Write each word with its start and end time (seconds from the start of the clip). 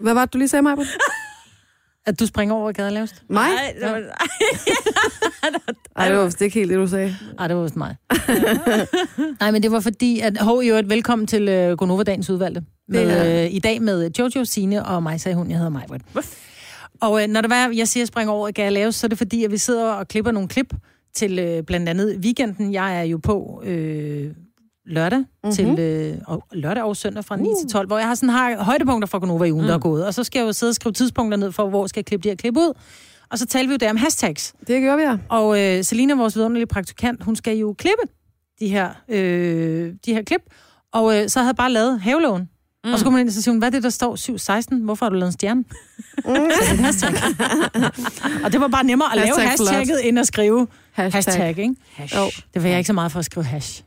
Hvad 0.00 0.14
var 0.14 0.24
det, 0.24 0.32
du 0.32 0.38
lige 0.38 0.48
sagde, 0.48 0.62
Maja? 0.62 0.76
At 2.06 2.20
du 2.20 2.26
springer 2.26 2.54
over 2.54 2.72
gaden 2.72 2.94
lavest? 2.94 3.22
Mig? 3.28 3.48
Nej, 3.48 3.74
det 3.80 3.82
var, 3.82 3.96
Ej, 5.96 6.08
det 6.08 6.18
var 6.18 6.24
vist 6.24 6.40
ikke 6.40 6.54
helt 6.54 6.70
det, 6.70 6.78
du 6.78 6.86
sagde. 6.86 7.16
Ej, 7.38 7.48
det 7.48 7.56
var 7.56 7.62
vist 7.62 7.76
mig. 7.76 7.96
Nej, 9.40 9.50
men 9.50 9.62
det 9.62 9.72
var 9.72 9.80
fordi, 9.80 10.20
at 10.20 10.38
hov, 10.38 10.60
jo, 10.60 10.74
et 10.74 10.90
velkommen 10.90 11.26
til 11.26 11.70
uh, 11.70 11.76
Gonova 11.76 12.02
Dagens 12.02 12.30
Udvalgte. 12.30 12.62
Med, 12.88 13.46
uh, 13.46 13.54
I 13.54 13.58
dag 13.58 13.82
med 13.82 14.10
Jojo, 14.18 14.44
Sine 14.44 14.86
og 14.86 15.02
mig, 15.02 15.20
sagde 15.20 15.36
hun, 15.36 15.50
jeg 15.50 15.56
hedder 15.56 15.70
Majbrit. 15.70 16.02
Og 17.00 17.12
uh, 17.12 17.22
når 17.28 17.40
det 17.40 17.50
var, 17.50 17.56
jeg 17.56 17.88
siger, 17.88 18.00
at 18.00 18.02
jeg 18.02 18.08
springer 18.08 18.32
over 18.32 18.50
gaden 18.50 18.72
lavest, 18.72 18.98
så 18.98 19.06
er 19.06 19.08
det 19.08 19.18
fordi, 19.18 19.44
at 19.44 19.52
vi 19.52 19.58
sidder 19.58 19.92
og 19.92 20.08
klipper 20.08 20.30
nogle 20.30 20.48
klip 20.48 20.74
til 21.14 21.58
uh, 21.58 21.64
blandt 21.64 21.88
andet 21.88 22.16
weekenden. 22.16 22.72
Jeg 22.72 22.98
er 22.98 23.02
jo 23.02 23.20
på 23.22 23.62
øh, 23.64 24.30
lørdag, 24.90 25.18
mm-hmm. 25.18 25.52
til, 25.52 25.78
øh, 25.78 26.16
og, 26.26 26.44
lørdag 26.52 26.82
og 26.82 26.96
søndag 26.96 27.24
fra 27.24 27.36
9 27.36 27.48
til 27.60 27.68
12, 27.72 27.86
hvor 27.86 27.98
jeg 27.98 28.06
har 28.08 28.14
sådan 28.14 28.28
har 28.28 28.62
højdepunkter 28.62 29.06
fra 29.06 29.18
Gonova 29.18 29.44
i 29.44 29.52
ugen, 29.52 29.62
mm. 29.62 29.68
der 29.68 29.74
er 29.74 29.78
gået. 29.78 30.06
Og 30.06 30.14
så 30.14 30.24
skal 30.24 30.38
jeg 30.40 30.46
jo 30.46 30.52
sidde 30.52 30.70
og 30.70 30.74
skrive 30.74 30.92
tidspunkter 30.92 31.38
ned 31.38 31.52
for, 31.52 31.68
hvor 31.68 31.86
skal 31.86 32.00
jeg 32.00 32.06
klippe 32.06 32.24
de 32.24 32.28
her 32.28 32.36
klip 32.36 32.56
ud. 32.56 32.72
Og 33.30 33.38
så 33.38 33.46
taler 33.46 33.68
vi 33.68 33.72
jo 33.72 33.78
der 33.78 33.90
om 33.90 33.96
hashtags. 33.96 34.54
Det 34.66 34.80
gjorde 34.80 34.96
vi, 34.96 35.02
ja. 35.02 35.16
Og 35.28 35.60
øh, 35.60 35.84
Selina, 35.84 36.14
vores 36.14 36.36
vidunderlige 36.36 36.66
praktikant, 36.66 37.24
hun 37.24 37.36
skal 37.36 37.56
jo 37.56 37.74
klippe 37.78 38.02
de 38.60 38.68
her, 38.68 38.90
øh, 39.08 39.92
de 40.06 40.14
her 40.14 40.22
klip. 40.22 40.40
Og 40.92 41.18
øh, 41.18 41.28
så 41.28 41.38
havde 41.38 41.48
jeg 41.48 41.56
bare 41.56 41.72
lavet 41.72 42.00
havelån. 42.00 42.48
Mm. 42.84 42.92
Og 42.92 42.98
så 42.98 43.04
kommer 43.04 43.18
man 43.18 43.20
ind 43.20 43.28
og 43.28 43.32
så 43.32 43.42
siger 43.42 43.58
hvad 43.58 43.68
er 43.68 43.72
det, 43.72 43.82
der 43.82 43.88
står 43.90 44.16
716? 44.16 44.80
Hvorfor 44.80 45.06
har 45.06 45.10
du 45.10 45.16
lavet 45.16 45.28
en 45.28 45.32
stjerne? 45.32 45.64
Så 46.18 46.28
er 46.30 46.82
hashtag. 46.82 47.10
og 48.44 48.52
det 48.52 48.60
var 48.60 48.68
bare 48.68 48.84
nemmere 48.84 49.08
at 49.12 49.16
lave 49.16 49.26
Hashtag 49.26 49.56
flot. 49.56 49.68
hashtagget, 49.74 50.08
end 50.08 50.18
at 50.18 50.26
skrive 50.26 50.66
Hashtag. 50.92 51.18
hashtag, 51.18 51.44
hashtag 51.46 51.62
ikke? 51.64 51.74
Hash. 51.94 52.16
Jo. 52.16 52.24
Det 52.54 52.62
var 52.62 52.68
jeg 52.68 52.78
ikke 52.78 52.86
så 52.86 52.92
meget 52.92 53.12
for 53.12 53.18
at 53.18 53.24
skrive 53.24 53.44
hash. 53.44 53.82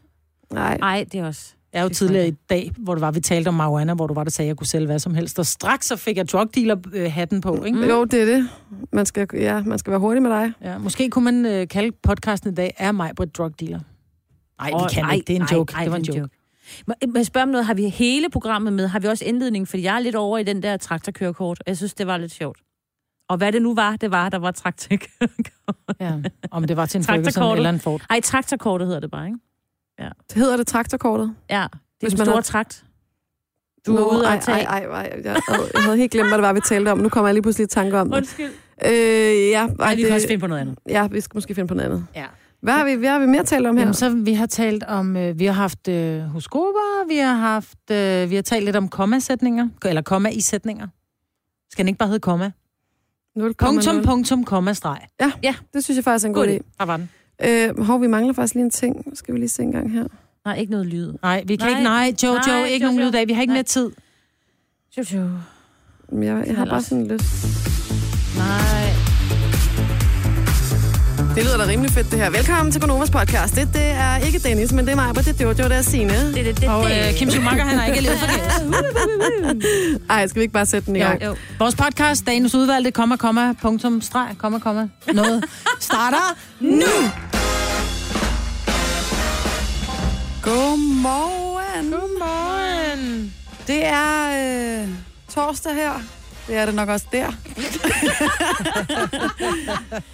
Nej. 0.53 0.77
Ej, 0.81 1.05
det 1.11 1.19
er 1.19 1.25
også... 1.25 1.53
Jeg 1.73 1.79
er 1.79 1.83
jo 1.83 1.89
er 1.89 1.93
tidligere 1.93 2.27
i 2.27 2.31
dag, 2.49 2.71
hvor 2.77 2.95
det 2.95 3.01
var, 3.01 3.11
vi 3.11 3.19
talte 3.19 3.47
om 3.47 3.53
marijuana, 3.53 3.93
hvor 3.93 4.07
du 4.07 4.13
var, 4.13 4.23
der 4.23 4.31
sagde, 4.31 4.47
at 4.47 4.49
jeg 4.49 4.57
kunne 4.57 4.67
sælge 4.67 4.85
hvad 4.85 4.99
som 4.99 5.15
helst. 5.15 5.39
Og 5.39 5.45
straks 5.45 5.85
så 5.87 5.95
fik 5.95 6.17
jeg 6.17 6.29
drug 6.29 6.55
dealer 6.55 7.09
hatten 7.09 7.41
på, 7.41 7.63
ikke? 7.63 7.77
Mm. 7.77 7.83
Jo, 7.83 8.05
det 8.05 8.21
er 8.21 8.25
det. 8.25 8.49
Man 8.91 9.05
skal, 9.05 9.27
ja, 9.33 9.63
man 9.63 9.79
skal 9.79 9.91
være 9.91 9.99
hurtig 9.99 10.21
med 10.21 10.31
dig. 10.31 10.53
Ja, 10.61 10.77
måske 10.77 11.09
kunne 11.09 11.25
man 11.25 11.45
øh, 11.45 11.67
kalde 11.67 11.91
podcasten 12.03 12.51
i 12.51 12.53
dag, 12.55 12.73
er 12.77 12.91
mig 12.91 13.11
på 13.15 13.23
et 13.23 13.37
drug 13.37 13.59
dealer. 13.59 13.79
Nej, 14.61 14.69
vi 14.69 14.93
kan 14.93 15.03
nej, 15.03 15.13
ikke. 15.13 15.25
Det 15.27 15.33
er 15.33 15.39
en 15.39 15.41
nej, 15.41 15.57
joke. 15.57 15.73
nej, 15.73 15.83
det 15.83 15.91
var 15.91 15.97
en 15.97 16.03
joke. 16.03 16.35
Må 16.87 16.93
må 17.07 17.13
jeg 17.15 17.25
spørge 17.25 17.43
om 17.43 17.49
noget? 17.49 17.65
Har 17.65 17.73
vi 17.73 17.89
hele 17.89 18.29
programmet 18.29 18.73
med? 18.73 18.87
Har 18.87 18.99
vi 18.99 19.07
også 19.07 19.25
indledning? 19.25 19.67
Fordi 19.67 19.83
jeg 19.83 19.95
er 19.95 19.99
lidt 19.99 20.15
over 20.15 20.37
i 20.37 20.43
den 20.43 20.63
der 20.63 20.77
traktorkørekort. 20.77 21.63
Jeg 21.67 21.77
synes, 21.77 21.93
det 21.93 22.07
var 22.07 22.17
lidt 22.17 22.31
sjovt. 22.31 22.59
Og 23.29 23.37
hvad 23.37 23.51
det 23.51 23.61
nu 23.61 23.75
var, 23.75 23.95
det 23.95 24.11
var, 24.11 24.29
der 24.29 24.37
var 24.37 24.51
traktorkørekort. 24.51 25.75
Ja, 25.99 26.13
om 26.51 26.63
det 26.63 26.77
var 26.77 26.85
til 26.85 26.97
en 26.97 27.03
Ferguson 27.03 27.57
eller 27.57 27.69
en 27.69 27.79
Ford. 27.79 28.01
Ej, 28.09 28.21
traktorkortet 28.21 28.87
hedder 28.87 28.99
det 28.99 29.11
bare, 29.11 29.25
ikke? 29.25 29.39
Det 29.99 30.35
hedder 30.35 30.57
det 30.57 30.67
traktorkortet. 30.67 31.35
Ja, 31.49 31.55
det 31.55 31.63
er 31.63 31.69
Hvis 32.01 32.17
man 32.17 32.25
store 32.25 32.35
har- 32.35 32.41
trakt. 32.41 32.85
Du 33.85 33.95
er 33.95 33.99
Nå, 33.99 34.05
ude 34.17 34.25
ej, 34.25 34.35
at 34.35 34.41
tage. 34.41 34.65
ej, 34.65 34.79
ej, 34.79 35.01
ej. 35.01 35.21
Jeg, 35.23 35.35
havde, 35.47 35.69
jeg 35.73 35.83
havde 35.83 35.97
helt 35.97 36.11
glemt, 36.11 36.27
hvad 36.29 36.37
det 36.37 36.43
var, 36.43 36.53
vi 36.53 36.59
talte 36.59 36.91
om. 36.91 36.97
Nu 36.97 37.09
kommer 37.09 37.27
jeg 37.27 37.33
lige 37.33 37.41
pludselig 37.41 37.63
i 37.63 37.67
tanke 37.67 37.99
om 37.99 38.09
det. 38.09 38.17
Undskyld. 38.17 38.51
Øh, 38.85 38.91
ja, 38.91 39.67
ej, 39.67 39.75
Ej, 39.79 39.95
vi 39.95 40.01
kan 40.01 40.05
det, 40.07 40.15
også 40.15 40.27
finde 40.27 40.39
på 40.41 40.47
noget 40.47 40.61
andet. 40.61 40.77
ja, 40.89 41.07
vi 41.07 41.21
skal 41.21 41.37
måske 41.37 41.55
finde 41.55 41.67
på 41.67 41.73
noget 41.73 41.89
andet. 41.89 42.05
Ja. 42.15 42.25
Hvad 42.61 42.73
har 42.73 42.85
vi, 42.85 42.93
hvad 42.93 43.09
har 43.09 43.19
vi 43.19 43.25
mere 43.25 43.43
talt 43.43 43.67
om 43.67 43.75
her? 43.77 43.81
Jamen, 43.81 43.93
så 43.93 44.09
vi 44.09 44.33
har 44.33 44.45
talt 44.45 44.83
om, 44.83 45.17
øh, 45.17 45.39
vi 45.39 45.45
har 45.45 45.53
haft 45.53 45.87
øh, 45.87 46.21
horoskoper, 46.21 47.07
vi 47.07 47.17
har 47.17 47.33
haft, 47.35 47.91
øh, 47.91 48.29
vi 48.29 48.35
har 48.35 48.41
talt 48.41 48.65
lidt 48.65 48.75
om 48.75 48.89
kommasætninger, 48.89 49.69
eller 49.85 50.01
komma 50.01 50.29
i 50.29 50.41
sætninger. 50.41 50.87
Skal 51.71 51.83
den 51.83 51.87
ikke 51.87 51.97
bare 51.97 52.07
hedde 52.09 52.19
komma? 52.19 52.51
0,0. 53.39 53.53
Punktum, 53.59 54.03
punktum, 54.03 54.43
komma, 54.43 54.73
streg. 54.73 54.99
Det 55.73 55.83
synes 55.83 55.95
jeg 55.95 56.03
faktisk 56.03 56.25
er 56.25 56.27
en 56.29 56.33
god 56.33 56.45
God 56.47 56.53
idé. 56.53 56.59
Der 56.79 56.85
var 56.85 56.97
den. 56.97 57.09
Øh, 57.45 57.79
hov, 57.79 58.01
vi 58.01 58.07
mangler 58.07 58.33
faktisk 58.33 58.53
lige 58.53 58.63
en 58.63 58.69
ting. 58.71 59.17
Skal 59.17 59.33
vi 59.33 59.39
lige 59.39 59.49
se 59.49 59.63
en 59.63 59.71
gang 59.71 59.91
her? 59.91 60.03
Nej, 60.45 60.55
ikke 60.57 60.71
noget 60.71 60.85
lyd. 60.85 61.13
Nej, 61.21 61.43
vi 61.47 61.55
kan 61.55 61.65
Nej. 61.67 61.69
ikke, 61.69 61.83
nej, 61.83 62.13
Jojo, 62.23 62.39
Nej, 62.47 62.65
ikke 62.65 62.85
nogen 62.85 62.99
Jojo. 62.99 63.09
lyd 63.11 63.15
af. 63.15 63.27
Vi 63.27 63.33
har 63.33 63.41
ikke 63.41 63.51
Nej. 63.53 63.57
mere 63.57 63.63
tid. 63.63 63.91
Jojo. 64.97 65.29
Jeg, 66.11 66.43
jeg 66.47 66.55
har 66.55 66.65
bare 66.65 66.81
sådan 66.81 67.07
lyst. 67.07 67.25
Nej. 68.37 68.82
Det 71.35 71.43
lyder 71.43 71.57
da 71.57 71.65
rimelig 71.67 71.91
fedt, 71.91 72.11
det 72.11 72.19
her. 72.19 72.29
Velkommen 72.29 72.71
til 72.71 72.81
Konovas 72.81 73.11
podcast. 73.11 73.55
Det, 73.55 73.69
det 73.73 73.85
er 73.85 74.17
ikke 74.17 74.39
Dennis, 74.39 74.71
men 74.71 74.85
det 74.85 74.91
er 74.91 74.95
mig, 74.95 75.09
og 75.09 75.15
det 75.15 75.27
er 75.27 75.43
Jojo, 75.43 75.53
det 75.53 75.71
er 75.77 75.81
Signe. 75.81 76.33
Det, 76.33 76.45
det, 76.45 76.61
det, 76.61 76.69
Og 76.69 76.89
det. 76.89 77.07
øh, 77.07 77.13
Kim 77.13 77.29
Schumacher, 77.29 77.63
han 77.65 77.77
har 77.79 77.85
ikke 77.85 78.01
levet 78.01 78.19
forgæves. 78.19 80.03
Ej, 80.09 80.27
skal 80.27 80.39
vi 80.39 80.41
ikke 80.41 80.53
bare 80.53 80.65
sætte 80.65 80.85
den 80.85 80.95
i 80.95 80.99
gang? 80.99 81.23
Jo. 81.23 81.35
Vores 81.59 81.75
podcast, 81.75 82.25
dagens 82.25 82.55
udvalgte, 82.55 82.91
komma, 82.91 83.15
komma, 83.15 83.53
punktum, 83.61 84.01
streg, 84.01 84.35
komma, 84.37 84.59
komma, 84.59 84.87
noget, 85.13 85.43
starter 85.79 86.37
nu! 86.59 86.85
Godmorgen. 90.41 91.91
Godmorgen. 91.91 93.33
Det 93.67 93.85
er 93.85 94.81
øh, 94.83 94.87
torsdag 95.35 95.73
her. 95.75 95.91
Det 96.47 96.57
er 96.57 96.65
det 96.65 96.75
nok 96.75 96.89
også 96.89 97.05
der. 97.11 97.27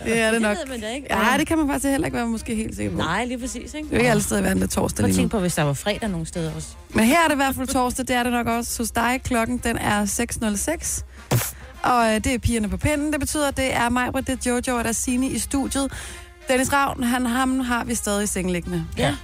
det 0.03 0.19
er 0.19 0.31
det 0.31 0.41
nok. 0.41 0.57
ved 0.57 0.65
man 0.69 0.81
da 0.81 0.89
ikke. 0.89 1.07
Ja, 1.09 1.37
det 1.37 1.47
kan 1.47 1.57
man 1.57 1.67
faktisk 1.67 1.91
heller 1.91 2.07
ikke 2.07 2.17
være 2.17 2.27
måske 2.27 2.55
helt 2.55 2.75
sikker 2.75 2.91
på. 2.91 2.97
Nej, 2.97 3.25
lige 3.25 3.37
præcis, 3.39 3.73
ikke? 3.73 3.89
Det 3.89 3.93
er 3.93 3.95
jo 3.95 3.97
ikke 3.97 4.11
altid 4.11 4.37
at 4.37 4.43
være 4.43 4.51
en 4.51 4.67
torsdag 4.67 5.05
lige 5.05 5.13
nu. 5.13 5.17
tænke 5.17 5.31
på, 5.31 5.39
hvis 5.39 5.55
der 5.55 5.63
var 5.63 5.73
fredag 5.73 6.09
nogle 6.09 6.25
steder 6.25 6.55
også. 6.55 6.67
Men 6.93 7.05
her 7.05 7.23
er 7.23 7.27
det 7.27 7.33
i 7.33 7.35
hvert 7.35 7.55
fald 7.55 7.67
torsdag, 7.67 8.07
det 8.07 8.15
er 8.15 8.23
det 8.23 8.31
nok 8.31 8.47
også 8.47 8.77
hos 8.83 8.91
dig. 8.91 9.21
Klokken 9.23 9.57
den 9.57 9.77
er 9.77 10.05
6.06. 10.05 11.03
Og 11.83 12.07
øh, 12.07 12.15
det 12.23 12.27
er 12.27 12.37
pigerne 12.37 12.69
på 12.69 12.77
pinden. 12.77 13.11
Det 13.11 13.19
betyder, 13.19 13.47
at 13.47 13.57
det 13.57 13.75
er 13.75 13.89
mig, 13.89 14.13
det 14.13 14.29
er 14.29 14.35
Jojo 14.45 14.77
og 14.77 14.83
der 14.83 14.89
er 14.89 14.91
Signe 14.91 15.27
i 15.27 15.39
studiet. 15.39 15.91
Dennis 16.47 16.73
Ravn, 16.73 17.03
han, 17.03 17.25
ham 17.25 17.59
har 17.59 17.83
vi 17.83 17.95
stadig 17.95 18.23
i 18.23 18.27
sengeliggende. 18.27 18.85
Ja. 18.97 19.15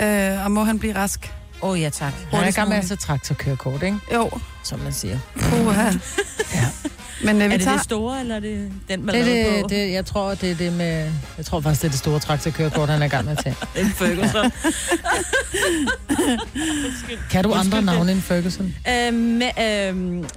Øh, 0.00 0.44
og 0.44 0.50
må 0.50 0.64
han 0.64 0.78
blive 0.78 0.94
rask? 0.94 1.32
Åh, 1.62 1.70
oh, 1.70 1.80
ja 1.80 1.90
tak. 1.90 2.12
Han 2.30 2.44
er 2.44 2.48
i 2.48 2.50
gang 2.50 2.68
med 2.68 2.76
at 2.76 2.84
tage 2.84 2.96
traktorkørekort, 2.96 3.82
ikke? 3.82 3.98
Jo, 4.14 4.30
Som 4.64 4.78
man 4.80 4.92
siger. 4.92 5.18
puha. 5.38 5.84
Ja. 6.54 6.66
Men 7.24 7.42
øh, 7.42 7.48
vi 7.48 7.54
Er 7.54 7.58
det 7.58 7.64
tager... 7.64 7.76
det 7.76 7.84
store, 7.84 8.20
eller 8.20 8.36
er 8.36 8.40
det 8.40 8.72
den, 8.88 9.06
man 9.06 9.14
Det, 9.14 9.40
er 9.40 9.62
på? 9.62 9.68
det, 9.68 9.76
det, 9.76 9.92
jeg 9.92 10.06
tror, 10.06 10.34
det 10.34 10.50
er 10.50 10.54
det 10.54 10.72
med... 10.72 11.10
Jeg 11.36 11.46
tror 11.46 11.60
faktisk, 11.60 11.82
det 11.82 11.88
er 11.88 11.90
det 11.90 11.98
store 11.98 12.20
traktorkørekort, 12.20 12.88
han 12.88 13.02
er 13.02 13.06
i 13.06 13.08
gang 13.08 13.24
med 13.24 13.36
at 13.36 13.44
tage. 13.44 13.56
En 13.84 13.90
Ferguson. 13.90 14.50
Kan 17.30 17.44
du 17.44 17.52
andre 17.52 17.82
navne 17.82 18.12
end 18.12 18.20
Ferguson? 18.22 18.74
øh, 18.88 19.14
med, 19.14 19.50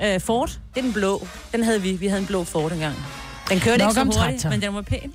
øh, 0.02 0.14
øh, 0.14 0.22
Ford, 0.22 0.50
det 0.50 0.60
er 0.80 0.82
den 0.82 0.94
blå. 0.94 1.28
Den 1.52 1.64
havde 1.64 1.82
vi. 1.82 1.92
Vi 1.92 2.08
havde 2.08 2.22
en 2.22 2.28
blå 2.28 2.44
Ford 2.44 2.72
engang. 2.72 2.96
Den 3.50 3.60
kørte 3.60 3.78
Nok 3.78 3.90
ikke 3.90 3.94
så 3.94 4.04
hurtigt, 4.04 4.22
traktor. 4.42 4.50
men 4.50 4.62
den 4.62 4.74
var 4.76 4.82
pæn. 4.82 5.14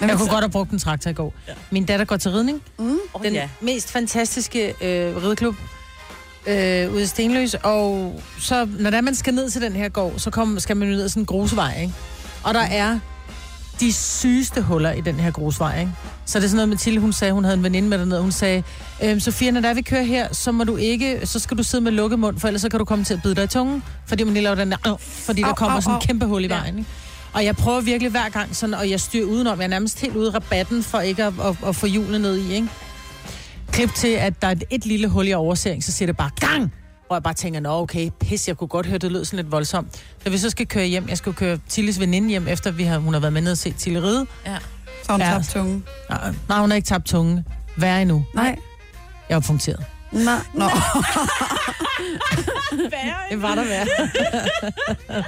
Jeg 0.00 0.16
kunne 0.16 0.28
godt 0.28 0.40
have 0.44 0.50
brugt 0.50 0.70
en 0.70 0.78
traktor 0.78 1.10
i 1.10 1.14
går. 1.14 1.34
Min 1.70 1.84
datter 1.84 2.04
går 2.04 2.16
til 2.16 2.30
ridning. 2.30 2.62
Mm. 2.78 2.96
Oh, 3.14 3.22
Den 3.22 3.32
ja. 3.32 3.48
mest 3.60 3.92
fantastiske 3.92 4.68
øh, 4.68 5.16
rideklub 5.22 5.54
øh, 6.46 6.92
ude 6.92 7.02
i 7.02 7.06
Stenløs. 7.06 7.54
Og 7.62 8.22
så, 8.38 8.68
når 8.78 8.90
der 8.90 9.00
man 9.00 9.14
skal 9.14 9.34
ned 9.34 9.50
til 9.50 9.62
den 9.62 9.72
her 9.72 9.88
gård, 9.88 10.12
så 10.16 10.30
kom, 10.30 10.60
skal 10.60 10.76
man 10.76 10.88
ned 10.88 11.02
ad 11.02 11.08
sådan 11.08 11.22
en 11.22 11.26
grusvej, 11.26 11.80
ikke? 11.80 11.94
Og 12.44 12.54
der 12.54 12.60
er 12.60 12.98
de 13.80 13.92
sygeste 13.92 14.62
huller 14.62 14.92
i 14.92 15.00
den 15.00 15.14
her 15.14 15.30
grusvej, 15.30 15.80
ikke? 15.80 15.92
Så 16.26 16.38
det 16.38 16.44
er 16.44 16.48
sådan 16.50 16.68
noget 16.68 16.80
Tilly, 16.80 16.98
hun 16.98 17.12
sagde, 17.12 17.32
hun 17.34 17.44
havde 17.44 17.56
en 17.56 17.62
veninde 17.62 17.88
med 17.88 17.98
dernede, 17.98 18.20
hun 18.20 18.32
sagde, 18.32 18.62
øhm, 19.02 19.20
Sofia, 19.20 19.50
når 19.50 19.60
der 19.60 19.74
vi 19.74 19.82
kører 19.82 20.02
her, 20.02 20.28
så 20.34 20.52
må 20.52 20.64
du 20.64 20.76
ikke, 20.76 21.20
så 21.24 21.38
skal 21.38 21.58
du 21.58 21.62
sidde 21.62 21.84
med 21.84 21.92
lukket 21.92 22.18
mund, 22.18 22.38
for 22.40 22.48
ellers 22.48 22.62
så 22.62 22.68
kan 22.68 22.78
du 22.78 22.84
komme 22.84 23.04
til 23.04 23.14
at 23.14 23.22
bide 23.22 23.34
dig 23.34 23.44
i 23.44 23.46
tungen, 23.46 23.82
fordi 24.06 24.24
man 24.24 24.34
lige 24.34 24.42
laver 24.42 24.54
den 24.56 24.70
der, 24.70 24.92
øh, 24.92 24.98
fordi 25.00 25.40
der 25.42 25.48
Au, 25.48 25.54
kommer 25.54 25.74
au, 25.76 25.80
sådan 25.80 25.94
en 25.96 26.00
kæmpe 26.00 26.26
hul 26.26 26.44
i 26.44 26.46
Ja. 26.48 26.54
vejen, 26.58 26.78
ikke? 26.78 26.90
Og 27.32 27.44
jeg 27.44 27.56
prøver 27.56 27.80
virkelig 27.80 28.10
hver 28.10 28.28
gang 28.28 28.56
sådan, 28.56 28.74
og 28.74 28.90
jeg 28.90 29.00
styrer 29.00 29.24
udenom, 29.26 29.58
jeg 29.58 29.64
er 29.64 29.68
nærmest 29.68 30.00
helt 30.00 30.16
ude 30.16 30.28
i 30.28 30.30
rabatten, 30.30 30.82
for 30.82 31.00
ikke 31.00 31.24
at, 31.24 31.32
at, 31.44 31.56
at 31.68 31.76
få 31.76 31.86
hjulene 31.86 32.18
ned 32.18 32.36
i, 32.38 32.54
ikke? 32.54 32.68
Klip 33.72 33.94
til, 33.94 34.08
at 34.08 34.42
der 34.42 34.48
er 34.48 34.52
et, 34.52 34.64
et 34.70 34.86
lille 34.86 35.08
hul 35.08 35.28
i 35.28 35.32
oversering, 35.32 35.84
så 35.84 35.92
siger 35.92 36.06
det 36.06 36.16
bare 36.16 36.30
gang! 36.40 36.72
Og 37.08 37.14
jeg 37.14 37.22
bare 37.22 37.34
tænker, 37.34 37.60
nå 37.60 37.70
okay, 37.80 38.10
pis, 38.20 38.48
jeg 38.48 38.56
kunne 38.56 38.68
godt 38.68 38.86
høre, 38.86 38.98
det 38.98 39.12
lød 39.12 39.24
sådan 39.24 39.36
lidt 39.44 39.52
voldsomt. 39.52 39.88
Så 40.24 40.30
vi 40.30 40.38
så 40.38 40.50
skal 40.50 40.66
køre 40.66 40.86
hjem, 40.86 41.08
jeg 41.08 41.18
skal 41.18 41.32
køre 41.32 41.58
Tilles 41.68 42.00
veninde 42.00 42.28
hjem, 42.28 42.48
efter 42.48 42.70
vi 42.70 42.82
har, 42.84 42.98
hun 42.98 43.12
har 43.14 43.20
været 43.20 43.32
med 43.32 43.42
ned 43.42 43.52
og 43.52 43.58
set 43.58 43.76
Tille 43.76 44.02
ride. 44.02 44.26
ja. 44.46 44.56
Så 45.02 45.12
har 45.12 45.12
hun 45.12 45.20
Ja. 45.20 45.26
tabt 45.32 45.48
tunge. 45.50 45.82
Nej, 46.10 46.32
nej, 46.48 46.60
hun 46.60 46.70
har 46.70 46.76
ikke 46.76 46.86
tabt 46.86 47.04
tunge. 47.06 47.44
Hvad 47.76 48.00
endnu? 48.02 48.24
Nej. 48.34 48.56
Jeg 49.28 49.34
var 49.34 49.40
punkteret. 49.40 49.84
Nej. 50.12 50.38
Nå. 50.54 50.64
Det 53.30 53.42
var 53.42 53.54
der 53.54 53.64
værd. 53.64 53.86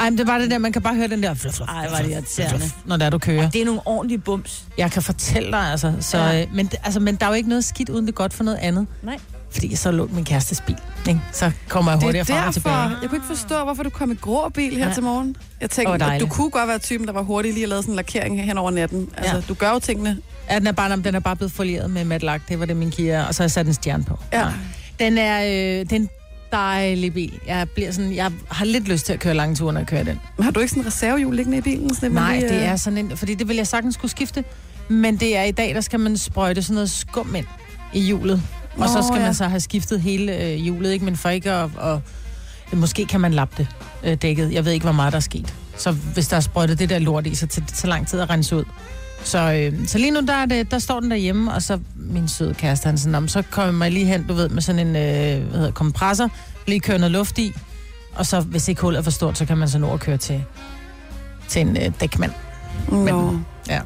Ej, 0.00 0.10
men 0.10 0.18
det 0.18 0.26
var 0.26 0.38
det 0.38 0.50
der, 0.50 0.58
man 0.58 0.72
kan 0.72 0.82
bare 0.82 0.94
høre 0.94 1.08
den 1.08 1.22
der... 1.22 1.34
Fluff, 1.34 1.56
fluff, 1.56 1.70
Ej, 1.70 1.84
er 1.86 2.02
det 2.02 2.10
irriterende. 2.10 2.70
Når 2.84 2.96
der 2.96 3.10
du 3.10 3.18
kører. 3.18 3.50
Det 3.50 3.60
er 3.60 3.64
nogle 3.64 3.80
ordentlige 3.84 4.18
bums. 4.18 4.64
Jeg 4.78 4.90
kan 4.90 5.02
fortælle 5.02 5.50
dig, 5.52 5.60
altså. 5.70 5.92
Så, 6.00 6.18
Ja. 6.18 6.30
ja. 6.38 6.44
men, 6.54 6.70
altså. 6.84 7.00
Men 7.00 7.14
der 7.16 7.26
er 7.26 7.30
jo 7.30 7.34
ikke 7.34 7.48
noget 7.48 7.64
skidt, 7.64 7.88
uden 7.88 8.06
det 8.06 8.14
godt 8.14 8.32
for 8.34 8.44
noget 8.44 8.58
andet. 8.58 8.86
Nej. 9.02 9.18
Fordi 9.52 9.70
jeg 9.70 9.78
så 9.78 9.90
lå 9.90 10.08
min 10.12 10.24
kærestes 10.24 10.60
bil. 10.60 10.76
Ikke? 11.08 11.20
Så 11.32 11.50
kommer 11.68 11.92
jeg 11.92 11.98
er 11.98 12.02
hurtigere 12.04 12.24
frem 12.24 12.36
og 12.38 12.44
derfor, 12.44 12.52
tilbage. 12.52 12.74
jeg 13.02 13.08
kunne 13.08 13.16
ikke 13.16 13.26
forstå, 13.26 13.64
hvorfor 13.64 13.82
du 13.82 13.90
kom 13.90 14.10
i 14.10 14.14
grå 14.14 14.48
bil 14.48 14.76
her 14.76 14.86
Ja. 14.88 14.94
til 14.94 15.02
morgen. 15.02 15.36
Jeg 15.60 15.70
tænkte, 15.70 16.04
at 16.04 16.20
du 16.20 16.26
kunne 16.26 16.50
godt 16.50 16.68
være 16.68 16.78
typen, 16.78 17.06
der 17.06 17.12
var 17.12 17.22
hurtig 17.22 17.52
lige 17.52 17.62
at 17.62 17.68
lave 17.68 17.82
sådan 17.82 17.92
en 17.92 17.96
lakering 17.96 18.44
hen 18.44 18.58
over 18.58 18.70
natten. 18.70 19.08
Altså, 19.16 19.34
Ja. 19.36 19.42
du 19.48 19.54
gør 19.54 19.70
jo 19.70 19.78
tingene. 19.78 20.18
Ja, 20.50 20.58
den 20.58 20.66
er 20.66 20.72
bare, 20.72 20.96
den 20.96 21.14
er 21.14 21.20
bare 21.20 21.36
blevet 21.36 21.52
folieret 21.52 21.90
med 21.90 22.04
matlak. 22.04 22.40
Det 22.48 22.60
var 22.60 22.66
det, 22.66 22.76
min 22.76 22.90
Kia. 22.90 23.24
Og 23.26 23.34
så 23.34 23.42
har 23.42 23.44
jeg 23.44 23.50
sat 23.50 23.66
en 23.66 23.74
stjerne 23.74 24.04
på. 24.04 24.18
Ja. 24.32 24.46
Den 25.00 25.18
er, 25.18 25.40
øh, 25.44 25.50
det 25.80 25.92
er 25.92 25.96
en 25.96 26.08
dejlig 26.52 27.14
bil. 27.14 27.40
Jeg, 27.46 27.68
bliver 27.74 27.90
sådan, 27.90 28.14
jeg 28.14 28.32
har 28.48 28.64
lidt 28.64 28.88
lyst 28.88 29.06
til 29.06 29.12
at 29.12 29.20
køre 29.20 29.34
lange 29.34 29.54
ture, 29.54 29.72
når 29.72 29.80
jeg 29.80 29.86
kører 29.86 30.02
den. 30.02 30.20
Men 30.36 30.44
har 30.44 30.50
du 30.50 30.60
ikke 30.60 30.70
sådan 30.70 30.82
en 30.82 30.86
reservehjul 30.86 31.36
liggende 31.36 31.58
i 31.58 31.60
bilen? 31.60 31.94
Sådan, 31.94 32.10
Nej, 32.10 32.38
lige, 32.38 32.48
det 32.48 32.56
øh, 32.56 32.62
er 32.62 32.76
sådan 32.76 32.98
en... 32.98 33.16
Fordi 33.16 33.34
det 33.34 33.48
vil 33.48 33.56
jeg 33.56 33.66
sagtens 33.66 33.94
skulle 33.94 34.10
skifte. 34.10 34.44
Men 34.88 35.16
det 35.16 35.36
er 35.36 35.42
i 35.42 35.50
dag, 35.50 35.74
der 35.74 35.80
skal 35.80 36.00
man 36.00 36.16
sprøjte 36.16 36.62
sådan 36.62 36.74
noget 36.74 36.90
skum 36.90 37.34
ind 37.34 37.46
i 37.92 38.00
hjulet. 38.00 38.42
Og 38.76 38.88
så 38.88 39.02
skal 39.08 39.18
ja. 39.18 39.24
man 39.24 39.34
så 39.34 39.44
have 39.44 39.60
skiftet 39.60 40.00
hele 40.00 40.36
øh, 40.44 40.54
hjulet, 40.54 40.92
ikke? 40.92 41.04
Men 41.04 41.16
for 41.16 41.28
ikke 41.28 41.50
at, 41.50 41.70
at 41.82 41.98
Måske 42.72 43.06
kan 43.06 43.20
man 43.20 43.34
lappe 43.34 43.54
det, 43.58 43.66
øh, 44.04 44.16
dækket. 44.22 44.52
Jeg 44.52 44.64
ved 44.64 44.72
ikke, 44.72 44.84
hvor 44.84 44.92
meget 44.92 45.12
der 45.12 45.16
er 45.16 45.20
sket. 45.20 45.54
Så 45.80 45.90
hvis 45.92 46.28
der 46.28 46.36
er 46.36 46.40
sprøjtet 46.40 46.78
det 46.78 46.88
der 46.88 46.98
lort 46.98 47.26
i, 47.26 47.34
så 47.34 47.46
tager 47.46 47.66
det 47.66 47.76
så 47.76 47.86
lang 47.86 48.08
tid 48.08 48.20
at 48.20 48.30
rense 48.30 48.56
ud. 48.56 48.64
Så, 49.24 49.52
øh, 49.52 49.86
så 49.88 49.98
lige 49.98 50.10
nu, 50.10 50.20
der, 50.20 50.32
er 50.34 50.46
det, 50.46 50.70
der 50.70 50.78
står 50.78 51.00
den 51.00 51.10
derhjemme, 51.10 51.52
og 51.52 51.62
så 51.62 51.78
min 51.96 52.28
søde 52.28 52.54
kæreste, 52.54 52.86
han 52.86 52.98
sådan, 52.98 53.12
"Nå, 53.12 53.20
men 53.20 53.28
så 53.28 53.42
kommer 53.50 53.84
jeg 53.84 53.92
lige 53.92 54.06
hen, 54.06 54.26
du 54.26 54.34
ved, 54.34 54.48
med 54.48 54.62
sådan 54.62 54.86
en 54.86 54.96
øh, 54.96 55.48
hvad 55.48 55.58
hedder, 55.58 55.70
kompressor, 55.70 56.30
lige 56.66 56.80
køre 56.80 56.98
noget 56.98 57.12
luft 57.12 57.38
i, 57.38 57.52
og 58.14 58.26
så, 58.26 58.40
hvis 58.40 58.68
ikke 58.68 58.80
hullet 58.80 58.98
er 58.98 59.02
for 59.02 59.10
stort, 59.10 59.38
så 59.38 59.44
kan 59.46 59.58
man 59.58 59.68
så 59.68 59.78
nå 59.78 59.92
at 59.94 60.00
køre 60.00 60.16
til, 60.16 60.44
til 61.48 61.60
en 61.60 61.76
øh, 61.76 61.92
dækmand. 62.00 62.32
Nå. 62.88 63.38
Ja. 63.68 63.80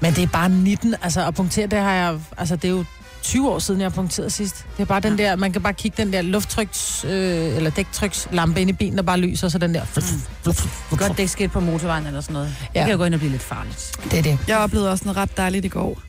Men 0.00 0.14
det 0.14 0.22
er 0.22 0.26
bare 0.26 0.48
19, 0.48 0.94
altså 1.02 1.26
at 1.26 1.34
punktere, 1.34 1.66
det 1.66 1.78
har 1.78 1.92
jeg, 1.92 2.18
altså 2.38 2.56
det 2.56 2.64
er 2.64 2.68
jo 2.72 2.84
20 3.28 3.50
år 3.50 3.58
siden, 3.58 3.80
jeg 3.80 3.84
har 3.90 3.94
punkteret 3.94 4.32
sidst. 4.32 4.66
Det 4.76 4.82
er 4.82 4.86
bare 4.86 5.00
den 5.00 5.18
der, 5.18 5.36
man 5.36 5.52
kan 5.52 5.62
bare 5.62 5.74
kigge 5.74 6.02
den 6.02 6.12
der 6.12 6.22
lufttryks, 6.22 7.04
øh, 7.04 7.10
eller 7.56 7.70
dæktrykslampe 7.70 8.60
ind 8.60 8.70
i 8.70 8.72
bilen, 8.72 8.96
der 8.96 9.02
bare 9.02 9.18
lyser, 9.18 9.48
så 9.48 9.58
den 9.58 9.74
der... 9.74 9.84
Fluff, 9.84 10.66
Godt 10.90 11.18
dæk 11.18 11.28
skidt 11.28 11.52
på 11.52 11.60
motorvejen 11.60 12.06
eller 12.06 12.20
sådan 12.20 12.32
noget. 12.32 12.54
Det 12.60 12.68
Ja. 12.74 12.82
kan 12.82 12.90
jo 12.92 12.96
gå 12.98 13.04
ind 13.04 13.14
og 13.14 13.20
blive 13.20 13.30
lidt 13.32 13.42
farligt. 13.42 13.92
Det 14.10 14.18
er 14.18 14.22
det. 14.22 14.38
Jeg 14.48 14.58
oplevede 14.58 14.90
også 14.90 15.04
noget 15.04 15.16
ret 15.16 15.36
dejligt 15.36 15.64
i 15.64 15.68
går. 15.68 16.00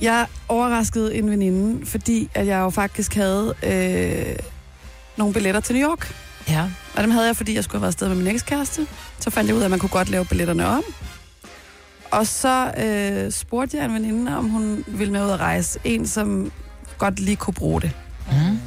Jeg 0.00 0.26
overraskede 0.48 1.14
en 1.14 1.30
veninde, 1.30 1.86
fordi 1.86 2.30
at 2.34 2.46
jeg 2.46 2.58
jo 2.58 2.70
faktisk 2.70 3.14
havde 3.14 3.54
øh, 3.62 4.36
nogle 5.16 5.34
billetter 5.34 5.60
til 5.60 5.74
New 5.76 5.88
York. 5.90 6.14
Ja. 6.48 6.64
Og 6.96 7.02
dem 7.02 7.10
havde 7.10 7.26
jeg, 7.26 7.36
fordi 7.36 7.54
jeg 7.54 7.64
skulle 7.64 7.76
have 7.78 7.82
været 7.82 7.92
afsted 7.92 8.08
med 8.08 8.16
min 8.16 8.26
ekskæreste. 8.26 8.86
Så 9.20 9.30
fandt 9.30 9.48
jeg 9.48 9.56
ud 9.56 9.60
af, 9.60 9.64
at 9.64 9.70
man 9.70 9.78
kunne 9.78 9.90
godt 9.90 10.08
lave 10.10 10.24
billetterne 10.24 10.66
om. 10.66 10.82
Og 12.10 12.26
så 12.26 12.72
øh, 12.78 13.32
spurgte 13.32 13.76
jeg 13.76 13.84
en 13.86 13.94
veninde, 13.94 14.38
om 14.38 14.48
hun 14.48 14.84
ville 14.86 15.12
med 15.12 15.24
ud 15.24 15.30
at 15.30 15.40
rejse. 15.40 15.78
En, 15.84 16.06
som 16.06 16.52
godt 16.98 17.20
lige 17.20 17.36
kunne 17.36 17.54
bruge 17.54 17.80
det. 17.80 17.90
Mm. 18.30 18.58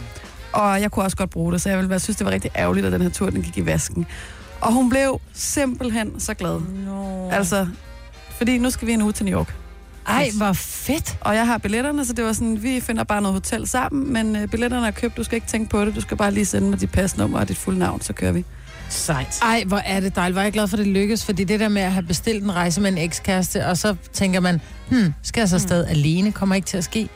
Og 0.54 0.82
jeg 0.82 0.92
kunne 0.92 1.06
også 1.06 1.18
godt 1.18 1.30
bruge 1.30 1.54
det, 1.54 1.62
så 1.62 1.70
jeg 1.70 1.78
ville 1.78 1.90
være, 1.90 2.00
synes, 2.00 2.18
det 2.18 2.26
var 2.26 2.32
rigtig 2.32 2.52
ærgerligt, 2.56 2.86
at 2.86 2.92
den 2.92 3.02
her 3.02 3.10
tur 3.10 3.30
den 3.30 3.42
gik 3.42 3.58
i 3.58 3.66
vasken. 3.66 4.06
Og 4.62 4.74
hun 4.74 4.90
blev 4.90 5.22
simpelthen 5.34 6.20
så 6.20 6.34
glad. 6.34 6.60
No. 6.86 7.30
Altså, 7.30 7.68
fordi 8.38 8.58
nu 8.58 8.70
skal 8.70 8.88
vi 8.88 8.94
en 8.94 9.02
uge 9.02 9.12
til 9.12 9.26
New 9.26 9.40
York. 9.40 9.56
Ej, 10.08 10.30
hvor 10.38 10.54
fedt. 10.54 11.18
Og 11.22 11.36
jeg 11.36 11.48
har 11.48 11.58
billetterne, 11.58 12.06
så 12.06 12.14
det 12.14 12.26
var 12.26 12.34
sådan, 12.34 12.64
vi 12.64 12.80
finder 12.80 13.04
bare 13.04 13.22
noget 13.22 13.34
hotel 13.34 13.68
sammen, 13.68 14.14
men 14.14 14.36
øh, 14.36 14.48
billetterne 14.48 14.88
er 14.88 14.92
købt, 14.92 15.18
du 15.18 15.24
skal 15.24 15.36
ikke 15.36 15.48
tænke 15.48 15.70
på 15.70 15.86
det, 15.86 15.96
du 15.96 16.02
skal 16.02 16.18
bare 16.18 16.32
lige 16.32 16.46
sende 16.46 16.70
mig 16.70 16.82
dit 16.82 16.92
pasnummer 16.92 17.40
og 17.40 17.48
dit 17.48 17.58
fulde 17.58 17.80
navn, 17.80 18.02
så 18.02 18.14
kører 18.14 18.32
vi. 18.32 18.46
Sejt. 18.92 19.40
Ej, 19.42 19.64
hvor 19.68 19.78
er 19.78 20.00
det 20.00 20.16
dejligt. 20.16 20.40
Er 20.40 20.44
jeg 20.44 20.54
glad 20.54 20.68
for, 20.68 20.78
at 20.78 20.80
det 20.80 20.88
lykkes, 20.88 21.26
fordi 21.26 21.44
det 21.44 21.60
der 21.60 21.70
med 21.70 21.82
at 21.82 21.92
have 21.92 22.06
bestilt 22.06 22.44
en 22.44 22.56
rejse 22.56 22.82
med 22.82 22.92
en 22.92 22.98
ekskæreste, 22.98 23.66
og 23.66 23.78
så 23.78 23.96
tænker 24.14 24.40
man, 24.40 24.62
hmm, 24.90 25.14
skal 25.24 25.42
jeg 25.42 25.50
så 25.50 25.56
afsted 25.56 25.86
mm. 25.86 25.92
alene? 25.92 26.32
Kommer 26.32 26.56
ikke 26.56 26.66
til 26.66 26.78
at 26.78 26.84
ske. 26.84 27.10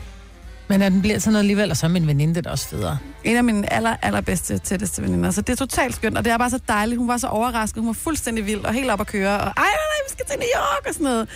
Men 0.67 0.81
at 0.81 0.91
den 0.91 1.01
bliver 1.01 1.19
sådan 1.19 1.31
noget 1.31 1.43
alligevel, 1.43 1.71
og 1.71 1.77
så 1.77 1.85
er 1.85 1.89
min 1.89 2.07
veninde 2.07 2.35
det 2.35 2.45
er 2.45 2.51
også 2.51 2.67
federe. 2.67 2.97
En 3.23 3.37
af 3.37 3.43
mine 3.43 3.73
aller, 3.73 3.95
allerbedste, 4.01 4.57
tætteste 4.57 5.01
veninder. 5.01 5.31
Så 5.31 5.41
det 5.41 5.53
er 5.53 5.57
totalt 5.57 5.95
skønt, 5.95 6.17
og 6.17 6.25
det 6.25 6.33
er 6.33 6.37
bare 6.37 6.49
så 6.49 6.59
dejligt. 6.67 6.97
Hun 6.99 7.07
var 7.07 7.17
så 7.17 7.27
overrasket, 7.27 7.81
hun 7.81 7.87
var 7.87 7.93
fuldstændig 7.93 8.45
vild 8.45 8.59
og 8.59 8.73
helt 8.73 8.89
op 8.89 9.01
at 9.01 9.07
køre. 9.07 9.29
Og 9.29 9.43
ej, 9.43 9.53
nej, 9.57 9.65
nej, 9.65 9.99
vi 10.07 10.11
skal 10.11 10.25
til 10.25 10.35
New 10.39 10.47
York 10.55 10.87
og 10.87 10.93
sådan 10.93 11.03
noget. 11.03 11.29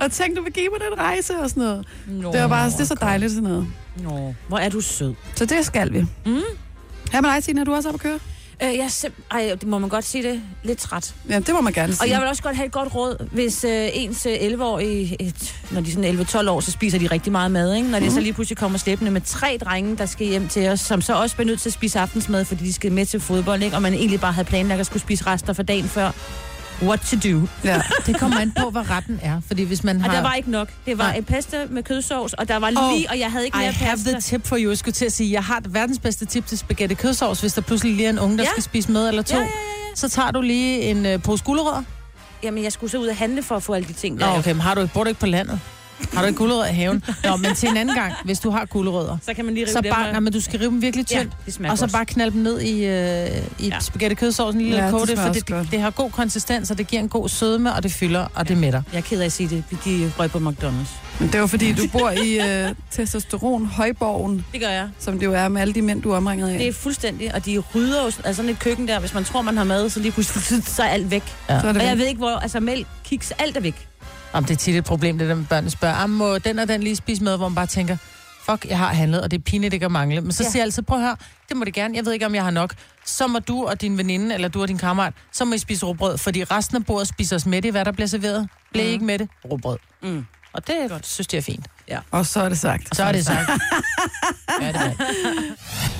Og 0.00 0.12
tænk, 0.12 0.36
du 0.36 0.42
vil 0.42 0.52
give 0.52 0.68
mig 0.68 0.80
den 0.90 0.98
rejse 0.98 1.38
og 1.42 1.50
sådan 1.50 1.62
noget. 1.62 1.86
No. 2.06 2.32
Det 2.32 2.40
var 2.40 2.48
bare, 2.48 2.70
det 2.70 2.80
er 2.80 2.84
så 2.84 2.96
dejligt 3.00 3.32
sådan 3.32 3.48
noget. 3.48 3.66
No. 3.96 4.32
Hvor 4.48 4.58
er 4.58 4.68
du 4.68 4.80
sød. 4.80 5.14
Så 5.34 5.44
det 5.44 5.66
skal 5.66 5.92
vi. 5.92 6.00
Mm. 6.00 6.40
Her 7.12 7.20
med 7.20 7.30
dig, 7.30 7.44
Tina, 7.44 7.60
er 7.60 7.64
du 7.64 7.74
også 7.74 7.88
op 7.88 7.94
at 7.94 8.00
køre? 8.00 8.18
Øh, 8.62 8.68
jeg 8.76 8.84
er 8.84 9.08
Ej, 9.30 9.54
det 9.60 9.68
må 9.68 9.78
man 9.78 9.88
godt 9.88 10.04
sige 10.04 10.22
det. 10.30 10.42
Lidt 10.62 10.78
træt. 10.78 11.14
Ja, 11.28 11.38
det 11.38 11.54
må 11.54 11.60
man 11.60 11.72
gerne 11.72 11.92
sige. 11.92 12.02
Og 12.02 12.08
jeg 12.10 12.20
vil 12.20 12.28
også 12.28 12.42
godt 12.42 12.56
have 12.56 12.66
et 12.66 12.72
godt 12.72 12.94
råd, 12.94 13.28
hvis 13.32 13.64
øh, 13.64 13.88
ens 13.92 14.26
øh, 14.26 14.32
11-årige, 14.36 15.16
et, 15.22 15.54
når 15.70 15.80
de 15.80 15.90
er 15.90 15.94
sådan 15.94 16.46
11-12 16.46 16.50
år, 16.50 16.60
så 16.60 16.70
spiser 16.70 16.98
de 16.98 17.06
rigtig 17.06 17.32
meget 17.32 17.50
mad, 17.50 17.74
ikke? 17.74 17.88
Når 17.90 17.98
Mhm. 17.98 18.08
de 18.08 18.14
så 18.14 18.20
lige 18.20 18.32
pludselig 18.32 18.56
kommer 18.58 18.78
slæbende 18.78 19.10
med 19.10 19.20
tre 19.20 19.58
drenge, 19.64 19.96
der 19.96 20.06
skal 20.06 20.26
hjem 20.26 20.48
til 20.48 20.68
os, 20.68 20.80
som 20.80 21.00
så 21.02 21.14
også 21.14 21.36
bliver 21.36 21.46
nødt 21.46 21.60
til 21.60 21.68
at 21.68 21.72
spise 21.72 21.98
aftensmad, 22.00 22.44
fordi 22.44 22.64
de 22.64 22.72
skal 22.72 22.92
med 22.92 23.06
til 23.06 23.20
fodbold, 23.20 23.62
ikke? 23.62 23.76
Og 23.76 23.82
man 23.82 23.94
egentlig 23.94 24.20
bare 24.20 24.32
havde 24.32 24.48
planlagt 24.48 24.80
at 24.80 24.86
skulle 24.86 25.02
spise 25.02 25.26
rester 25.26 25.52
for 25.52 25.62
dagen 25.62 25.88
før. 25.88 26.10
What 26.82 27.00
to 27.00 27.16
do? 27.16 27.46
Ja. 27.64 27.82
Det 28.06 28.16
kommer 28.20 28.40
an 28.40 28.52
på, 28.58 28.70
hvad 28.70 28.90
retten 28.90 29.20
er. 29.22 29.40
Fordi 29.46 29.62
hvis 29.62 29.84
man 29.84 29.96
Og 29.96 30.02
har... 30.04 30.12
der 30.12 30.22
var 30.22 30.34
ikke 30.34 30.50
nok. 30.50 30.68
Det 30.86 30.98
var 30.98 31.04
Nej. 31.04 31.16
en 31.16 31.24
pasta 31.24 31.56
med 31.70 31.82
kødsovs, 31.82 32.32
og 32.32 32.48
der 32.48 32.56
var 32.56 32.70
lige, 32.70 33.10
og 33.10 33.18
jeg 33.18 33.30
havde 33.32 33.44
ikke 33.44 33.56
I 33.56 33.60
mere 33.60 33.72
have 33.72 33.96
pasta. 33.96 34.10
the 34.10 34.20
tip 34.20 34.46
for 34.46 34.56
you. 34.60 34.68
Jeg 34.70 34.78
skulle 34.78 34.92
til 34.94 35.04
at 35.04 35.12
sige, 35.12 35.32
jeg 35.32 35.44
har 35.44 35.62
verdens 35.68 35.98
bedste 35.98 36.24
tip 36.24 36.46
til 36.46 36.58
spaghetti 36.58 36.94
kødsovs, 36.94 37.40
hvis 37.40 37.52
der 37.52 37.60
pludselig 37.62 37.94
lige 37.94 38.06
er 38.06 38.10
en 38.10 38.18
unge, 38.18 38.38
der 38.38 38.44
Ja. 38.44 38.50
skal 38.50 38.62
spise 38.62 38.92
med 38.92 39.08
eller 39.08 39.22
to. 39.22 39.36
Ja, 39.36 39.40
ja, 39.42 39.46
ja, 39.46 39.94
Så 39.94 40.08
tager 40.08 40.30
du 40.30 40.40
lige 40.40 40.80
en 40.80 41.06
øh, 41.06 41.22
pose 41.22 41.44
gulerødder. 41.44 41.82
Jamen, 42.42 42.64
jeg 42.64 42.72
skulle 42.72 42.90
så 42.90 42.98
ud 42.98 43.06
og 43.06 43.16
handle 43.16 43.42
for 43.42 43.56
at 43.56 43.62
få 43.62 43.72
alle 43.72 43.88
de 43.88 43.92
ting 43.92 44.16
Nå, 44.16 44.26
der. 44.26 44.38
okay, 44.38 44.52
men 44.52 44.60
har 44.60 44.74
du 44.74 44.80
ikke, 44.80 44.94
bor 44.94 45.04
du 45.04 45.08
ikke 45.08 45.20
på 45.20 45.26
landet? 45.26 45.60
Har 46.12 46.20
du 46.20 46.26
ikke 46.26 46.38
gulerødder 46.38 46.66
i 46.66 46.74
haven? 46.74 47.04
Nå, 47.24 47.36
men 47.36 47.54
til 47.54 47.68
en 47.68 47.76
anden 47.76 47.96
gang, 47.96 48.12
hvis 48.24 48.40
du 48.40 48.50
har 48.50 48.64
gulerødder, 48.64 49.18
Så 49.26 49.34
kan 49.34 49.44
man 49.44 49.54
lige 49.54 49.64
rive 49.66 49.72
så 49.72 49.80
dem 49.80 49.92
bare, 49.92 50.10
nej, 50.12 50.20
men 50.20 50.32
du 50.32 50.40
skal 50.40 50.58
rive 50.60 50.70
dem 50.70 50.82
virkelig 50.82 51.06
Ja, 51.10 51.18
tyndt. 51.20 51.32
smager 51.54 51.72
og 51.72 51.78
så 51.78 51.84
godt. 51.84 51.92
bare 51.92 52.04
knalde 52.06 52.32
dem 52.32 52.42
ned 52.42 52.60
i, 52.60 52.70
øh, 52.70 52.80
i 52.80 52.82
Ja. 52.86 53.40
ja. 53.60 53.80
spaghetti 53.80 54.14
kødsovs, 54.14 54.54
en 54.54 54.60
lille 54.60 54.76
Ja, 54.76 54.80
ja, 54.80 54.86
det 54.86 54.92
koge 54.92 55.06
det, 55.06 55.08
smager 55.08 55.22
for 55.22 55.28
også 55.28 55.62
det, 55.62 55.70
det 55.70 55.80
har 55.80 55.90
god 55.90 56.10
konsistens, 56.10 56.70
og 56.70 56.78
det 56.78 56.86
giver 56.86 57.02
en 57.02 57.08
god 57.08 57.28
sødme, 57.28 57.74
og 57.74 57.82
det 57.82 57.92
fylder, 57.92 58.26
og 58.34 58.48
det 58.48 58.56
mætter. 58.58 58.82
Jeg 58.92 58.98
er 58.98 59.02
ked 59.02 59.20
af 59.20 59.24
at 59.24 59.32
sige 59.32 59.48
det. 59.48 59.64
De 59.84 60.12
røg 60.18 60.30
på 60.30 60.38
McDonald's. 60.38 60.90
Men 61.20 61.32
det 61.32 61.40
var 61.40 61.46
fordi, 61.46 61.72
du 61.72 61.82
bor 61.92 62.10
i 62.10 62.40
øh, 62.40 62.74
testosteron-højborgen, 62.90 64.44
Det 64.52 64.60
gør 64.60 64.68
jeg. 64.68 64.88
som 64.98 65.18
det 65.18 65.26
jo 65.26 65.32
er 65.34 65.48
med 65.48 65.60
alle 65.60 65.74
de 65.74 65.82
mænd, 65.82 66.02
du 66.02 66.10
er 66.12 66.16
omringet 66.16 66.48
af. 66.48 66.58
Det 66.58 66.68
er 66.68 66.72
fuldstændig, 66.72 67.34
og 67.34 67.46
de 67.46 67.58
rydder 67.74 68.00
jo 68.00 68.06
altså 68.06 68.34
sådan 68.34 68.50
et 68.50 68.58
køkken 68.58 68.88
der, 68.88 69.00
hvis 69.00 69.14
man 69.14 69.24
tror, 69.24 69.42
man 69.42 69.56
har 69.56 69.64
mad, 69.64 69.90
så 69.90 70.00
lige 70.00 70.12
pludselig 70.12 70.64
så 70.76 70.82
er 70.82 70.86
alt 70.86 71.10
væk. 71.10 71.22
Ja. 71.48 71.60
Så 71.60 71.66
er 71.68 71.72
det 71.72 71.82
Og 71.82 71.88
jeg 71.88 71.98
ved 71.98 72.06
ikke, 72.06 72.18
hvor, 72.18 72.30
altså 72.36 72.60
mælk, 72.60 72.86
kiks, 73.04 73.30
alt 73.38 73.56
er 73.56 73.60
væk. 73.60 73.86
Om 74.32 74.44
det 74.44 74.54
er 74.54 74.58
tit 74.58 74.76
et 74.76 74.84
problem, 74.84 75.18
det 75.18 75.28
der 75.28 75.34
med 75.34 75.44
børnene 75.46 75.70
spørger, 75.70 75.94
"Ah, 75.94 76.10
må 76.10 76.38
den 76.38 76.58
og 76.58 76.68
den 76.68 76.82
lige 76.82 76.96
spise 76.96 77.24
med, 77.24 77.36
hvor 77.36 77.48
man 77.48 77.54
bare 77.54 77.66
tænker, 77.66 77.96
fuck, 78.50 78.66
jeg 78.68 78.78
har 78.78 78.86
handlet, 78.94 79.22
og 79.22 79.30
det 79.30 79.38
er 79.38 79.42
pinligt 79.42 79.74
ikke 79.74 79.86
at 79.86 79.92
mangle. 79.92 80.20
Men 80.20 80.32
så 80.32 80.42
Ja. 80.42 80.46
ja. 80.46 80.50
siger 80.50 80.60
jeg 80.60 80.64
altid, 80.64 80.82
prøv 80.82 80.98
at 80.98 81.04
høre, 81.04 81.16
det 81.48 81.56
må 81.56 81.64
det 81.64 81.74
gerne, 81.74 81.96
jeg 81.96 82.04
ved 82.04 82.12
ikke, 82.12 82.26
om 82.26 82.34
jeg 82.34 82.44
har 82.44 82.50
nok. 82.50 82.74
Så 83.04 83.26
må 83.26 83.38
du 83.38 83.66
og 83.66 83.80
din 83.80 83.98
veninde, 83.98 84.34
eller 84.34 84.48
du 84.48 84.62
og 84.62 84.68
din 84.68 84.78
kammerat, 84.78 85.12
så 85.32 85.44
må 85.44 85.54
I 85.54 85.58
spise 85.58 85.86
råbrød, 85.86 86.18
fordi 86.18 86.44
resten 86.44 86.76
af 86.76 86.86
bordet 86.86 87.08
spiser 87.08 87.36
os 87.36 87.46
med 87.46 87.64
i, 87.64 87.68
hvad 87.68 87.84
der 87.84 87.92
bliver 87.92 88.06
serveret. 88.08 88.48
Bliver 88.72 88.86
I 88.86 88.90
ikke 88.90 89.04
med 89.04 89.18
det? 89.18 89.28
Råbrød. 89.50 89.76
Mm. 90.02 90.24
Og 90.52 90.66
det 90.66 90.74
godt. 90.88 91.06
synes 91.06 91.28
jeg 91.32 91.38
er 91.38 91.42
fint. 91.42 91.66
Og 92.10 92.26
så 92.26 92.42
er 92.42 92.48
det 92.48 92.58
sagt. 92.58 92.90
Og 92.90 92.96
så 92.96 93.04
er 93.04 93.12
det 93.12 93.24
sagt. 93.26 93.50
ja, 94.62 94.68
det 94.68 94.76
er. 94.76 94.92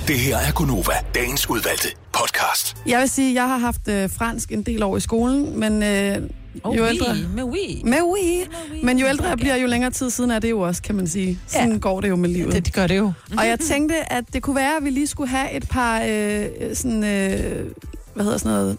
Det 0.07 0.19
her 0.19 0.37
er 0.37 0.51
Gunova, 0.51 0.93
dagens 1.15 1.49
udvalgte 1.49 1.87
podcast. 2.13 2.77
Jeg 2.85 2.99
vil 2.99 3.09
sige, 3.09 3.29
at 3.29 3.35
jeg 3.35 3.47
har 3.47 3.57
haft 3.57 3.87
øh, 3.87 4.09
fransk 4.09 4.51
en 4.51 4.63
del 4.63 4.83
år 4.83 4.97
i 4.97 4.99
skolen, 4.99 5.59
men 5.59 5.83
øh, 5.83 6.29
Oh, 6.63 6.77
jo 6.77 6.83
oui, 6.83 6.89
ældre... 6.89 7.15
Med 7.35 7.43
oui. 7.43 7.81
Med 7.83 8.01
oui. 8.01 8.47
Men 8.83 8.99
jo 8.99 9.07
ældre 9.07 9.25
jeg 9.27 9.37
bliver, 9.37 9.55
jo 9.55 9.67
længere 9.67 9.91
tid 9.91 10.09
siden 10.09 10.31
er 10.31 10.39
det 10.39 10.49
jo 10.49 10.59
også, 10.59 10.81
kan 10.81 10.95
man 10.95 11.07
sige. 11.07 11.39
Sådan 11.47 11.71
ja. 11.71 11.77
går 11.77 12.01
det 12.01 12.09
jo 12.09 12.15
med 12.15 12.29
livet. 12.29 12.53
det, 12.53 12.65
det 12.65 12.73
gør 12.73 12.87
det 12.87 12.97
jo. 12.97 13.13
Og 13.37 13.47
jeg 13.47 13.59
tænkte, 13.59 14.13
at 14.13 14.23
det 14.33 14.43
kunne 14.43 14.55
være, 14.55 14.77
at 14.77 14.83
vi 14.83 14.89
lige 14.89 15.07
skulle 15.07 15.29
have 15.29 15.51
et 15.51 15.69
par 15.69 16.01
øh, 16.01 16.45
sådan, 16.73 17.03
øh, 17.03 17.71
hvad 18.13 18.23
hedder 18.25 18.37
sådan 18.37 18.51
noget, 18.51 18.77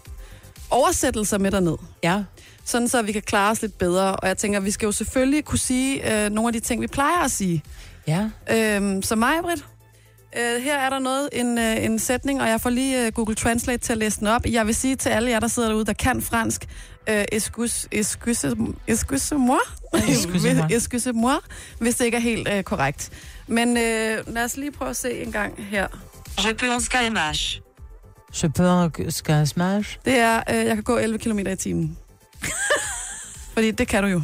oversættelser 0.69 1.37
med 1.37 1.51
derned. 1.51 1.75
Ja. 2.03 2.23
Sådan 2.65 2.87
så 2.87 3.01
vi 3.01 3.11
kan 3.11 3.21
klare 3.21 3.51
os 3.51 3.61
lidt 3.61 3.77
bedre. 3.77 4.15
Og 4.15 4.27
jeg 4.27 4.37
tænker, 4.37 4.59
vi 4.59 4.71
skal 4.71 4.85
jo 4.85 4.91
selvfølgelig 4.91 5.45
kunne 5.45 5.59
sige 5.59 6.25
øh, 6.25 6.31
nogle 6.31 6.47
af 6.49 6.53
de 6.53 6.59
ting, 6.59 6.81
vi 6.81 6.87
plejer 6.87 7.23
at 7.23 7.31
sige. 7.31 7.63
Ja. 8.07 8.29
Øhm, 8.51 9.01
så 9.01 9.15
mig, 9.15 9.33
Britt, 9.41 9.65
øh, 10.37 10.61
her 10.63 10.77
er 10.79 10.89
der 10.89 10.99
noget, 10.99 11.29
en, 11.33 11.57
øh, 11.57 11.83
en 11.83 11.99
sætning, 11.99 12.41
og 12.41 12.47
jeg 12.49 12.61
får 12.61 12.69
lige 12.69 13.05
øh, 13.05 13.11
Google 13.13 13.35
Translate 13.35 13.77
til 13.77 13.91
at 13.91 13.97
læse 13.97 14.19
den 14.19 14.27
op. 14.27 14.45
Jeg 14.45 14.67
vil 14.67 14.75
sige 14.75 14.95
til 14.95 15.09
alle 15.09 15.29
jer, 15.29 15.39
der 15.39 15.47
sidder 15.47 15.69
derude, 15.69 15.85
der 15.85 15.93
kan 15.93 16.21
fransk, 16.21 16.65
øh, 17.09 17.25
excuse, 17.31 17.87
excuse, 17.91 18.55
excuse 18.87 19.35
moi, 19.35 19.57
Excusez-moi. 19.93 20.67
excuse-moi, 20.75 21.39
hvis 21.81 21.95
det 21.95 22.05
ikke 22.05 22.17
er 22.17 22.21
helt 22.21 22.47
øh, 22.47 22.63
korrekt. 22.63 23.09
Men 23.47 23.77
øh, 23.77 24.17
lad 24.33 24.43
os 24.43 24.57
lige 24.57 24.71
prøve 24.71 24.89
at 24.89 24.97
se 24.97 25.23
en 25.23 25.31
gang 25.31 25.65
her. 25.69 25.87
Je 26.39 26.53
peux 26.53 26.73
en 26.75 26.81
SKMH. 26.81 27.59
Je 28.43 28.49
peux 28.49 29.11
skal 29.13 29.47
smash. 29.47 29.97
Det 30.05 30.13
er, 30.17 30.43
øh, 30.49 30.55
jeg 30.65 30.75
kan 30.75 30.83
gå 30.83 30.97
11 30.97 31.19
km 31.19 31.39
i 31.39 31.55
timen. 31.55 31.97
Fordi 33.53 33.71
det 33.71 33.87
kan 33.87 34.03
du 34.03 34.09
jo. 34.09 34.21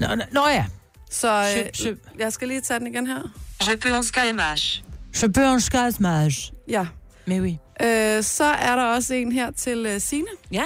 Nå, 0.00 0.06
nå, 0.14 0.22
nå 0.32 0.48
ja. 0.48 0.64
Så 1.10 1.32
Je, 1.32 1.60
øh, 1.60 1.86
je, 1.86 1.96
jeg 2.18 2.32
skal 2.32 2.48
lige 2.48 2.60
tage 2.60 2.78
den 2.80 2.86
igen 2.86 3.06
her. 3.06 3.22
Je 3.70 3.76
peux 3.76 3.96
en 3.96 4.04
SKMH. 4.04 4.89
Je 5.22 5.26
peux 5.32 5.60
skal 5.60 5.92
smash. 5.92 6.52
Ja. 6.68 6.86
Mais 7.26 7.40
oui. 7.40 7.58
Øh, 7.86 8.22
så 8.22 8.44
er 8.44 8.76
der 8.76 8.82
også 8.84 9.14
en 9.14 9.32
her 9.32 9.50
til 9.50 9.86
øh, 9.86 10.00
Signe. 10.00 10.28
Ja. 10.52 10.64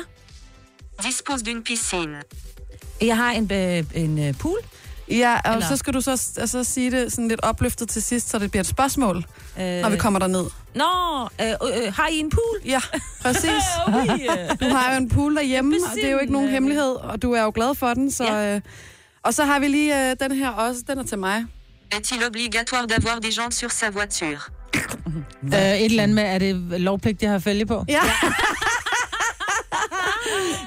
Dispose 1.06 1.44
d'une 1.44 1.62
piscine. 1.62 2.22
Jeg 3.00 3.16
har 3.16 3.30
en, 3.32 3.52
øh, 3.52 3.84
en 3.94 4.18
øh, 4.28 4.34
pool. 4.38 4.58
Ja, 5.10 5.38
og 5.44 5.52
Eller- 5.54 5.66
så 5.68 5.76
skal 5.76 5.94
du 5.94 6.00
så 6.00 6.10
altså, 6.38 6.64
sige 6.64 6.90
det 6.90 7.12
sådan 7.12 7.28
lidt 7.28 7.40
opløftet 7.42 7.88
til 7.88 8.02
sidst, 8.02 8.30
så 8.30 8.38
det 8.38 8.50
bliver 8.50 8.60
et 8.60 8.66
spørgsmål, 8.66 9.16
Øh, 9.60 9.80
når 9.80 9.88
vi 9.90 9.96
kommer 9.96 10.18
derned. 10.20 10.44
Nå, 10.74 10.84
øh, 11.40 11.50
øh, 11.86 11.92
har 11.94 12.08
I 12.08 12.18
en 12.18 12.30
pool? 12.30 12.60
Ja, 12.64 12.80
præcis. 13.22 13.50
Øh. 13.88 14.68
Du 14.68 14.74
har 14.74 14.90
jo 14.92 14.96
en 14.96 15.08
pool 15.08 15.36
derhjemme, 15.36 15.76
og 15.90 15.94
det 15.94 16.04
er 16.06 16.10
jo 16.10 16.18
ikke 16.18 16.32
nogen 16.32 16.48
hemmelighed, 16.48 16.94
og 16.94 17.22
du 17.22 17.32
er 17.32 17.42
jo 17.42 17.52
glad 17.54 17.74
for 17.74 17.94
den. 17.94 18.10
Så, 18.10 18.24
Ja. 18.24 18.54
øh, 18.54 18.60
og 19.22 19.34
så 19.34 19.44
har 19.44 19.58
vi 19.58 19.68
lige 19.68 20.10
øh, 20.10 20.16
den 20.20 20.32
her 20.32 20.48
også, 20.50 20.80
den 20.88 20.98
er 20.98 21.02
til 21.02 21.18
mig. 21.18 21.44
Est-il 21.93 22.25
obligatoire 22.25 22.87
d'avoir 22.87 23.21
des 23.21 23.31
jantes 23.37 23.55
sur 23.59 23.71
sa 23.71 23.91
voiture 23.91 24.41
Uh, 25.43 25.55
et 25.55 25.85
eller 25.85 26.03
andet 26.03 26.14
med, 26.14 26.25
er 26.25 26.38
det 26.38 26.81
lovpligt, 26.81 27.23
jeg 27.23 27.31
har 27.31 27.38
fælge 27.38 27.67
på? 27.67 27.85
Ja, 27.88 28.00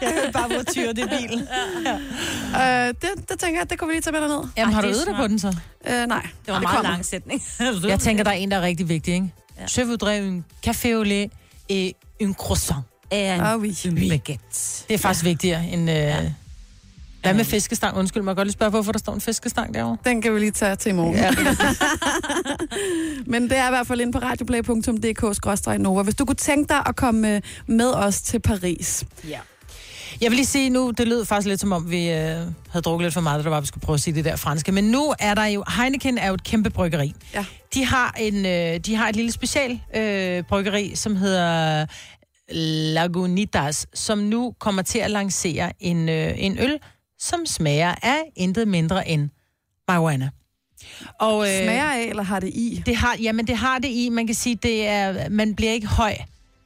Jeg 0.02 0.12
hørte 0.14 0.32
bare, 0.32 0.48
hvor 0.48 0.64
tyr 0.74 0.92
det 0.94 1.04
er 1.04 1.18
bilen. 1.20 1.40
øh, 2.62 2.88
det, 2.88 3.30
det 3.30 3.40
tænker 3.40 3.60
jeg, 3.62 3.70
det 3.70 3.80
kunne 3.80 3.88
vi 3.88 3.94
lige 3.94 4.02
tage 4.02 4.12
med 4.12 4.22
derned. 4.22 4.48
Jamen, 4.58 4.74
Ej, 4.74 4.76
har 4.76 4.82
du 4.82 4.88
det 4.88 4.94
øvet 4.96 5.08
dig 5.08 5.16
på 5.16 5.28
den 5.28 5.40
så? 5.40 5.48
Øh, 5.88 6.08
nej, 6.08 6.22
Det 6.22 6.32
var 6.48 6.56
en 6.56 6.62
meget 6.64 6.76
kommer. 6.76 6.92
lang 6.92 7.06
sætning. 7.06 7.44
Jeg 7.90 8.00
tænker, 8.00 8.24
der 8.24 8.32
er 8.32 8.36
en, 8.36 8.52
der 8.52 8.58
er 8.58 8.62
rigtig 8.62 8.90
vigtig, 8.90 9.14
ikke? 9.14 9.34
Ja. 9.60 9.82
Je 9.82 9.88
voudrais 9.88 10.22
un 10.32 10.44
café 10.68 10.88
au 10.94 11.04
lait 11.04 11.32
et 11.70 11.94
un 12.24 12.34
croissant. 12.34 12.80
Er 13.12 13.36
en 13.36 13.42
Ah, 13.42 13.60
oui. 13.60 13.76
en 13.86 13.96
baguette. 13.96 14.84
Det 14.88 14.94
er 14.94 14.98
faktisk 14.98 15.26
ja. 15.26 15.30
vigtigere 15.30 15.66
end... 15.68 15.90
Øh, 15.90 15.96
ja. 15.96 16.32
Hvad 17.28 17.36
med 17.38 17.46
fiskestang? 17.46 17.98
Undskyld, 17.98 18.24
må 18.24 18.32
jeg 18.32 18.36
godt 18.36 18.48
lige 18.48 18.54
spørge, 18.54 18.70
hvorfor 18.70 18.92
der 18.92 19.00
står 19.00 19.14
en 19.14 19.22
fiskestang 19.22 19.74
derovre? 19.74 19.98
Den 20.06 20.22
kan 20.22 20.34
vi 20.34 20.40
lige 20.40 20.52
tage 20.52 20.76
til 20.76 20.90
i 20.90 20.94
morgen. 20.94 21.16
Ja. 21.16 21.32
Men 23.32 23.44
det 23.44 23.58
er 23.58 23.68
i 23.68 23.70
hvert 23.70 23.88
fald 23.88 24.02
inde 24.02 24.14
på 24.14 24.20
radioplay.dk-nova. 24.20 26.04
Hvis 26.04 26.16
du 26.16 26.26
kunne 26.26 26.36
tænke 26.36 26.70
dig 26.70 26.84
at 26.86 26.96
komme 26.96 27.42
med 27.68 27.94
os 27.94 28.22
til 28.22 28.40
Paris. 28.40 29.06
ja. 29.30 29.40
Jeg 30.22 30.32
vil 30.32 30.36
lige 30.36 30.46
sige 30.46 30.70
nu, 30.70 30.92
det 30.92 31.08
lød 31.08 31.26
faktisk 31.26 31.48
lidt 31.48 31.60
som 31.60 31.72
om, 31.72 31.92
vi 31.92 32.10
øh, 32.10 32.16
havde 32.16 32.82
drukket 32.84 33.06
lidt 33.06 33.14
for 33.14 33.22
meget, 33.22 33.40
da 33.40 33.44
der 33.44 33.50
var, 33.50 33.60
vi 33.62 33.68
skulle 33.68 33.82
prøve 33.82 33.94
at 33.94 34.00
sige 34.00 34.16
det 34.16 34.26
der 34.26 34.36
franske. 34.36 34.72
Men 34.72 34.84
nu 34.84 35.14
er 35.20 35.34
der 35.34 35.46
jo, 35.46 35.64
Heineken 35.78 36.18
er 36.18 36.28
jo 36.28 36.34
et 36.34 36.44
kæmpe 36.44 36.70
bryggeri. 36.70 37.14
Ja. 37.34 37.46
De 37.74 37.86
har, 37.86 38.16
en, 38.20 38.46
øh, 38.46 38.80
de 38.80 38.96
har 38.96 39.10
et 39.10 39.16
lille 39.16 39.32
special 39.32 39.80
øh, 39.96 40.44
bryggeri, 40.44 40.96
som 40.96 41.16
hedder 41.16 41.86
Lagunitas, 42.94 43.88
som 43.94 44.18
nu 44.18 44.54
kommer 44.60 44.82
til 44.82 45.00
at 45.00 45.12
lancere 45.12 45.72
en, 45.80 46.10
øh, 46.10 46.34
en 46.38 46.58
øl, 46.60 46.78
som 47.20 47.46
smager 47.46 47.96
af 48.04 48.20
intet 48.36 48.68
mindre 48.68 49.08
end 49.08 49.30
marijuana. 49.88 50.30
Og, 51.20 51.48
øh, 51.48 51.64
Smager 51.64 51.84
af, 51.92 52.04
eller 52.04 52.24
har 52.24 52.40
det 52.40 52.48
i? 52.50 52.84
Det 52.86 52.96
har, 52.96 53.16
jamen, 53.22 53.48
det 53.48 53.58
har 53.58 53.80
det 53.80 53.88
i. 53.88 54.10
Man 54.10 54.28
kan 54.28 54.36
sige, 54.36 54.56
det 54.56 54.88
er, 54.88 55.30
man 55.30 55.56
bliver 55.56 55.72
ikke 55.72 55.88
høj 55.88 56.16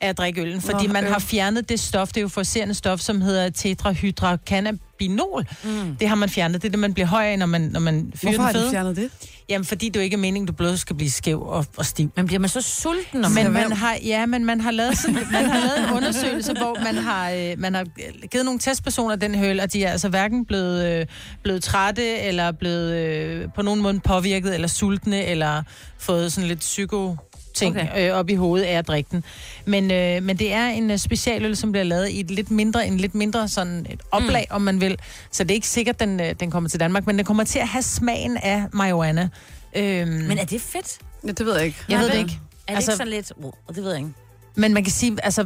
af 0.02 0.10
at 0.10 0.18
drikke 0.18 0.42
øllen, 0.42 0.62
fordi 0.62 0.88
Nå, 0.88 0.94
man 0.94 1.04
øl. 1.04 1.12
har 1.12 1.20
fjernet 1.20 1.70
det 1.70 1.80
stof, 1.80 2.08
det 2.08 2.18
er 2.18 2.22
jo 2.22 2.28
forserende 2.28 2.74
stof, 2.74 3.00
som 3.00 3.22
hedder 3.22 3.50
tetrahydrocannabinol. 3.50 5.46
Mm. 5.64 5.96
Det 5.96 6.08
har 6.08 6.16
man 6.16 6.30
fjernet. 6.30 6.62
Det 6.62 6.68
er 6.68 6.72
det, 6.72 6.80
man 6.80 6.94
bliver 6.94 7.08
høj 7.08 7.26
af, 7.26 7.40
når 7.40 7.46
man, 7.46 7.62
når 7.62 7.80
man 7.80 8.12
fyrer 8.16 8.32
Hvorfor 8.32 8.44
har 8.44 8.66
de 8.66 8.72
fjernet 8.72 8.96
det? 8.96 9.12
Jamen, 9.52 9.66
fordi 9.66 9.90
det 9.90 9.96
jo 9.96 10.02
ikke 10.02 10.14
er 10.14 10.18
meningen, 10.18 10.48
du 10.48 10.54
blot 10.54 10.80
skal 10.80 10.96
blive 10.96 11.12
skæv 11.12 11.42
og, 11.42 11.66
og 11.78 11.86
stiv. 11.86 12.12
Men 12.16 12.26
bliver 12.26 12.40
man 12.40 12.50
så 12.50 12.62
sulten, 12.62 13.22
når 13.22 13.30
man... 13.30 13.44
Men 13.44 13.54
man 13.54 13.72
har, 13.72 13.98
ja, 14.06 14.26
men 14.26 14.46
man 14.46 14.62
har 14.62 14.72
lavet, 14.72 14.98
sådan, 14.98 15.16
man 15.32 15.46
har 15.46 15.60
lavet 15.60 15.90
en 15.90 15.94
undersøgelse, 15.98 16.54
hvor 16.54 16.78
man 16.84 16.96
har, 16.96 17.32
øh, 17.32 17.54
man 17.58 17.74
har 17.76 17.86
givet 18.28 18.46
nogle 18.46 18.60
testpersoner 18.60 19.16
den 19.16 19.36
høl, 19.36 19.60
og 19.60 19.74
de 19.74 19.84
er 19.84 19.92
altså 19.92 20.10
hverken 20.10 20.46
blevet, 20.46 20.86
øh, 20.86 21.06
blevet 21.44 21.64
trætte, 21.64 22.20
eller 22.20 22.52
blevet 22.52 22.94
øh, 22.96 23.48
på 23.56 23.62
nogen 23.62 23.82
måde 23.82 24.00
påvirket, 24.00 24.54
eller 24.54 24.68
sultne, 24.68 25.26
eller 25.26 25.64
fået 26.00 26.34
sådan 26.34 26.48
lidt 26.48 26.60
psyko 26.60 27.16
ting 27.54 27.78
Okay. 27.82 28.10
øh, 28.10 28.16
op 28.16 28.30
i 28.30 28.36
hovedet 28.36 28.66
af 28.66 28.78
at 28.78 28.88
drikke 28.88 29.08
den. 29.12 29.24
Men, 29.66 29.92
øh, 29.92 30.24
men 30.24 30.38
det 30.40 30.54
er 30.54 30.68
en 30.68 30.92
øh, 30.92 30.98
specialøl, 30.98 31.56
som 31.56 31.72
bliver 31.72 31.84
lavet 31.84 32.10
i 32.10 32.20
et 32.20 32.32
lidt 32.32 32.52
mindre, 32.52 32.88
en 32.88 32.98
lidt 32.98 33.16
mindre 33.16 33.48
sådan 33.48 33.86
et 33.90 34.02
oplag, 34.12 34.48
mm. 34.50 34.56
om 34.56 34.62
man 34.62 34.82
vil. 34.82 34.98
Så 35.32 35.44
det 35.44 35.52
er 35.52 35.56
ikke 35.56 35.68
sikkert, 35.68 36.00
den, 36.00 36.20
øh, 36.20 36.36
den 36.40 36.52
kommer 36.52 36.70
til 36.70 36.80
Danmark, 36.80 37.08
men 37.08 37.18
den 37.18 37.26
kommer 37.26 37.44
til 37.44 37.60
at 37.60 37.68
have 37.68 37.82
smagen 37.84 38.38
af 38.38 38.64
marijuana. 38.74 39.30
Øhm, 39.76 40.10
Men 40.12 40.38
er 40.38 40.46
det 40.46 40.62
fedt? 40.62 40.98
Ja, 41.28 41.32
det 41.32 41.46
ved 41.46 41.56
jeg 41.56 41.66
ikke. 41.66 41.78
jeg 41.90 42.00
ved 42.00 42.10
det 42.10 42.18
ikke. 42.18 42.40
Er 42.68 42.72
det 42.72 42.76
Altså- 42.76 42.92
ikke 42.92 42.98
sådan 42.98 43.12
lidt... 43.14 43.32
Oh, 43.44 43.76
det 43.76 43.84
ved 43.84 43.92
jeg 43.92 44.00
ikke. 44.00 44.12
Men 44.56 44.74
man 44.74 44.84
kan 44.84 44.92
sige, 44.94 45.18
altså, 45.24 45.46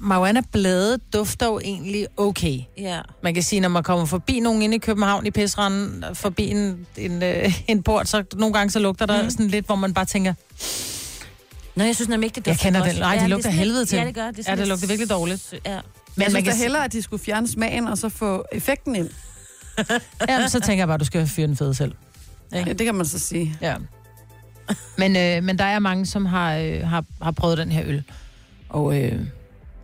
marijuana-blade 0.00 0.98
dufter 1.12 1.46
jo 1.46 1.60
egentlig 1.64 2.06
okay. 2.16 2.58
Ja. 2.78 3.00
Man 3.22 3.34
kan 3.34 3.42
sige, 3.42 3.60
når 3.60 3.68
man 3.68 3.82
kommer 3.82 4.04
forbi 4.04 4.40
nogen 4.40 4.62
inde 4.62 4.76
i 4.76 4.78
København 4.78 5.26
i 5.26 5.30
Pisranden, 5.30 6.04
forbi 6.14 6.48
en, 6.50 6.86
en, 6.96 7.22
øh, 7.22 7.54
en 7.68 7.82
port, 7.82 8.08
så 8.08 8.24
nogle 8.36 8.54
gange 8.54 8.70
så 8.70 8.78
lugter 8.78 9.06
der 9.06 9.22
mm. 9.22 9.30
sådan 9.30 9.46
lidt, 9.48 9.66
hvor 9.66 9.74
man 9.74 9.94
bare 9.94 10.04
tænker, 10.04 10.34
Nå, 11.76 11.84
jeg 11.84 11.94
synes 11.94 12.08
nemlig 12.08 12.26
ikke, 12.26 12.34
det 12.40 12.46
jeg 12.46 12.54
dufter 12.54 12.66
kender 12.66 12.80
godt. 12.80 12.90
den. 12.92 13.00
Nej, 13.00 13.14
Ja, 13.14 13.20
det 13.20 13.30
lugter 13.30 13.48
er 13.48 13.52
sådan 13.52 13.58
helvede 13.58 13.86
til. 13.86 13.98
Ja, 13.98 14.04
det 14.04 14.14
gør. 14.14 14.30
Det 14.30 14.48
er 14.48 14.52
Ja, 14.52 14.60
det 14.60 14.68
lugter 14.68 14.86
virkelig 14.86 15.10
dårligt. 15.10 15.52
Ja. 15.52 15.58
Men 16.16 16.22
jeg 16.22 16.32
man 16.32 16.42
synes 16.42 16.56
da 16.56 16.62
hellere, 16.62 16.84
at 16.84 16.92
de 16.92 17.02
skulle 17.02 17.24
fjerne 17.24 17.48
smagen, 17.48 17.88
og 17.88 17.98
så 17.98 18.08
få 18.08 18.44
effekten 18.52 18.96
ind. 18.96 19.10
ja, 20.28 20.48
så 20.48 20.60
tænker 20.60 20.80
jeg 20.80 20.88
bare, 20.88 20.94
at 20.94 21.00
du 21.00 21.04
skal 21.04 21.26
fyre 21.26 21.46
den 21.46 21.56
fede 21.56 21.74
selv. 21.74 21.92
Ja, 22.52 22.64
det 22.64 22.80
kan 22.86 22.94
man 22.94 23.06
så 23.06 23.18
sige. 23.18 23.56
Ja. 23.60 23.76
Men, 24.98 25.16
øh, 25.16 25.42
men 25.44 25.58
der 25.58 25.64
er 25.64 25.78
mange, 25.78 26.06
som 26.06 26.26
har, 26.26 26.56
øh, 26.56 26.80
har, 26.88 27.04
har 27.22 27.30
prøvet 27.30 27.58
den 27.58 27.72
her 27.72 27.82
øl. 27.86 28.02
Og 28.68 28.96
øh, 28.96 29.12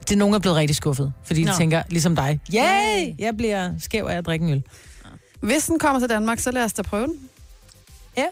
det 0.01 0.13
er 0.13 0.17
nogen, 0.17 0.33
der 0.33 0.39
er 0.39 0.43
blevet 0.43 0.57
rigtig 0.57 0.77
skuffet. 0.77 1.13
Fordi 1.25 1.41
de 1.41 1.47
Nå. 1.47 1.53
tænker, 1.59 1.83
ligesom 1.89 2.17
dig, 2.17 2.41
yay, 2.55 3.15
jeg 3.19 3.37
bliver 3.37 3.73
skæv 3.79 4.07
af 4.11 4.17
at 4.17 4.27
drikke 4.27 4.47
en 4.47 4.53
øl. 4.53 4.63
Hvis 5.41 5.65
den 5.67 5.79
kommer 5.79 6.01
til 6.01 6.09
Danmark, 6.09 6.39
så 6.39 6.51
lad 6.51 6.65
os 6.65 6.73
da 6.73 6.83
prøve 6.83 7.07
den. 7.07 7.15
Ja. 8.17 8.25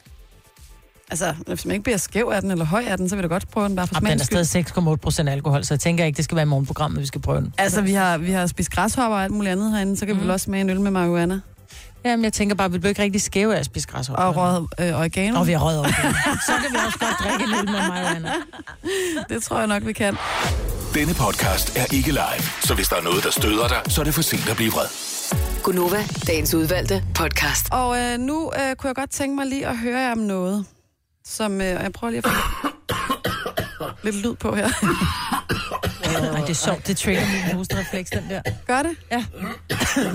Altså, 1.11 1.35
hvis 1.47 1.65
man 1.65 1.73
ikke 1.73 1.83
bliver 1.83 1.97
skæv 1.97 2.31
af 2.35 2.43
den, 2.43 2.51
eller 2.51 2.65
høj 2.65 2.85
af 2.89 2.97
den, 2.97 3.09
så 3.09 3.17
vil 3.17 3.23
du 3.23 3.29
godt 3.29 3.51
prøve 3.51 3.69
den 3.69 3.77
bare 3.77 3.87
for 3.87 3.95
Og 3.95 4.01
den 4.01 4.11
er 4.11 4.25
smagens 4.25 4.47
stadig 4.47 4.67
6,8 4.93 4.97
procent 4.97 5.29
alkohol, 5.29 5.65
så 5.65 5.75
jeg 5.75 5.81
tænker 5.81 6.05
ikke, 6.05 6.17
det 6.17 6.25
skal 6.25 6.37
være 6.37 6.43
i 6.43 6.49
morgenprogrammet, 6.49 7.01
vi 7.01 7.07
skal 7.07 7.21
prøve 7.21 7.41
den. 7.41 7.55
Altså, 7.59 7.81
vi 7.81 7.93
har, 7.93 8.19
vi 8.19 8.31
har 8.31 8.47
spist 8.47 8.71
græshopper 8.71 9.17
og 9.17 9.25
alt 9.25 9.33
muligt 9.33 9.53
andet 9.53 9.73
herinde, 9.73 9.97
så 9.97 10.07
kan 10.07 10.15
mm. 10.15 10.21
vi 10.21 10.25
vel 10.25 10.31
også 10.31 10.45
smage 10.45 10.61
en 10.61 10.71
øl 10.71 10.81
med 10.81 10.91
marihuana. 10.91 11.41
Jamen, 12.05 12.25
jeg 12.25 12.33
tænker 12.33 12.55
bare, 12.55 12.73
vi 12.73 12.79
bliver 12.79 12.89
ikke 12.89 13.03
rigtig 13.03 13.23
skæve 13.23 13.55
af 13.55 13.59
at 13.59 13.65
spise 13.65 13.89
græs. 13.89 14.09
Og 14.09 14.37
røget 14.37 14.67
øh, 14.81 14.95
oregano. 14.95 15.41
Og 15.41 15.47
vi 15.47 15.53
har 15.53 15.61
røget 15.61 15.79
over 15.79 15.89
Så 16.47 16.53
kan 16.63 16.73
vi 16.73 16.77
også 16.87 16.99
godt 16.99 17.15
drikke 17.23 17.45
en 17.45 17.59
øl 17.59 17.65
med 17.65 17.89
marijuana. 17.89 18.33
Det 19.35 19.43
tror 19.43 19.59
jeg 19.59 19.67
nok, 19.67 19.87
vi 19.87 19.93
kan. 19.93 20.17
Denne 20.95 21.15
podcast 21.15 21.77
er 21.77 21.95
ikke 21.95 22.11
live, 22.11 22.43
så 22.63 22.75
hvis 22.75 22.89
der 22.89 22.97
er 22.97 23.03
noget, 23.03 23.25
der 23.25 23.31
støder 23.31 23.69
dig, 23.69 23.81
så 23.89 24.01
er 24.01 24.05
det 24.05 24.15
for 24.15 24.23
sent 24.23 24.49
at 24.49 24.57
blive 24.57 24.73
vred. 24.73 24.87
Gunova, 25.63 26.05
dagens 26.27 26.55
udvalgte 26.55 27.05
podcast. 27.15 27.67
Og 27.73 27.99
øh, 27.99 28.19
nu 28.19 28.53
øh, 28.57 28.77
kunne 28.77 28.89
jeg 28.89 28.95
godt 28.95 29.11
tænke 29.11 29.37
mig 29.37 29.47
lige 29.47 29.67
at 29.67 29.77
høre 29.77 30.01
jer 30.01 30.13
om 30.13 30.19
noget, 30.19 30.65
som... 31.29 31.61
Øh, 31.61 31.67
jeg 31.67 31.93
prøver 31.93 32.11
lige 32.11 32.23
at 32.25 32.31
få 32.31 32.69
lidt 34.05 34.17
lyd 34.17 34.35
på 34.35 34.55
her. 34.55 34.69
Ej, 36.35 36.41
det 36.41 36.51
er 36.51 36.55
sjovt. 36.55 36.87
Det 36.87 36.97
trigger 36.97 37.23
min 37.47 37.57
hosterefleks, 37.57 38.11
den 38.11 38.25
der. 38.31 38.43
Gør 38.67 38.83
det? 38.83 38.97
Ja, 39.11 39.25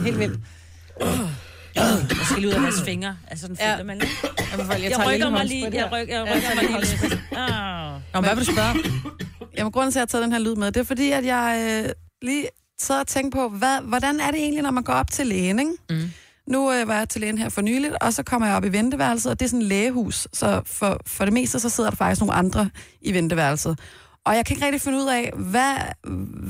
helt 0.04 0.20
vildt. 0.20 0.40
Jeg 1.76 2.00
skal 2.24 2.36
lige 2.38 2.48
ud 2.48 2.54
af 2.54 2.60
deres 2.62 2.82
fingre. 2.86 3.18
Altså, 3.28 3.48
den 3.48 3.58
Ja. 3.60 3.74
føler 3.74 3.84
man 3.86 3.96
ikke. 4.02 4.18
Jeg, 4.24 4.82
Jeg 4.84 4.92
tager 4.92 5.10
rykker 5.12 5.30
mig 5.30 5.46
lige. 5.46 5.70
Jeg 5.74 5.90
rykker, 5.92 6.16
jeg 6.20 6.28
Ja, 6.28 6.36
rykker 6.36 6.50
tag 6.50 6.72
mig 6.72 6.82
lige 6.82 6.98
lidt. 7.02 7.20
Ah. 7.38 7.94
Nå, 8.14 8.22
hvad 8.22 8.36
vil 8.36 8.46
du 8.48 8.52
spørge? 8.54 8.84
Jamen, 9.58 9.72
grunden 9.72 9.92
til, 9.92 10.00
at 10.00 10.02
jeg 10.02 10.02
har 10.02 10.06
taget 10.06 10.24
den 10.24 10.32
her 10.32 10.40
lyd 10.40 10.56
med, 10.56 10.72
det 10.72 10.80
er 10.80 10.84
fordi, 10.84 11.12
at 11.12 11.26
jeg 11.26 11.84
øh, 11.86 11.92
lige 12.22 12.48
sad 12.82 13.00
og 13.00 13.08
tænkte 13.08 13.36
på, 13.36 13.50
hvad, 13.50 13.82
hvordan 13.82 14.20
er 14.20 14.32
det 14.32 14.40
egentlig, 14.40 14.64
når 14.64 14.72
man 14.72 14.84
går 14.84 14.94
op 14.94 15.12
til 15.12 15.28
lægen, 15.28 15.60
ikke? 15.60 15.72
Mm. 15.90 16.12
Nu 16.48 16.72
øh, 16.72 16.88
var 16.88 16.98
jeg 16.98 17.10
til 17.10 17.22
lægen 17.22 17.38
her 17.38 17.50
for 17.50 17.62
nyligt, 17.62 17.94
og 18.02 18.14
så 18.14 18.24
kommer 18.24 18.48
jeg 18.48 18.58
op 18.58 18.66
i 18.66 18.72
venteværelset, 18.72 19.32
og 19.32 19.40
det 19.40 19.46
er 19.46 19.50
sådan 19.50 19.62
et 19.62 19.68
lægehus, 19.68 20.28
så 20.34 20.62
for, 20.66 21.00
for 21.06 21.26
det 21.26 21.34
meste, 21.34 21.60
så 21.60 21.70
sidder 21.70 21.90
der 21.90 21.98
faktisk 21.98 22.22
nogle 22.22 22.34
andre 22.34 22.70
i 23.02 23.14
venteværelset. 23.14 23.80
Og 24.26 24.36
jeg 24.36 24.46
kan 24.46 24.56
ikke 24.56 24.66
rigtig 24.66 24.82
finde 24.82 24.98
ud 24.98 25.08
af, 25.08 25.32
hvad, 25.36 25.76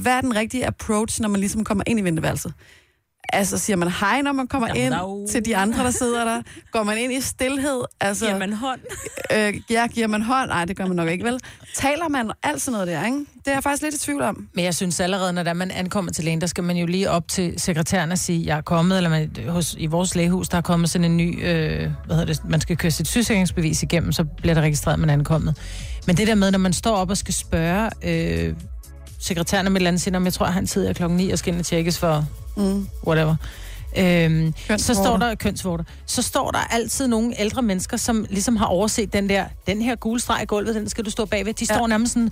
hvad 0.02 0.14
er 0.14 0.22
den 0.22 0.36
rigtige 0.36 0.68
approach, 0.68 1.22
når 1.22 1.30
man 1.30 1.40
ligesom 1.40 1.64
kommer 1.64 1.84
ind 1.88 2.00
i 2.00 2.04
venteværelset? 2.04 2.54
Altså, 3.34 3.58
siger 3.58 3.78
man 3.78 3.90
hej, 3.92 4.22
når 4.22 4.32
man 4.32 4.48
kommer 4.48 4.68
ind 4.68 4.94
dag. 4.94 5.32
til 5.32 5.46
de 5.46 5.58
andre, 5.58 5.84
der 5.84 5.92
sidder 5.92 6.26
der? 6.26 6.42
Går 6.72 6.84
man 6.84 6.98
ind 6.98 7.14
i 7.14 7.22
stillhed? 7.22 7.82
Altså, 8.00 8.26
Giver 8.26 8.40
man 8.40 8.54
hånd? 8.54 8.80
øh, 9.36 9.54
ja, 9.70 9.88
giver 9.88 10.08
man 10.08 10.22
hånd? 10.22 10.50
Nej, 10.50 10.66
det 10.66 10.78
gør 10.78 10.86
man 10.86 10.96
nok 10.96 11.10
ikke, 11.10 11.26
vel? 11.26 11.40
Taler 11.76 12.10
man 12.10 12.32
alt 12.44 12.62
sådan 12.62 12.72
noget 12.72 12.88
der, 12.88 13.06
ikke? 13.06 13.18
Det 13.18 13.48
er 13.48 13.52
jeg 13.52 13.64
faktisk 13.64 13.84
lidt 13.84 13.96
i 13.96 14.00
tvivl 14.00 14.22
om. 14.22 14.48
Men 14.54 14.66
jeg 14.66 14.76
synes 14.76 15.00
allerede, 15.00 15.34
når 15.34 15.44
der 15.44 15.54
man 15.54 15.72
ankommer 15.72 16.12
til 16.12 16.24
lægen, 16.24 16.42
der 16.42 16.48
skal 16.48 16.64
man 16.64 16.78
jo 16.78 16.86
lige 16.86 17.10
op 17.10 17.28
til 17.28 17.54
sekretæren 17.58 18.12
og 18.12 18.18
sige, 18.18 18.46
jeg 18.46 18.58
er 18.58 18.62
kommet, 18.62 18.98
eller 18.98 19.10
man, 19.10 19.36
hos, 19.50 19.76
i 19.80 19.86
vores 19.86 20.16
lægehus, 20.16 20.50
der 20.50 20.58
er 20.58 20.62
kommet 20.62 20.90
sådan 20.90 21.06
en 21.06 21.18
ny, 21.18 21.46
øh, 21.46 21.92
hvad 22.06 22.16
hedder 22.16 22.26
det, 22.34 22.50
man 22.50 22.62
skal 22.62 22.78
køre 22.78 22.92
sit 22.92 23.08
sygesikringsbevis 23.08 23.84
igennem, 23.84 24.12
så 24.12 24.24
bliver 24.24 24.54
det 24.54 24.64
registreret, 24.64 24.94
at 24.94 25.00
man 25.00 25.10
er 25.10 25.14
ankommet. 25.14 25.58
Men 26.08 26.18
det 26.18 26.28
der 26.28 26.36
med, 26.36 26.52
når 26.52 26.60
man 26.60 26.74
står 26.74 26.96
op 26.96 27.10
og 27.10 27.18
skal 27.18 27.34
spørge 27.34 27.90
øh, 28.04 28.54
sekretæren 29.24 29.68
om 29.68 29.74
et 29.76 29.80
eller 29.80 29.88
andet, 29.88 30.02
siger, 30.02 30.12
"Nå, 30.12 30.20
men 30.20 30.26
jeg 30.26 30.34
tror, 30.34 30.46
han 30.46 30.68
sidder 30.68 30.94
klokken 30.94 31.18
9 31.18 31.30
og 31.32 31.40
skal 31.40 31.54
ind 31.54 31.60
og 31.60 31.66
tjekkes 31.66 31.98
for 32.00 32.26
Mm. 32.58 32.88
whatever. 33.08 33.36
Øhm, 33.98 34.54
så 34.78 34.94
står 34.94 35.18
der 35.18 35.36
kønsvorter. 35.36 35.84
Så 36.06 36.22
står 36.22 36.52
der 36.52 36.60
altid 36.60 37.08
nogle 37.08 37.40
ældre 37.40 37.62
mennesker, 37.62 37.98
som 37.98 38.26
ligesom 38.30 38.56
har 38.56 38.66
overset 38.66 39.14
den 39.14 39.30
der, 39.30 39.46
den 39.68 39.82
her 39.82 39.96
gule 39.96 40.20
streg 40.20 40.40
i 40.44 40.46
gulvet, 40.46 40.76
den 40.76 40.90
skal 40.90 41.06
du 41.06 41.10
stå 41.10 41.26
bagved. 41.26 41.54
De 41.54 41.66
Ja. 41.70 41.76
står 41.76 41.88
nærmest 41.88 42.14
sådan 42.14 42.32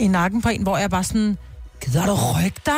i 0.00 0.08
nakken 0.08 0.42
på 0.42 0.48
en, 0.48 0.62
hvor 0.62 0.78
jeg 0.78 0.90
bare 0.90 1.04
sådan, 1.04 1.38
gider 1.84 2.06
du 2.06 2.12
rykke 2.14 2.60
dig? 2.66 2.72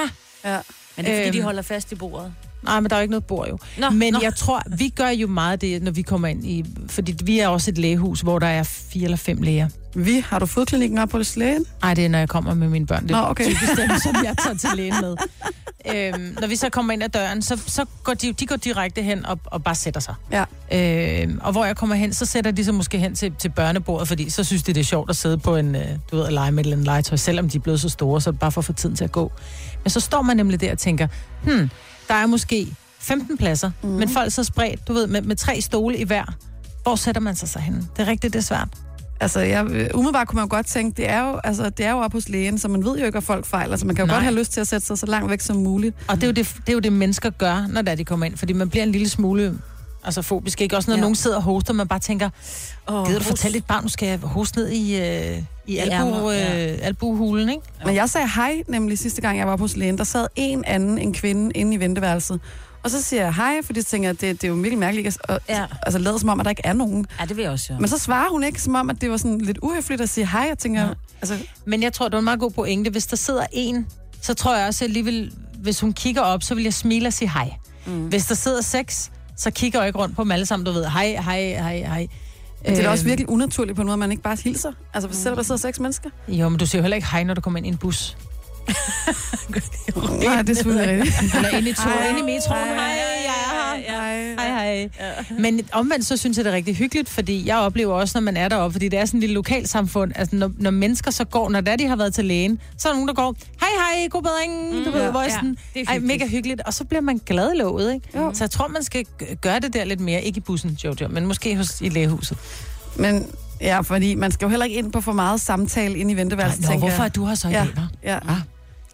Ja. 0.44 0.58
Men 0.96 1.04
det 1.06 1.14
er 1.14 1.18
fordi, 1.18 1.30
de 1.30 1.38
Øhm. 1.38 1.44
holder 1.44 1.62
fast 1.62 1.92
i 1.92 1.94
bordet. 1.94 2.32
Nej, 2.64 2.80
men 2.80 2.90
der 2.90 2.97
er 2.97 3.00
jo 3.00 3.02
ikke 3.02 3.11
noget 3.11 3.25
bord 3.25 3.49
jo. 3.49 3.59
Nå, 3.78 3.90
men 3.90 4.12
nå. 4.12 4.18
jeg 4.23 4.35
tror, 4.35 4.62
vi 4.76 4.88
gør 4.88 5.09
jo 5.09 5.26
meget 5.26 5.61
det, 5.61 5.83
når 5.83 5.90
vi 5.90 6.02
kommer 6.02 6.28
ind 6.28 6.47
i... 6.47 6.64
Fordi 6.88 7.14
vi 7.25 7.38
er 7.38 7.49
også 7.49 7.71
et 7.71 7.78
lægehus, 7.78 8.21
hvor 8.21 8.38
der 8.38 8.47
er 8.47 8.62
fire 8.62 9.04
eller 9.04 9.16
fem 9.16 9.42
læger. 9.42 9.68
Vi, 9.94 10.25
har 10.28 10.38
du 10.38 10.47
fodklinikken 10.47 10.99
op 10.99 11.09
på 11.09 11.18
det 11.18 11.37
lægen? 11.37 11.66
Nej, 11.83 11.94
det 11.94 12.04
er, 12.04 12.09
når 12.09 12.18
jeg 12.18 12.28
kommer 12.28 12.54
med 12.54 12.68
mine 12.68 12.87
børn. 12.87 13.02
Det 13.02 13.11
er 13.11 13.21
Nå, 13.23 13.28
okay. 13.28 13.44
typisk 13.44 13.76
dem, 13.76 13.90
som 14.02 14.14
jeg 14.25 14.35
tager 14.44 14.56
til 14.56 14.71
lægen 14.75 14.94
med. 15.00 15.16
øhm, 15.94 16.37
når 16.40 16.47
vi 16.47 16.56
så 16.56 16.68
kommer 16.71 16.92
ind 16.92 17.02
ad 17.02 17.09
døren, 17.09 17.42
så, 17.42 17.62
så 17.66 17.85
går 18.04 18.14
de, 18.14 18.33
de 18.33 18.47
går 18.47 18.56
direkte 18.56 19.02
hen 19.02 19.26
og, 19.26 19.38
og 19.44 19.64
bare 19.64 19.75
sætter 19.75 20.00
sig. 20.00 20.14
Ja. 20.33 20.44
Øhm, 21.23 21.40
og 21.42 21.52
hvor 21.52 21.64
jeg 21.64 21.76
kommer 21.76 21.97
hen, 21.97 22.12
så 22.12 22.26
sætter 22.26 22.50
de 22.50 22.64
sig 22.64 22.75
måske 22.75 22.99
hen 22.99 23.14
til, 23.14 23.33
til 23.38 23.49
børnebordet, 23.49 24.09
fordi 24.09 24.30
så 24.30 24.44
synes 24.44 24.62
de, 24.62 24.73
det 24.73 24.80
er 24.80 24.85
sjovt 24.85 25.11
at 25.11 25.16
sidde 25.16 25.38
på 25.38 25.56
en, 25.56 25.75
øh, 25.76 25.83
du 26.11 26.16
ved, 26.16 26.26
at 26.26 26.33
lege 26.33 26.52
med 26.52 26.64
et 26.64 26.73
eller 26.73 26.85
legetøj, 26.85 27.16
selvom 27.16 27.49
de 27.49 27.59
er 27.59 27.62
blevet 27.62 27.80
så 27.80 27.88
store, 27.88 28.21
så 28.21 28.33
bare 28.33 28.52
for 28.52 28.61
at 28.61 28.64
få 28.64 28.73
tiden 28.73 28.97
til 28.97 29.04
at 29.04 29.12
gå. 29.12 29.33
Men 29.83 29.90
så 29.90 30.00
står 30.00 30.23
man 30.23 30.37
nemlig 30.37 30.61
der 30.61 30.73
og 30.73 30.78
tænker, 30.78 31.06
hmm, 31.42 31.71
der 32.08 32.14
er 32.14 32.26
måske 32.26 32.68
15 32.99 33.38
pladser, 33.38 33.70
mm. 33.82 33.88
men 33.88 34.08
folk 34.08 34.32
så 34.32 34.44
spredt, 34.44 34.88
du 34.88 34.92
ved, 34.92 35.06
med, 35.06 35.23
med 35.23 35.37
tre 35.37 35.61
stole 35.61 35.96
i 35.96 36.04
hver. 36.04 36.25
Hvor 36.82 36.96
sætter 36.96 37.20
man 37.20 37.37
sig 37.37 37.49
så 37.49 37.58
henne? 37.58 37.78
Det 37.96 38.02
er 38.02 38.06
rigtigt, 38.11 38.32
det 38.32 38.38
er 38.38 38.42
svært. 38.42 38.68
Altså, 39.20 39.40
jeg, 39.40 39.66
øh, 39.66 39.90
umiddelbart 39.94 40.28
kunne 40.28 40.37
man 40.37 40.44
jo 40.44 40.50
godt 40.50 40.66
tænke, 40.66 40.96
det 40.96 41.11
er 41.11 41.28
jo, 41.28 41.40
altså, 41.44 41.70
det 41.70 41.87
er 41.87 41.90
jo 41.90 41.99
op 41.99 42.12
hos 42.12 42.28
lægen, 42.28 42.58
så 42.58 42.68
man 42.68 42.84
ved 42.84 42.99
jo 42.99 43.06
ikke, 43.06 43.18
at 43.18 43.25
folk 43.25 43.46
fejler. 43.46 43.76
Så 43.76 43.87
man 43.87 43.96
kan 43.96 44.02
jo 44.02 44.06
Nej. 44.06 44.16
godt 44.16 44.23
have 44.25 44.34
lyst 44.38 44.52
til 44.52 44.61
at 44.61 44.68
sætte 44.68 44.87
sig 44.87 44.99
så 44.99 45.06
langt 45.06 45.30
væk 45.30 45.40
som 45.40 45.56
muligt. 45.56 45.96
Og 46.08 46.16
det 46.16 46.23
er, 46.23 46.26
jo 46.26 46.32
det, 46.32 46.54
det 46.56 46.68
er 46.68 46.73
jo 46.73 46.78
det, 46.78 46.92
mennesker 46.92 47.30
gør, 47.30 47.66
når 47.66 47.82
det 47.82 47.90
er, 47.92 47.94
de 47.94 48.04
kommer 48.04 48.26
ind. 48.26 48.37
Fordi 48.37 48.52
man 48.52 48.70
bliver 48.70 48.82
en 48.84 48.92
lille 48.92 49.08
smule 49.08 49.58
altså 50.04 50.23
fobisk. 50.23 50.61
Ikke? 50.61 50.76
Også 50.76 50.90
når 50.90 50.96
Ja. 50.96 51.00
nogen 51.00 51.14
sidder 51.16 51.37
og 51.37 51.42
hoster, 51.42 51.73
man 51.73 51.88
bare 51.88 51.99
tænker, 51.99 52.30
Oh, 52.87 53.06
gider 53.06 53.18
du 53.18 53.25
fortælle 53.25 53.54
dit 53.54 53.64
barn, 53.64 53.82
nu 53.82 53.88
skal 53.88 54.08
jeg 54.08 54.18
hoste 54.18 54.58
ned 54.58 54.68
i, 54.68 55.00
øh, 55.00 55.42
i 55.66 55.76
albu, 55.78 56.30
ja. 56.30 56.73
øh, 56.73 56.78
albuhulen, 56.83 57.49
ikke? 57.49 57.62
Men 57.87 57.94
jeg 57.94 58.11
sagde 58.11 58.28
hej, 58.35 58.62
nemlig 58.68 58.99
sidste 58.99 59.21
gang, 59.21 59.38
jeg 59.38 59.47
var 59.47 59.56
hos 59.56 59.76
lægen. 59.76 59.99
Der 59.99 60.04
sad 60.04 60.26
en 60.37 60.64
anden, 60.64 60.99
en 60.99 61.12
kvinde, 61.12 61.50
inde 61.54 61.75
i 61.75 61.80
venteværelset. 61.80 62.40
Og 62.83 62.90
så 62.90 63.02
siger 63.02 63.23
jeg 63.23 63.35
hej, 63.35 63.54
fordi 63.64 63.78
jeg 63.78 63.87
tænker, 63.87 64.11
at 64.11 64.21
det, 64.21 64.42
det 64.42 64.44
er 64.44 64.49
jo 64.49 64.54
virkelig 64.54 64.78
mærkeligt 64.78 65.18
at 65.28 65.38
Ja. 65.49 65.64
altså, 65.83 65.99
lade 65.99 66.18
som 66.18 66.28
om, 66.28 66.40
at 66.40 66.44
der 66.44 66.50
ikke 66.50 66.62
er 66.64 66.73
nogen. 66.73 67.06
Ja, 67.21 67.25
det 67.25 67.37
vil 67.37 67.42
jeg 67.42 67.52
også, 67.52 67.73
ja. 67.73 67.78
Men 67.78 67.88
så 67.88 67.99
svarer 67.99 68.30
hun 68.30 68.44
ikke, 68.44 68.62
som 68.62 68.75
om, 68.75 68.90
at 68.90 69.00
det 69.00 69.11
var 69.11 69.16
sådan 69.16 69.38
lidt 69.38 69.59
uhøfligt 69.62 70.00
at 70.00 70.09
sige 70.09 70.26
hej. 70.26 70.40
Jeg 70.49 70.59
tænker, 70.59 70.83
Ja. 70.83 70.88
altså, 71.23 71.38
Men 71.64 71.83
jeg 71.83 71.92
tror, 71.92 72.06
det 72.06 72.12
var 72.12 72.18
en 72.18 72.25
meget 72.25 72.40
god 72.40 72.50
pointe. 72.50 72.90
Hvis 72.90 73.06
der 73.06 73.16
sidder 73.16 73.47
en, 73.52 73.87
så 74.23 74.35
tror 74.35 74.56
jeg 74.56 74.66
også 74.66 74.85
alligevel, 74.85 75.33
hvis 75.59 75.80
hun 75.80 75.92
kigger 75.92 76.21
op, 76.23 76.42
så 76.42 76.54
vil 76.54 76.64
jeg 76.64 76.75
smile 76.75 77.06
og 77.06 77.12
sige 77.12 77.30
hej. 77.30 77.50
Mm. 77.87 78.06
Hvis 78.06 78.26
der 78.26 78.35
sidder 78.35 78.61
seks, 78.61 79.11
så 79.37 79.50
kigger 79.50 79.78
jeg 79.80 79.87
ikke 79.87 79.99
rundt 79.99 80.16
på 80.16 80.23
dem 80.23 80.30
alle 80.33 80.47
sammen, 80.47 80.66
du 80.66 80.73
ved, 80.73 80.85
hej, 80.87 81.06
hej, 81.23 81.40
hej, 81.40 81.76
hej. 81.78 82.06
Men 82.64 82.73
det 82.73 82.78
er 82.78 82.83
da 82.83 82.90
også 82.90 83.02
Øhm, 83.04 83.09
virkelig 83.09 83.28
unaturligt 83.28 83.76
på 83.76 83.83
en 83.83 83.87
måde, 83.87 83.92
at 83.94 83.99
man 83.99 84.11
ikke 84.11 84.23
bare 84.23 84.37
hilser. 84.44 84.73
Altså, 84.94 85.09
for 85.09 85.16
selvom 85.16 85.37
der 85.37 85.42
sidder 85.42 85.59
seks 85.61 85.80
mennesker. 85.80 86.11
Jo, 86.28 86.49
men 86.49 86.59
du 86.59 86.66
siger 86.66 86.78
jo 86.80 86.83
heller 86.83 86.97
ikke 86.97 87.09
hej, 87.11 87.25
når 87.25 87.35
du 87.35 87.40
kommer 87.40 87.56
ind 87.59 87.66
i 87.66 87.68
en 87.68 87.76
bus. 87.76 88.16
Nej, 90.25 90.42
det 90.42 90.50
er 90.50 90.54
selvfølgelig 90.54 90.88
rigtigt. 91.02 91.35
Eller 91.35 91.49
ind 91.49 91.66
i 91.68 91.73
tog, 91.73 91.85
Hej. 91.85 92.09
ind 92.09 92.18
i 92.18 92.23
metroen. 92.23 92.59
Hej. 92.68 92.76
Hej, 92.76 93.34
jeg. 94.25 94.35
Hej. 94.38 94.49
Hej, 94.54 94.88
hej. 95.28 95.38
Men 95.38 95.61
omvendt, 95.73 96.07
så 96.07 96.16
synes 96.16 96.37
jeg, 96.37 96.45
det 96.45 96.50
er 96.50 96.57
rigtig 96.57 96.76
hyggeligt, 96.76 97.09
fordi 97.09 97.47
jeg 97.47 97.57
oplever 97.57 97.95
også, 97.95 98.19
når 98.19 98.23
man 98.23 98.37
er 98.37 98.49
deroppe, 98.49 98.73
fordi 98.73 98.88
det 98.88 98.99
er 98.99 99.04
sådan 99.04 99.19
et 99.19 99.21
lille 99.21 99.35
lokalsamfund, 99.35 100.12
altså 100.14 100.37
når, 100.37 100.50
når 100.59 100.71
mennesker 100.71 101.11
så 101.11 101.25
går, 101.25 101.49
når 101.50 101.61
det 101.61 101.73
er, 101.73 101.76
de 101.76 101.87
har 101.87 101.97
været 101.97 102.14
til 102.14 102.25
lægen, 102.25 102.59
så 102.78 102.88
er 102.88 102.93
der 102.93 102.97
nogen, 102.97 103.09
der 103.09 103.14
går, 103.14 103.37
hej, 103.61 103.69
hej, 104.00 104.09
god 104.09 104.23
bedring, 104.23 104.85
du 104.87 104.90
ved, 104.90 105.02
ja. 105.02 105.11
hvor 105.11 105.21
jeg 105.21 105.31
Ja, 105.31 105.35
sådan, 105.35 105.57
det 105.75 105.83
er 105.83 105.93
ej, 105.93 105.99
mega 105.99 106.26
hyggeligt, 106.26 106.61
og 106.61 106.75
så 106.75 106.85
bliver 106.85 107.00
man 107.00 107.21
glad 107.26 107.52
i 107.54 107.59
låget, 107.59 107.95
ikke? 107.95 108.09
Jo. 108.19 108.31
Så 108.35 108.45
jeg 108.45 108.50
tror, 108.50 108.69
man 108.69 108.83
skal 108.83 109.07
gøre 109.40 109.61
det 109.61 109.73
der 109.73 109.85
lidt 109.85 110.00
mere, 110.00 110.23
ikke 110.23 110.38
i 110.38 110.40
bussen, 110.40 110.78
Jojo, 110.85 111.09
men 111.09 111.26
måske 111.26 111.57
hos, 111.57 111.81
i 111.81 111.88
lægehuset. 111.88 112.38
Men 112.97 113.26
ja, 113.61 113.81
fordi 113.81 114.14
man 114.14 114.33
skal 114.33 114.47
jo 114.47 114.50
heller 114.50 114.66
ikke 114.66 114.76
ind 114.78 114.93
på 114.93 115.00
for 115.00 115.12
meget 115.12 115.40
samtale 115.40 115.99
ind 115.99 116.11
i 116.11 116.14
venteværelset, 116.14 116.61
Nå, 116.61 116.66
tænker 116.69 116.78
hvorfor 116.78 116.99
er 117.02 117.04
jeg. 117.04 117.14
du 117.14 117.25
her 117.26 117.35
så 117.35 117.49
i 117.49 117.50
Ja, 117.50 117.66
ja. 118.04 118.19
Ah. 118.28 118.37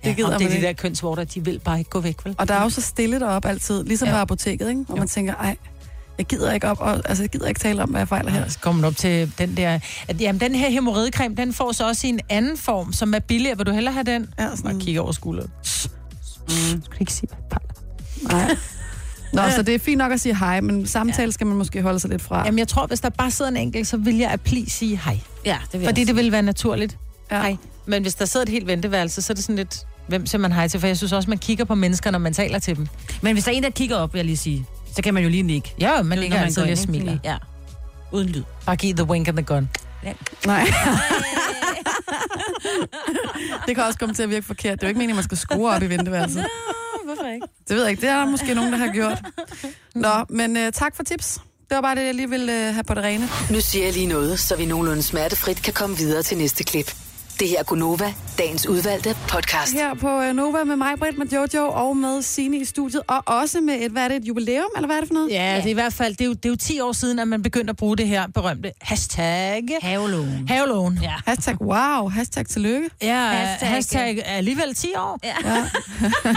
Det 0.05 0.09
Ja, 0.09 0.13
gider 0.13 0.29
om 0.35 0.39
det 0.39 0.45
er 0.47 0.51
man 0.51 0.61
de 0.61 0.67
der 0.67 0.73
kønsvorter, 0.73 1.25
de 1.25 1.45
vil 1.45 1.59
bare 1.59 1.79
ikke 1.79 1.91
gå 1.91 2.01
væk, 2.01 2.17
vel? 2.25 2.35
Og 2.39 2.49
der 2.49 2.55
er 2.55 2.63
jo 2.63 2.69
så 2.69 2.81
stille 2.81 3.21
deroppe 3.21 3.49
altid, 3.49 3.85
ligesom 3.85 4.09
Ja. 4.09 4.13
ja. 4.13 4.19
på 4.19 4.23
apoteket, 4.23 4.69
ikke? 4.69 4.83
hvor 4.87 4.95
Jo. 4.97 4.99
man 4.99 5.09
tænker, 5.09 5.35
ej, 5.35 5.57
jeg 6.19 6.27
gider 6.27 6.53
ikke 6.53 6.69
op, 6.69 6.81
og, 6.81 7.03
altså, 7.05 7.23
jeg 7.23 7.31
gider 7.31 7.49
ikke 7.49 7.61
tale 7.61 7.83
om, 7.83 7.91
hvad 7.91 8.01
jeg 8.01 8.09
fejler 8.09 8.31
her. 8.31 8.41
Ja, 8.41 8.49
så 8.49 8.59
kommer 8.59 8.81
man 8.81 8.89
op 8.89 8.97
til 8.97 9.33
den 9.39 9.57
der... 9.57 9.79
At, 10.09 10.21
jamen, 10.21 10.41
den 10.41 10.55
her 10.55 10.71
hemorridecreme, 10.71 11.35
den 11.35 11.53
får 11.53 11.73
så 11.73 11.89
også 11.89 12.07
i 12.07 12.11
en 12.11 12.21
anden 12.29 12.57
form, 12.57 12.93
som 12.93 13.15
er 13.15 13.19
billigere. 13.19 13.57
Vil 13.57 13.67
du 13.67 13.73
hellere 13.73 13.95
have 13.95 14.05
den? 14.05 14.35
Ja, 14.39 14.57
sådan, 14.57 14.81
kigge 14.81 15.01
over 15.01 15.13
skulderen. 15.13 15.51
Mm. 16.49 16.83
Skal 16.85 16.97
ikke 17.01 17.13
sige, 17.13 17.29
hvad 17.49 17.59
nej. 18.33 18.57
Nå, 19.33 19.43
så 19.51 19.63
det 19.63 19.75
er 19.75 19.79
fint 19.79 19.99
nok 19.99 20.13
at 20.13 20.21
sige 20.21 20.37
hej, 20.37 20.61
men 20.61 20.87
samtale 20.87 21.33
skal 21.33 21.47
man 21.47 21.57
måske 21.57 21.83
holde 21.83 22.01
sig 22.01 22.11
lidt 22.11 22.23
fra. 22.23 22.45
Jamen, 22.45 22.59
jeg 22.59 22.69
tror, 22.69 22.87
hvis 22.87 23.01
der 23.01 23.09
bare 23.09 23.31
sidder 23.31 23.51
en 23.51 23.57
enkelt, 23.57 23.87
så 23.87 23.97
vil 23.97 24.17
jeg 24.17 24.31
at 24.31 24.41
please 24.41 24.71
sige 24.71 25.01
hej. 25.05 25.19
Ja, 25.45 25.59
det 25.73 25.81
vil 25.81 25.87
Fordi 25.89 26.01
jeg 26.01 26.09
det 26.09 26.17
vil 26.17 26.33
være 26.33 26.43
naturligt. 26.43 26.99
Ja. 27.31 27.41
Hej. 27.41 27.57
Men 27.91 28.03
hvis 28.03 28.15
der 28.15 28.25
sidder 28.25 28.45
et 28.45 28.51
helt 28.51 28.67
venteværelse, 28.67 29.23
så 29.23 29.33
er 29.33 29.35
det 29.35 29.45
sådan 29.45 29.57
lidt... 29.57 29.87
Hvem 30.09 30.27
siger 30.27 30.41
man 30.41 30.53
hej 30.53 30.69
til? 30.69 30.81
For 30.81 30.87
jeg 30.87 30.97
synes 30.97 31.13
også, 31.13 31.31
man 31.31 31.39
kigger 31.39 31.65
på 31.65 31.75
mennesker, 31.75 32.11
når 32.11 32.19
man 32.19 32.33
taler 32.33 32.59
til 32.59 32.77
dem. 32.77 32.89
Men 33.23 33.33
hvis 33.33 33.45
der 33.45 33.51
er 33.53 33.57
en, 33.57 33.63
der 33.63 33.71
kigger 33.71 33.97
op, 33.97 34.13
vil 34.13 34.19
jeg 34.19 34.27
lige 34.27 34.37
sige, 34.37 34.67
så 34.97 35.03
kan 35.03 35.15
man 35.15 35.23
jo 35.23 35.29
lige 35.29 35.43
nikke. 35.43 35.75
Ja, 35.81 36.03
man 36.03 36.19
ligger 36.19 36.41
altid 36.41 36.63
lige 36.63 36.73
og 36.73 36.79
smiler. 36.79 37.19
Ja. 37.25 37.37
Uden 38.13 38.29
lyd. 38.29 38.43
Bare 38.67 38.77
giv 38.77 38.95
the 38.95 39.05
wink 39.05 39.29
and 39.29 39.37
the 39.37 39.47
gun. 39.47 39.69
Nej. 40.47 40.61
det 43.67 43.75
kan 43.75 43.85
også 43.85 43.99
komme 43.99 44.15
til 44.15 44.23
at 44.23 44.31
virke 44.31 44.47
forkert. 44.47 44.81
Det 44.81 44.83
er 44.83 44.87
jo 44.87 44.89
ikke 44.89 44.99
meningen, 44.99 45.15
at 45.15 45.17
man 45.17 45.25
skal 45.25 45.39
score 45.39 45.75
op 45.75 45.83
i 45.83 45.87
venteværelset. 45.87 46.47
Hvorfor 47.05 47.27
ikke? 47.35 47.47
Det 47.69 47.77
ved 47.77 47.83
jeg 47.83 47.91
ikke. 47.91 48.01
Det 48.01 48.09
er 48.09 48.19
der 48.19 48.27
måske 48.27 48.55
nogen, 48.55 48.73
der 48.73 48.79
har 48.79 48.93
gjort. 48.93 49.19
Nå, 49.95 50.25
men 50.29 50.57
uh, 50.57 50.63
tak 50.73 50.97
for 50.97 51.03
tips. 51.03 51.35
Det 51.69 51.75
var 51.75 51.81
bare 51.81 51.95
det, 51.95 52.07
jeg 52.07 52.15
lige 52.15 52.31
ville 52.31 52.53
uh, 52.53 52.75
have 52.75 52.85
på 52.85 52.95
det 52.95 53.03
rene. 53.05 53.29
Nu 53.51 53.61
siger 53.61 53.85
jeg 53.85 53.95
lige 53.95 54.07
noget, 54.07 54.41
så 54.41 54.57
vi 54.57 54.67
nogenlunde 54.67 55.03
smertefrit 55.03 55.63
kan 55.63 55.73
komme 55.73 55.97
videre 55.97 56.23
til 56.23 56.39
næste 56.39 56.65
klip. 56.65 56.95
Det 57.41 57.49
her 57.49 57.59
er 57.59 57.63
Gunova, 57.63 58.15
dagens 58.39 58.67
udvalgte 58.67 59.17
podcast. 59.29 59.73
Her 59.73 59.95
på 59.95 60.19
uh, 60.19 60.33
Nova 60.37 60.65
med 60.65 60.77
mig, 60.77 60.99
Britt, 60.99 61.19
med 61.19 61.27
Jojo 61.27 61.69
og 61.69 61.97
med 61.97 62.23
Signe 62.23 62.59
i 62.61 62.65
studiet. 62.65 63.03
Og 63.07 63.23
også 63.27 63.61
med 63.61 63.75
et, 63.81 63.91
hvad 63.93 64.05
er 64.05 64.09
det, 64.09 64.17
et 64.17 64.25
jubilæum, 64.25 64.65
eller 64.77 64.87
hvad 64.87 64.97
er 64.97 65.01
det 65.01 65.09
for 65.09 65.15
noget? 65.15 65.31
Ja, 65.31 65.57
det 65.57 65.65
er 65.67 65.71
i 65.71 65.73
hvert 65.73 65.93
fald, 65.93 66.13
det 66.13 66.21
er, 66.21 66.25
jo, 66.27 66.33
det 66.33 66.45
er 66.45 66.49
jo 66.49 66.57
10 66.57 66.81
år 66.81 66.93
siden, 66.93 67.19
at 67.19 67.29
man 67.29 67.43
begyndte 67.43 67.71
at 67.71 67.77
bruge 67.77 67.97
det 67.97 68.09
her 68.09 68.27
berømte 68.35 68.73
hashtag. 68.83 69.63
Havelån. 69.83 70.49
Havelån. 70.49 70.99
Ja. 71.03 71.13
Hashtag 71.27 71.63
wow, 71.63 72.09
hashtag 72.09 72.47
tillykke. 72.47 72.91
Ja, 73.03 73.31
Hashtag- 73.33 73.67
hashtag, 73.67 74.19
er 74.19 74.23
alligevel 74.37 74.75
10 74.75 74.89
år. 74.97 75.19
Ja. 75.25 75.35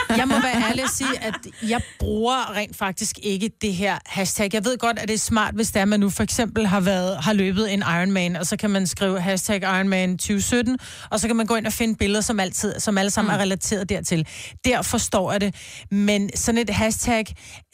Jeg 0.18 0.28
må 0.28 0.34
være 0.42 0.70
ærlig 0.70 0.84
og 0.84 0.90
sige, 0.90 1.10
at 1.22 1.36
jeg 1.70 1.82
bruger 2.00 2.56
rent 2.56 2.78
faktisk 2.78 3.20
ikke 3.24 3.50
det 3.62 3.74
her 3.74 3.98
hashtag. 4.06 4.50
Jeg 4.54 4.66
ved 4.66 4.78
godt, 4.78 5.00
at 5.00 5.08
det 5.08 5.14
er 5.14 5.18
smart, 5.20 5.56
hvis 5.56 5.72
det 5.72 5.80
er, 5.82 5.86
man 5.86 6.00
nu 6.00 6.10
for 6.10 6.24
eksempel 6.24 6.68
har, 6.68 6.80
været, 6.80 7.18
har 7.24 7.34
løbet 7.34 7.74
en 7.74 7.80
Ironman, 7.80 8.36
og 8.36 8.46
så 8.46 8.58
kan 8.58 8.70
man 8.70 8.88
skrive 8.88 9.20
hashtag 9.20 9.64
Ironman 9.64 10.18
2017, 10.18 10.78
og 11.10 11.20
så 11.20 11.28
kan 11.28 11.36
man 11.36 11.46
gå 11.46 11.56
ind 11.56 11.68
og 11.68 11.74
finde 11.74 11.96
billeder, 11.96 12.22
som, 12.22 12.40
altid, 12.40 12.80
som 12.80 12.98
alle 12.98 13.12
sammen 13.12 13.32
mm. 13.34 13.40
er 13.40 13.42
relateret 13.42 13.90
dertil. 13.90 14.28
Der 14.66 14.82
forstår 14.82 15.32
jeg 15.32 15.42
det. 15.42 15.56
Men 15.92 16.30
sådan 16.36 16.62
et 16.62 16.70
hashtag, 16.70 17.26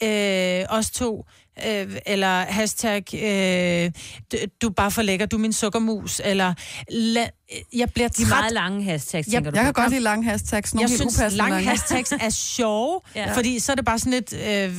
øh, 0.02 0.66
os 0.68 0.90
to, 0.90 1.24
øh, 1.68 1.96
eller 2.06 2.44
hashtag, 2.44 3.04
øh, 3.14 3.90
du, 4.62 4.66
er 4.68 4.72
bare 4.76 4.90
for 4.90 5.02
lækker, 5.02 5.26
du 5.26 5.36
er 5.36 5.40
min 5.40 5.52
sukkermus, 5.52 6.20
eller 6.24 6.54
la, 6.90 7.26
jeg 7.76 7.90
bliver 7.94 8.08
De 8.08 8.14
træt 8.24 8.28
meget 8.40 8.52
lange 8.52 8.82
hashtags, 8.84 9.26
Jeg- 9.26 9.32
tænker 9.34 9.50
du 9.50 9.56
Jeg 9.56 9.66
på? 9.66 9.72
kan 9.72 9.82
godt 9.82 9.90
lide 9.92 10.02
lange 10.02 10.24
hashtags. 10.24 10.74
Nogle 10.74 10.90
jeg 10.90 10.98
synes, 10.98 11.34
lange 11.36 11.62
hashtags 11.62 12.12
er 12.20 12.30
sjove, 12.30 13.00
ja. 13.16 13.32
fordi 13.36 13.58
så 13.58 13.72
er 13.72 13.76
det 13.76 13.84
bare 13.84 13.98
sådan 13.98 14.12
et... 14.12 14.32
Øh, 14.48 14.74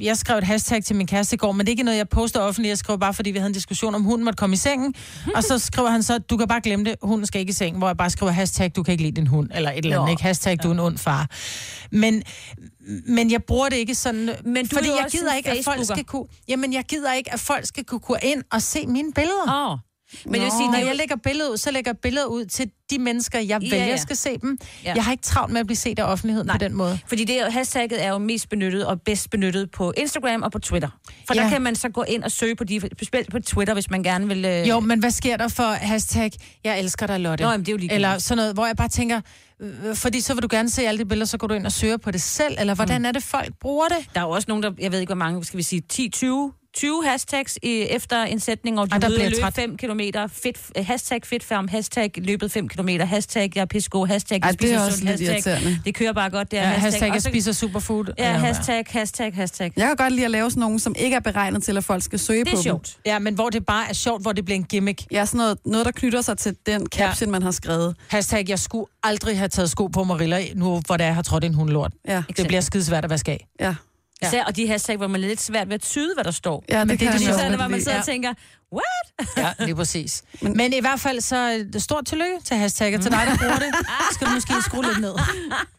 jeg 0.00 0.16
skrev 0.16 0.38
et 0.38 0.44
hashtag 0.44 0.84
til 0.84 0.96
min 0.96 1.06
kæreste 1.06 1.34
i 1.34 1.36
går, 1.36 1.52
men 1.52 1.60
det 1.60 1.68
er 1.68 1.72
ikke 1.72 1.82
noget, 1.82 1.98
jeg 1.98 2.08
poster 2.08 2.40
offentligt. 2.40 2.68
Jeg 2.70 2.78
skrev 2.78 2.98
bare, 2.98 3.14
fordi 3.14 3.30
vi 3.30 3.38
havde 3.38 3.46
en 3.48 3.54
diskussion 3.54 3.94
om, 3.94 4.02
hunden 4.02 4.24
måtte 4.24 4.36
komme 4.36 4.54
i 4.54 4.56
sengen. 4.56 4.94
og 5.36 5.44
så 5.44 5.58
skriver 5.58 5.90
han 5.90 6.02
så, 6.02 6.18
du 6.18 6.36
kan 6.36 6.48
bare 6.48 6.60
glemme 6.60 6.84
det, 6.84 6.94
hunden 7.02 7.26
skal 7.26 7.40
ikke 7.40 7.50
i 7.50 7.52
seng, 7.52 7.78
hvor 7.78 7.86
jeg 7.88 7.96
bare 7.96 8.10
skriver 8.10 8.32
hashtag, 8.32 8.70
du 8.76 8.82
kan 8.82 8.92
ikke 8.92 9.04
lide 9.04 9.16
din 9.16 9.26
hund, 9.26 9.50
eller 9.54 9.70
et 9.70 9.76
eller 9.84 9.96
andet, 9.96 10.06
Jo. 10.06 10.10
ikke? 10.10 10.22
Hashtag, 10.22 10.62
du 10.62 10.68
er 10.68 10.72
en 10.72 10.80
ond 10.80 10.98
far. 10.98 11.30
Men, 11.90 12.22
men 13.06 13.30
jeg 13.30 13.44
bruger 13.44 13.68
det 13.68 13.76
ikke 13.76 13.94
sådan, 13.94 14.30
Men 14.44 14.66
du 14.66 14.76
fordi 14.76 14.88
jeg 14.88 15.06
gider 15.10 15.34
ikke, 15.34 15.50
at 15.50 15.64
folk 15.64 15.84
skal 15.84 16.04
kunne... 16.04 16.24
Jamen, 16.48 16.72
jeg 16.72 16.84
gider 16.84 17.12
ikke, 17.12 17.32
at 17.32 17.40
folk 17.40 17.66
skal 17.66 17.84
kunne 17.84 18.00
gå 18.00 18.16
ind 18.22 18.42
og 18.52 18.62
se 18.62 18.86
mine 18.86 19.12
billeder. 19.12 19.66
Åh. 19.66 19.72
Oh. 19.72 19.78
Men 20.24 20.34
det 20.34 20.42
vil 20.42 20.50
sige, 20.50 20.70
Når 20.70 20.78
jeg 20.78 20.86
jeg... 20.86 20.96
lægger 20.96 21.16
billeder 21.16 21.50
ud, 21.50 21.56
så 21.56 21.70
lægger 21.70 21.90
jeg 21.90 21.98
billeder 21.98 22.26
ud 22.26 22.44
til 22.44 22.70
de 22.90 22.98
mennesker, 22.98 23.38
jeg 23.38 23.48
Ja, 23.62 23.70
vælger 23.70 23.86
ja. 23.86 23.96
skal 23.96 24.16
se 24.16 24.38
dem. 24.38 24.58
Ja. 24.84 24.92
Jeg 24.94 25.04
har 25.04 25.12
ikke 25.12 25.22
travlt 25.24 25.52
med 25.52 25.60
at 25.60 25.66
blive 25.66 25.76
set 25.76 25.98
af 25.98 26.04
offentligheden 26.04 26.46
Nej. 26.46 26.54
på 26.54 26.58
den 26.58 26.74
måde. 26.74 26.98
Fordi 27.06 27.24
det 27.24 27.40
er, 27.40 27.44
jo- 27.44 27.50
hashtagget 27.50 28.04
er 28.04 28.08
jo 28.08 28.18
mest 28.18 28.48
benyttet 28.48 28.86
og 28.86 29.00
bedst 29.02 29.30
benyttet 29.30 29.70
på 29.70 29.92
Instagram 29.96 30.42
og 30.42 30.52
på 30.52 30.58
Twitter. 30.58 30.88
For 31.26 31.34
ja. 31.34 31.42
Der 31.42 31.48
kan 31.50 31.62
man 31.62 31.74
så 31.74 31.88
gå 31.88 32.02
ind 32.02 32.22
og 32.24 32.30
søge 32.32 32.56
på 32.56 32.64
de, 32.64 32.80
specielt 32.80 33.30
på 33.30 33.38
Twitter, 33.40 33.74
hvis 33.74 33.90
man 33.90 34.02
gerne 34.02 34.28
vil... 34.28 34.44
Øh... 34.44 34.68
Jo, 34.68 34.80
men 34.80 34.98
hvad 34.98 35.10
sker 35.10 35.36
der 35.36 35.48
for 35.48 35.62
hashtag, 35.72 36.30
jeg 36.64 36.78
elsker 36.78 37.06
dig, 37.06 37.20
Lotte? 37.20 37.44
Nå, 37.44 37.50
jamen, 37.50 37.66
det 37.66 37.68
er 37.68 37.72
jo 37.72 37.76
ligegyldigt. 37.76 37.94
Eller 37.94 38.18
sådan 38.18 38.36
noget, 38.36 38.54
hvor 38.54 38.66
jeg 38.66 38.76
bare 38.76 38.88
tænker, 38.88 39.20
fordi 39.94 40.20
så 40.20 40.34
vil 40.34 40.42
du 40.42 40.48
gerne 40.50 40.70
se 40.70 40.82
alle 40.88 40.98
de 40.98 41.04
billeder, 41.04 41.26
så 41.26 41.38
går 41.38 41.46
du 41.46 41.54
ind 41.54 41.66
og 41.66 41.72
søger 41.72 41.96
på 41.96 42.10
det 42.10 42.22
selv, 42.22 42.56
eller 42.60 42.74
hvordan 42.74 43.00
Mm. 43.00 43.04
er 43.04 43.12
det, 43.12 43.22
folk 43.22 43.54
bruger 43.60 43.88
det? 43.88 43.96
Der 44.14 44.20
er 44.20 44.24
jo 44.24 44.30
også 44.30 44.46
nogen, 44.48 44.62
der, 44.62 44.72
jeg 44.78 44.92
ved 44.92 45.00
ikke, 45.00 45.08
hvor 45.08 45.14
mange, 45.24 45.44
skal 45.44 45.56
vi 45.56 45.62
sige, 45.62 45.82
10, 45.88 46.08
20, 46.76 46.86
20 46.86 47.04
hashtags 47.10 47.58
i, 47.62 47.86
efter 47.90 48.22
en 48.22 48.40
sætning, 48.40 48.80
og 48.80 48.90
du 48.90 48.94
Ej, 48.94 48.98
der 48.98 49.08
løb 49.08 49.32
træt. 49.40 49.54
5 49.54 49.76
km, 49.76 50.00
øh, 50.00 50.86
hashtag 50.86 51.20
fedtfarm, 51.24 51.68
hashtag 51.68 52.10
løbet 52.16 52.52
5 52.52 52.68
km, 52.68 52.88
hashtag 52.88 53.50
jeg 53.54 53.60
er 53.60 53.64
pissegod, 53.66 54.06
hashtag 54.06 54.40
jeg 54.44 54.60
det 54.60 54.72
er 54.72 54.88
spiser 54.90 55.04
lidt 55.06 55.28
hashtag, 55.28 55.78
det 55.84 55.94
kører 55.94 56.12
bare 56.12 56.30
godt, 56.30 56.50
det 56.50 56.58
er 56.58 56.62
Ja, 56.62 56.68
hashtag, 56.68 56.90
hashtag, 56.92 57.12
jeg 57.14 57.22
spiser 57.22 57.52
superfood. 57.52 58.04
Ja, 58.18 58.32
hashtag, 58.32 58.84
hashtag, 58.88 59.34
hashtag. 59.34 59.72
Jeg 59.76 59.86
kan 59.86 59.96
godt 59.96 60.12
lide 60.12 60.24
at 60.24 60.30
lave 60.30 60.50
sådan 60.50 60.60
nogle, 60.60 60.80
som 60.80 60.94
ikke 60.98 61.16
er 61.16 61.20
beregnet 61.20 61.62
til, 61.62 61.76
at 61.76 61.84
folk 61.84 62.02
skal 62.02 62.18
søge 62.18 62.44
Det 62.44 62.52
på 62.52 62.58
er 62.58 62.62
sjovt. 62.62 62.96
Ja, 63.06 63.18
men 63.18 63.34
hvor 63.34 63.50
det 63.50 63.66
bare 63.66 63.88
er 63.88 63.92
sjovt, 63.94 64.22
hvor 64.22 64.32
det 64.32 64.44
bliver 64.44 64.56
en 64.58 64.64
gimmick. 64.64 65.00
dem. 65.00 65.06
Ja, 65.10 65.24
sådan 65.24 65.38
noget, 65.38 65.58
noget, 65.64 65.86
der 65.86 65.92
knytter 65.92 66.20
sig 66.20 66.38
til 66.38 66.56
den 66.66 66.86
caption, 66.86 67.28
ja. 67.28 67.32
man 67.32 67.42
har 67.42 67.50
skrevet. 67.50 67.96
Hashtag, 68.08 68.44
jeg 68.48 68.58
skulle 68.58 68.86
aldrig 69.02 69.38
have 69.38 69.48
taget 69.48 69.70
sko 69.70 69.86
på 69.86 70.04
Marilla, 70.04 70.40
nu 70.54 70.82
hvor 70.86 70.96
det 70.96 71.04
er, 71.04 71.08
jeg 71.08 71.14
har 71.14 71.22
trådt 71.22 71.44
i 71.44 71.46
en 71.46 71.54
hundlort. 71.54 71.92
Ja, 72.08 72.22
Det 72.36 72.46
bliver 72.46 72.60
skidesvært 72.60 73.04
at 73.04 73.10
vaske 73.10 73.30
af. 73.32 73.46
ja. 73.60 73.74
Ja. 74.22 74.26
Især, 74.28 74.44
og 74.44 74.56
de 74.56 74.68
hashtag, 74.68 74.96
hvor 74.96 75.06
man 75.06 75.22
er 75.24 75.28
lidt 75.28 75.40
svært 75.40 75.68
ved 75.68 75.74
at 75.74 75.80
tyde, 75.82 76.14
hvad 76.14 76.24
der 76.24 76.30
står. 76.30 76.64
Ja, 76.68 76.78
det 76.78 76.86
Men 76.86 76.98
det, 76.98 77.04
jeg 77.04 77.12
det, 77.18 77.28
også 77.28 77.44
det, 77.48 77.56
hvor 77.56 77.68
man 77.68 77.80
sidder 77.80 77.92
Ja. 77.94 77.98
og 78.00 78.06
tænker, 78.06 78.34
what? 78.72 79.28
Ja, 79.36 79.52
lige 79.66 79.74
præcis. 79.74 80.22
Men- 80.40 80.56
Men, 80.56 80.72
i 80.72 80.80
hvert 80.80 81.00
fald 81.00 81.20
så 81.20 81.66
øh, 81.74 81.80
stort 81.80 82.06
tillykke 82.06 82.36
til 82.44 82.56
hashtagget. 82.56 83.02
Til 83.02 83.10
dig, 83.10 83.22
der 83.26 83.36
bruger 83.36 83.56
det, 83.56 83.74
skal 84.14 84.26
du 84.26 84.32
måske 84.32 84.52
skrue 84.62 84.84
lidt 84.84 85.00
ned. 85.00 85.14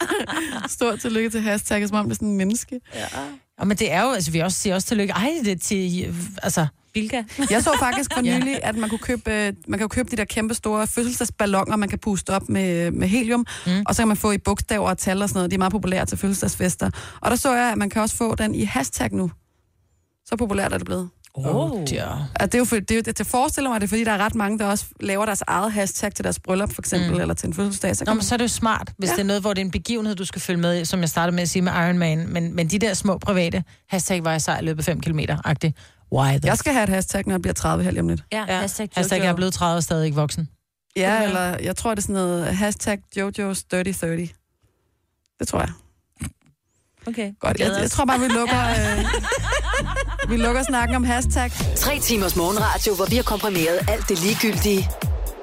Stort 0.70 1.00
tillykke 1.00 1.30
til 1.30 1.42
hashtagget, 1.42 1.90
som 1.90 1.98
om 1.98 2.06
det 2.06 2.12
er 2.12 2.16
sådan 2.16 2.28
en 2.28 2.38
menneske. 2.38 2.80
Og 3.60 3.68
men 3.68 3.78
det 3.78 3.92
er 3.92 4.04
jo, 4.04 4.12
altså 4.12 4.32
vi 4.32 4.40
også 4.40 4.60
siger 4.62 4.76
også 4.76 4.88
tillykke. 4.88 5.14
Ej, 5.14 5.32
det 5.44 5.52
er 5.52 5.56
til, 5.56 6.16
altså, 6.44 6.68
Bilka. 7.02 7.24
Jeg 7.50 7.64
så 7.64 7.76
faktisk 7.80 8.14
for 8.14 8.22
Ja. 8.28 8.40
nylig, 8.40 8.60
at 8.64 8.76
man 8.76 8.90
kunne 8.90 9.00
købe, 9.00 9.32
øh, 9.34 9.54
man 9.68 9.80
kan 9.80 9.90
købe 9.90 10.10
de 10.12 10.16
der 10.16 10.26
kæmpe 10.26 10.54
store 10.54 10.88
fødselsdagsballoner, 10.88 11.76
man 11.76 11.90
kan 11.90 12.00
puste 12.00 12.30
op 12.30 12.50
med, 12.50 12.92
med 12.92 13.08
helium, 13.08 13.46
mm. 13.66 13.72
og 13.86 13.96
så 13.96 14.02
kan 14.02 14.08
man 14.08 14.18
få 14.18 14.32
i 14.32 14.38
bogstaver 14.38 14.90
og 14.90 14.98
tal 14.98 15.22
og 15.22 15.30
sådan 15.30 15.38
noget. 15.38 15.52
De 15.52 15.56
er 15.56 15.58
meget 15.58 15.72
populære 15.72 16.06
til 16.06 16.18
fødselsdagsfester. 16.18 16.90
Og 17.22 17.32
der 17.32 17.38
så 17.38 17.54
jeg, 17.54 17.72
at 17.72 17.78
man 17.78 17.90
kan 17.90 18.02
også 18.02 18.16
få 18.16 18.36
den 18.36 18.56
i 18.56 18.64
hashtag 18.64 19.10
nu. 19.14 19.32
Så 20.26 20.36
populært 20.36 20.74
er 20.74 20.78
det 20.78 20.86
blevet. 20.86 21.10
oh, 21.34 21.94
ja. 21.94 22.08
At 22.36 22.52
det 22.52 22.58
er 22.58 22.60
jo 22.60 22.66
for, 22.66 22.76
det, 22.76 22.92
er 22.92 22.96
jo, 22.96 23.02
det, 23.02 23.18
det 23.18 23.28
forestiller 23.28 23.70
mig, 23.70 23.76
at 23.76 23.82
det 23.82 23.88
er 23.88 23.90
fordi, 23.90 24.04
der 24.04 24.12
er 24.12 24.18
ret 24.18 24.36
mange, 24.36 24.60
der 24.60 24.66
også 24.66 24.86
laver 25.00 25.26
deres 25.26 25.44
eget 25.48 25.72
hashtag 25.72 26.14
til 26.14 26.24
deres 26.24 26.40
bryllup, 26.40 26.74
for 26.74 26.82
eksempel, 26.82 27.14
mm. 27.14 27.22
eller 27.22 27.34
til 27.34 27.48
en 27.48 27.54
fødselsdag. 27.54 27.96
Så 27.96 28.04
Nå, 28.08 28.14
men 28.14 28.22
så 28.24 28.36
er 28.36 28.38
det 28.38 28.44
jo 28.44 28.48
smart, 28.48 28.94
hvis 28.98 29.08
Ja. 29.08 29.12
ja. 29.12 29.16
det 29.16 29.22
er 29.22 29.28
noget, 29.28 29.42
hvor 29.42 29.54
det 29.54 29.62
er 29.62 29.66
en 29.66 29.72
begivenhed, 29.72 30.16
du 30.16 30.26
skal 30.26 30.42
følge 30.42 30.60
med 30.62 30.82
i, 30.82 30.86
som 30.86 31.00
jeg 31.00 31.10
startede 31.10 31.36
med 31.36 31.42
at 31.44 31.50
sige 31.50 31.62
med 31.62 31.72
Iron 31.72 31.98
Man. 31.98 32.28
Men, 32.30 32.56
men 32.56 32.68
de 32.68 32.80
der 32.80 32.94
små 32.94 33.18
private, 33.18 33.64
hashtag 33.90 34.24
var 34.24 34.32
jeg 34.32 34.42
sej 34.42 34.62
løbet 34.62 34.86
5 34.86 35.02
km, 35.02 35.20
agtigt. 35.46 35.78
Why 36.12 36.40
the 36.40 36.48
jeg 36.48 36.58
skal 36.58 36.74
have 36.74 36.84
et 36.84 36.90
hashtag, 36.90 37.24
når 37.26 37.34
jeg 37.34 37.42
bliver 37.42 37.54
30 37.54 37.84
her 37.84 37.92
lige 37.92 38.02
om 38.02 38.08
lidt. 38.08 38.24
Ja, 38.32 38.46
ja. 38.48 38.60
hashtag, 38.60 38.90
hashtag, 38.96 39.20
jeg 39.20 39.28
er 39.28 39.36
blevet 39.36 39.54
30 39.54 39.78
og 39.78 39.84
stadig 39.84 40.06
ikke 40.06 40.16
voksen. 40.16 40.50
Ja, 40.96 41.24
eller 41.24 41.58
jeg 41.64 41.76
tror, 41.76 41.90
det 41.90 41.98
er 41.98 42.02
sådan 42.02 42.14
noget 42.14 42.56
hashtag 42.56 43.00
Jojo's 43.18 43.62
Dirty 43.72 43.92
30. 44.00 44.28
Det 45.40 45.48
tror 45.48 45.60
jeg. 45.60 45.70
Okay. 47.08 47.32
Godt. 47.40 47.60
Jeg, 47.60 47.78
jeg 47.82 47.92
tror 47.92 48.06
bare, 48.06 48.20
vi 48.20 48.28
lukker, 48.28 48.62
øh, 48.70 49.06
vi 50.32 50.38
lukker 50.38 50.64
snakken 50.64 50.96
om 50.96 51.04
hashtag. 51.04 51.52
Tre 51.76 52.00
timers 52.00 52.36
morgenradio, 52.36 52.96
hvor 52.96 53.06
vi 53.06 53.16
har 53.16 53.24
komprimeret 53.24 53.80
alt 53.88 54.10
det 54.10 54.20
ligegyldige 54.24 54.90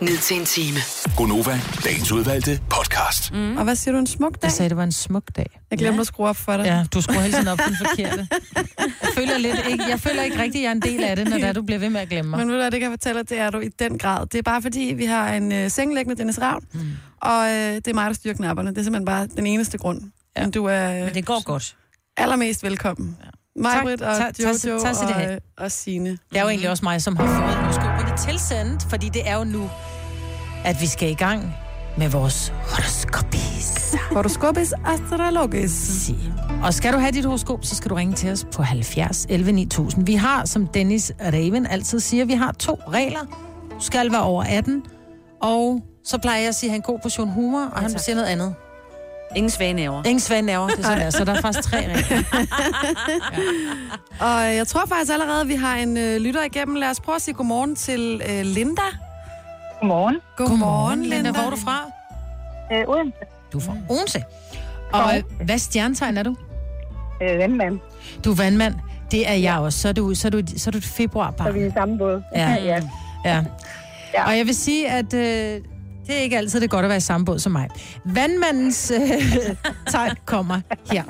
ned 0.03 0.19
til 0.19 0.37
en 0.41 0.45
time. 0.45 0.79
Gonova, 1.17 1.61
dagens 1.85 2.13
udvalgte 2.13 2.61
podcast. 2.71 3.33
Mm. 3.33 3.57
Og 3.57 3.65
hvad 3.65 3.77
siger 3.77 3.93
du, 3.93 3.99
en 3.99 4.07
smuk 4.07 4.33
dag? 4.33 4.39
Jeg 4.43 4.53
sagde, 4.53 4.69
det 4.69 4.77
var 4.77 4.85
en 4.85 4.93
smuk 4.93 5.23
dag. 5.37 5.61
Jeg 5.71 5.79
glemte 5.79 6.01
at 6.01 6.07
skrue 6.07 6.29
op 6.29 6.37
for 6.37 6.57
dig. 6.57 6.65
Ja, 6.65 6.85
du 6.95 7.01
skruer 7.03 7.21
hele 7.21 7.33
tiden 7.33 7.49
op 7.49 7.59
på 7.59 7.65
den 7.69 7.77
forkerte. 7.89 8.29
Jeg 8.77 9.09
føler, 9.15 9.39
lidt, 9.39 9.57
ikke, 9.71 9.85
jeg 9.89 10.01
føler 10.01 10.23
ikke 10.23 10.43
rigtig, 10.43 10.59
at 10.61 10.63
jeg 10.63 10.69
er 10.69 10.73
en 10.73 10.83
del 10.83 11.05
af 11.05 11.17
det, 11.17 11.29
når 11.29 11.37
det 11.37 11.47
er, 11.47 11.53
du 11.53 11.63
bliver 11.63 11.79
ved 11.79 11.91
med 11.91 12.01
at 12.01 12.09
glemme 12.09 12.31
mig. 12.31 12.39
Men 12.39 12.49
ved 12.49 12.55
du 12.55 12.61
hvad, 12.61 12.71
det 12.71 12.81
kan 12.81 12.91
jeg 12.91 12.93
fortælle 12.93 13.21
dig, 13.21 13.29
det 13.31 13.39
er 13.39 13.51
du 13.51 13.59
i 13.61 13.69
den 13.69 13.99
grad. 13.99 14.27
Det 14.27 14.39
er 14.39 14.43
bare 14.43 14.63
fordi, 14.63 14.81
vi 14.97 15.05
har 15.05 15.35
en 15.35 15.53
øh, 15.53 15.71
sengeliggende 15.71 16.19
Dennis 16.19 16.41
Ravn, 16.41 16.65
mm. 16.73 16.81
og 17.23 17.47
øh, 17.49 17.75
det 17.75 17.89
er 17.89 17.95
mig, 17.95 18.07
der 18.07 18.13
styrer 18.15 18.35
knapperne. 18.35 18.71
Det 18.71 18.79
er 18.79 18.83
simpelthen 18.83 19.05
bare 19.07 19.27
den 19.37 19.47
eneste 19.47 19.79
grund. 19.79 20.01
Ja. 20.37 20.43
Men 20.43 20.51
du 20.51 20.65
er 20.65 20.91
øh, 20.97 21.05
Men 21.05 21.15
det 21.15 21.27
går 21.27 21.45
godt. 21.45 21.77
allermest 22.17 22.63
velkommen. 22.63 23.17
Ja. 23.25 23.31
Majbrit 23.63 24.03
og 24.03 24.17
Tak, 24.17 24.35
Jojo 24.65 24.81
tak, 24.81 24.95
og, 25.17 25.33
øh, 25.33 25.39
og 25.59 25.73
Signe. 25.73 26.11
Det 26.11 26.19
er 26.33 26.43
jo 26.43 26.49
egentlig 26.49 26.71
også 26.71 26.85
mig, 26.85 27.03
som 27.03 27.17
har 27.17 27.27
fået 27.27 27.57
horoskoperne 27.57 27.94
tilsendt, 28.19 28.83
fordi 28.91 29.09
det 29.09 29.29
er 29.29 29.37
jo 29.39 29.45
nu, 29.45 29.71
at 30.65 30.81
vi 30.81 30.87
skal 30.87 31.11
i 31.11 31.15
gang 31.15 31.55
med 31.99 32.09
vores 32.09 32.49
horoskopis. 32.49 33.95
Horoskopis 34.11 34.73
astrologis. 34.87 36.11
Og 36.63 36.75
skal 36.75 36.93
du 36.93 36.99
have 36.99 37.13
dit 37.13 37.25
horoskop, 37.25 37.65
så 37.65 37.75
skal 37.75 37.91
du 37.91 37.95
ringe 37.95 38.15
til 38.15 38.31
os 38.33 38.47
på 38.53 38.63
70 38.63 39.27
11 39.29 39.53
9000. 39.53 40.07
Vi 40.07 40.15
har, 40.15 40.45
som 40.45 40.67
Dennis 40.67 41.13
Raven 41.33 41.67
altid 41.67 42.01
siger, 42.01 42.25
vi 42.25 42.33
har 42.33 42.53
to 42.53 42.75
regler. 42.89 43.21
Du 43.71 43.81
skal 43.81 44.13
være 44.13 44.23
over 44.23 44.45
18, 44.45 44.83
og 45.43 45.83
så 46.05 46.19
plejer 46.19 46.39
jeg 46.39 46.49
at 46.49 46.55
sige, 46.55 46.71
at 46.71 46.73
han 46.73 46.79
en 46.79 46.83
god 46.83 46.99
portion 47.03 47.29
humor, 47.29 47.65
og 47.73 47.81
han 47.81 47.91
tak. 47.91 48.01
siger 48.01 48.17
noget 48.17 48.29
andet. 48.29 48.55
Ingen 49.37 49.51
svaneaver. 49.51 50.03
Ingen 50.05 50.21
svandnæver, 50.21 50.69
det 50.69 50.87
er. 50.87 51.11
Så 51.11 51.25
der 51.25 51.35
er 51.35 51.41
faktisk 51.41 51.71
tre 51.71 51.77
regler. 51.89 52.23
Og 54.21 54.55
jeg 54.57 54.67
tror 54.67 54.87
faktisk 54.87 55.13
allerede, 55.13 55.41
at 55.41 55.49
vi 55.49 55.55
har 55.55 55.77
en 55.77 55.97
øh, 55.97 56.17
lytter 56.21 56.43
igennem. 56.45 56.77
Lad 56.77 56.91
os 56.91 57.01
prøve 57.01 57.17
at 57.17 57.23
sige 57.23 57.35
godmorgen 57.35 57.77
til 57.77 58.23
øh, 58.31 58.41
Linda. 58.45 58.83
Godmorgen. 59.81 60.17
Godmorgen, 60.37 61.03
Linda. 61.03 61.31
Hvor 61.31 61.41
er 61.41 61.51
du 61.51 61.57
fra? 61.57 61.81
Øh, 62.73 62.89
Odense. 62.89 63.19
Du 63.53 63.59
er 63.59 63.63
fra 63.63 63.77
Odense. 63.91 64.23
Og 64.93 65.17
øh, 65.17 65.23
hvad 65.45 65.59
stjernetegn 65.59 66.17
er 66.17 66.23
du? 66.23 66.37
Øh, 67.23 67.39
vandmand. 67.39 67.79
Du 68.25 68.31
er 68.31 68.35
vandmand. 68.37 68.75
Det 69.11 69.29
er 69.29 69.35
jeg 69.35 69.59
også. 69.59 69.79
Så 69.79 69.89
er 69.89 69.93
du, 69.93 70.15
så 70.15 70.29
er 70.29 70.31
du, 70.31 70.43
så 70.57 70.71
er 70.71 70.73
du 70.73 70.79
et 70.79 70.85
Så 70.85 70.91
er 70.93 70.97
februarbarn. 70.97 71.55
vi 71.55 71.67
i 71.67 71.71
samme 71.71 71.99
båd. 71.99 72.23
Ja. 72.35 72.51
ja. 72.65 72.81
Ja. 73.25 73.45
Ja. 74.15 74.27
Og 74.27 74.39
jeg 74.39 74.47
vil 74.47 74.55
sige, 74.57 74.89
at 74.91 75.15
øh, 75.15 75.61
det 76.07 76.17
er 76.17 76.21
ikke 76.21 76.39
altid 76.39 76.61
det 76.61 76.71
godt 76.71 76.85
at 76.85 76.89
være 76.89 76.97
i 76.97 77.01
samme 77.01 77.25
båd 77.25 77.39
som 77.39 77.53
mig. 77.53 77.69
Vandmandens 78.05 78.91
øh, 78.91 79.01
tegn 79.93 80.17
kommer 80.25 80.61
her. 80.91 81.05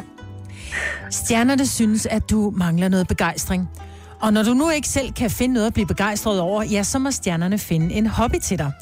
Stjernerne 1.11 1.67
synes, 1.67 2.07
at 2.07 2.31
du 2.31 2.53
mangler 2.57 2.89
noget 2.89 3.09
begejstring. 3.09 3.69
Og 4.21 4.33
når 4.33 4.43
du 4.43 4.55
nu 4.55 4.71
ikke 4.71 4.89
selv 4.89 5.13
kan 5.13 5.31
finde 5.31 5.55
noget 5.55 5.67
at 5.67 5.75
blive 5.75 5.87
begejstret 5.87 6.41
over, 6.41 6.63
ja, 6.63 6.83
så 6.83 6.99
må 6.99 7.11
stjernerne 7.11 7.59
finde 7.59 7.95
en 7.95 8.07
hobby 8.07 8.39
til 8.43 8.59
dig. 8.59 8.73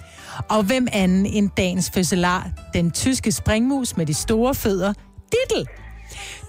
Og 0.49 0.63
hvem 0.63 0.89
anden 0.93 1.27
end 1.27 1.51
dagens 1.57 1.91
fødselar, 1.91 2.51
den 2.75 2.91
tyske 2.91 3.33
springmus 3.33 3.97
med 3.97 4.07
de 4.07 4.15
store 4.15 4.55
fødder, 4.55 4.93
Dittel. 5.33 5.67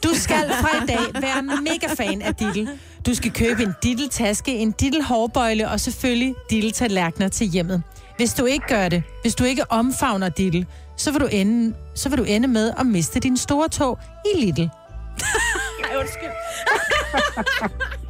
Du 0.03 0.09
skal 0.13 0.51
fra 0.61 0.83
i 0.83 0.87
dag 0.87 1.21
være 1.21 1.43
mega 1.43 1.87
fan 2.03 2.21
af 2.21 2.35
Dittel. 2.35 2.69
Du 3.05 3.13
skal 3.13 3.31
købe 3.31 3.63
en 3.63 3.73
Dittel-taske, 3.83 4.57
en 4.57 4.71
Dittel-hårbøjle 4.71 5.69
og 5.69 5.79
selvfølgelig 5.79 6.35
Dittel-tallerkener 6.49 7.27
til 7.27 7.47
hjemmet. 7.47 7.83
Hvis 8.17 8.33
du 8.33 8.45
ikke 8.45 8.67
gør 8.67 8.89
det, 8.89 9.03
hvis 9.21 9.35
du 9.35 9.43
ikke 9.43 9.71
omfavner 9.71 10.29
Dittel, 10.29 10.67
så 10.97 11.11
vil 11.11 11.21
du 11.21 11.27
ende, 11.31 11.75
så 11.95 12.09
vil 12.09 12.17
du 12.17 12.23
ende 12.23 12.47
med 12.47 12.73
at 12.79 12.85
miste 12.85 13.19
din 13.19 13.37
store 13.37 13.69
tog 13.69 13.99
i 14.35 14.39
Lidl. 14.45 14.61
Ej, 15.83 15.97
undskyld. 15.99 16.31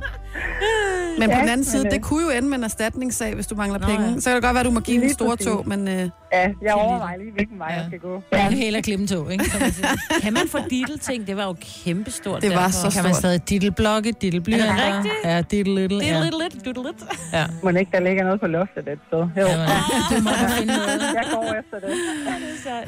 Men 1.20 1.30
på 1.30 1.36
Ja, 1.36 1.42
den 1.42 1.50
anden 1.50 1.66
side, 1.66 1.84
men, 1.84 1.88
øh, 1.88 1.94
det 1.94 2.02
kunne 2.02 2.24
jo 2.24 2.30
ende 2.38 2.50
med 2.50 2.58
en 2.58 2.64
erstatningssag, 2.64 3.36
hvis 3.36 3.48
du 3.48 3.56
mangler 3.56 3.80
Nå, 3.80 3.86
penge. 3.88 4.06
ja. 4.14 4.20
Så 4.20 4.30
kan 4.30 4.36
det 4.36 4.44
godt 4.44 4.54
være, 4.54 4.60
at 4.60 4.66
du 4.66 4.72
må 4.72 4.80
give 4.80 5.00
Lige 5.00 5.14
store 5.14 5.30
præcis. 5.38 5.48
tog, 5.48 5.68
men... 5.68 5.88
Øh, 5.88 6.10
ja, 6.34 6.50
jeg 6.62 6.74
overvejer 6.74 7.18
lige, 7.18 7.32
hvilken 7.32 7.60
vej 7.60 7.68
jeg 7.68 7.84
skal 7.88 8.00
gå. 8.00 8.22
Ja. 8.34 8.48
En 8.48 8.54
hel 8.54 8.84
klimtog, 8.84 9.32
ikke? 9.32 9.46
Som 9.46 9.62
man. 9.62 9.72
Kan 10.24 10.34
man 10.34 10.48
få 10.50 10.58
Diddle-ting? 10.70 11.28
Det 11.28 11.38
var 11.38 11.46
jo 11.46 11.56
kæmpestort. 11.84 12.42
Det 12.42 12.50
var 12.50 12.56
derfor. 12.56 12.72
så 12.72 12.96
Kan 12.96 13.04
man 13.04 13.14
stort. 13.14 13.20
stadig 13.22 13.50
Dittel-blokke, 13.50 14.12
Dittel-blyanter? 14.22 14.66
Er 14.74 14.76
det 14.76 14.96
rigtigt? 14.96 15.14
Ja, 15.26 15.42
Dittel-little. 15.42 16.00
Det 16.00 16.10
er 16.10 16.14
Ja. 16.18 16.24
lidt, 16.24 16.36
lidt, 16.44 16.66
lidt, 16.66 16.78
lidt. 16.78 17.04
ja. 17.34 17.46
Må 17.64 17.70
ikke, 17.70 17.92
der 17.92 18.00
ligger 18.00 18.24
noget 18.24 18.40
på 18.40 18.48
loftet 18.48 18.88
et 18.88 19.00
sted. 19.08 19.20
Jo, 19.20 19.26
Jamen, 19.36 19.68
du 20.12 20.24
må 20.24 20.30
da 20.30 20.48
finde 20.60 20.74
noget. 20.78 21.02
jeg 21.20 21.26
går 21.34 21.44
efter 21.62 21.78
det. 21.88 21.90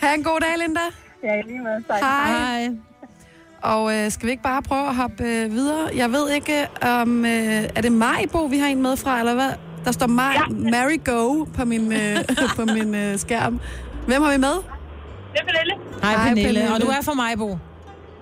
ha' 0.04 0.14
en 0.16 0.24
god 0.24 0.40
dag, 0.40 0.54
Linda. 0.64 0.86
Ja, 1.24 1.42
lige 1.42 1.60
med. 1.68 1.84
Tak. 1.88 2.00
Hej. 2.02 2.62
Hej. 2.62 2.70
Og 3.66 3.96
øh, 3.96 4.12
skal 4.12 4.26
vi 4.26 4.32
ikke 4.32 4.44
bare 4.44 4.62
prøve 4.62 4.88
at 4.88 4.96
hoppe 4.96 5.24
øh, 5.24 5.52
videre? 5.52 5.90
Jeg 5.96 6.12
ved 6.12 6.30
ikke, 6.30 6.68
om... 6.82 7.26
Øh, 7.26 7.64
er 7.76 7.82
det 7.82 7.92
Majbo, 7.92 8.46
vi 8.46 8.58
har 8.58 8.68
en 8.68 8.82
med 8.82 8.98
fra, 8.98 9.20
eller 9.20 9.34
hvad? 9.34 9.52
Der 9.86 9.92
står 9.92 10.08
Maj, 10.08 10.34
ja. 10.34 10.42
Mary 10.72 11.04
Go 11.06 11.44
på 11.44 11.66
min, 11.66 11.94
øh, 11.94 12.18
på 12.58 12.66
min 12.66 12.96
øh, 12.96 13.20
skærm. 13.20 13.60
Hvem 14.08 14.22
har 14.22 14.32
vi 14.32 14.38
med? 14.38 14.50
Det 14.50 15.42
er 15.42 15.46
Pernille. 15.46 15.74
Hej, 16.04 16.12
Hej, 16.16 16.28
Pernille. 16.28 16.48
Pernille. 16.48 16.74
Og 16.74 16.82
du 16.82 16.88
er 16.88 17.02
fra 17.02 17.14
Majbo? 17.14 17.58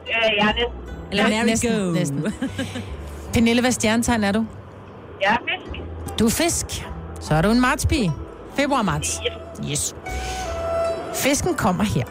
Ja, 0.08 0.44
jeg 0.44 0.50
er 0.50 0.54
næsten. 0.54 0.74
Eller 1.12 1.30
Mary 1.30 1.46
næsten, 1.46 1.86
Go. 1.88 1.92
Næsten. 1.92 2.34
Pernille, 3.34 3.62
hvad 3.62 3.72
stjernetegn 3.72 4.24
er 4.24 4.32
du? 4.32 4.46
Jeg 5.22 5.32
er 5.32 5.38
fisk. 5.38 6.20
Du 6.20 6.26
er 6.26 6.30
fisk. 6.30 6.66
Så 7.20 7.34
er 7.36 7.42
du 7.42 7.52
en 7.52 7.62
martspige. 7.62 8.12
Februar-marts. 8.56 9.20
Yes. 9.72 9.96
Fisken 11.14 11.56
kommer 11.56 11.84
her. 11.84 12.04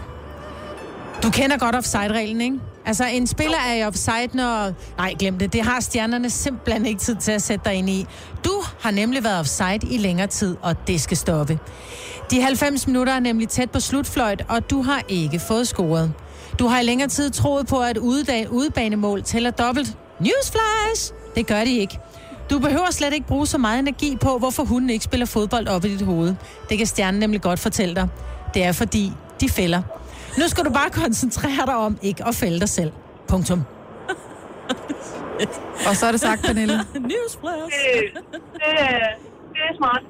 Du 1.23 1.31
kender 1.31 1.59
godt 1.59 1.75
offside-reglen, 1.75 2.41
ikke? 2.41 2.61
Altså, 2.87 3.05
en 3.07 3.27
spiller 3.27 3.59
er 3.69 3.75
i 3.75 3.85
offside, 3.85 4.29
når... 4.35 4.73
Nej, 4.99 5.15
glem 5.19 5.39
det. 5.39 5.53
Det 5.53 5.63
har 5.63 5.81
stjernerne 5.81 6.31
simpelthen 6.31 6.87
ikke 6.87 7.01
tid 7.01 7.17
til 7.17 7.33
at 7.33 7.43
sætte 7.43 7.65
dig 7.65 7.75
ind 7.75 7.91
i. 7.91 8.07
Du 8.45 8.63
har 8.81 8.91
nemlig 8.91 9.25
været 9.25 9.39
offside 9.41 9.79
i 9.91 9.99
længere 9.99 10.27
tid, 10.27 10.57
og 10.63 10.87
det 10.87 11.01
skal 11.01 11.17
stoppe. 11.17 11.59
De 12.31 12.41
90 12.43 12.87
minutter 12.87 13.13
er 13.13 13.21
nemlig 13.21 13.49
tæt 13.49 13.71
på 13.71 13.81
slutfløjt, 13.81 14.45
og 14.49 14.71
du 14.71 14.83
har 14.83 15.03
ikke 15.09 15.39
fået 15.39 15.69
scoret. 15.69 16.13
Du 16.59 16.67
har 16.67 16.81
i 16.81 16.85
længere 16.85 17.09
tid 17.09 17.31
troet 17.31 17.67
på, 17.67 17.79
at 17.81 17.99
udedag- 17.99 18.51
udebanemål 18.51 19.23
tæller 19.23 19.51
dobbelt. 19.51 19.97
Newsflash! 20.21 21.13
Det 21.35 21.47
gør 21.47 21.65
de 21.65 21.79
ikke. 21.79 21.99
Du 22.51 22.59
behøver 22.59 22.91
slet 22.91 23.13
ikke 23.15 23.27
bruge 23.27 23.47
så 23.47 23.59
meget 23.59 23.79
energi 23.79 24.17
på, 24.21 24.39
hvorfor 24.39 24.65
hunden 24.65 24.91
ikke 24.91 25.05
spiller 25.05 25.27
fodbold 25.27 25.69
op 25.69 25.85
i 25.85 25.89
dit 25.89 26.03
hoved. 26.03 26.35
Det 26.69 26.79
kan 26.79 26.87
stjernen 26.87 27.21
nemlig 27.21 27.41
godt 27.41 27.61
fortælle 27.61 27.95
dig. 27.95 28.09
Det 28.55 28.65
er 28.65 28.73
fordi, 28.73 29.13
de 29.41 29.49
fælder. 29.49 29.83
Nu 30.39 30.49
skal 30.49 30.65
du 30.65 30.71
bare 30.71 30.91
koncentrere 30.91 31.67
dig 31.67 31.77
om 31.77 31.99
ikke 32.03 32.25
at 32.27 32.35
fælde 32.35 32.61
dig 32.61 32.69
selv. 32.69 32.93
Punktum. 33.29 33.65
Og 35.89 35.97
så 35.97 36.07
er 36.07 36.11
det 36.11 36.21
sagt, 36.21 36.43
Pernille. 36.43 36.75
Newsflash. 37.11 37.63
Det, 37.63 38.23
det, 38.53 38.63
det 39.53 39.63
er 39.71 39.77
smart. 39.77 40.03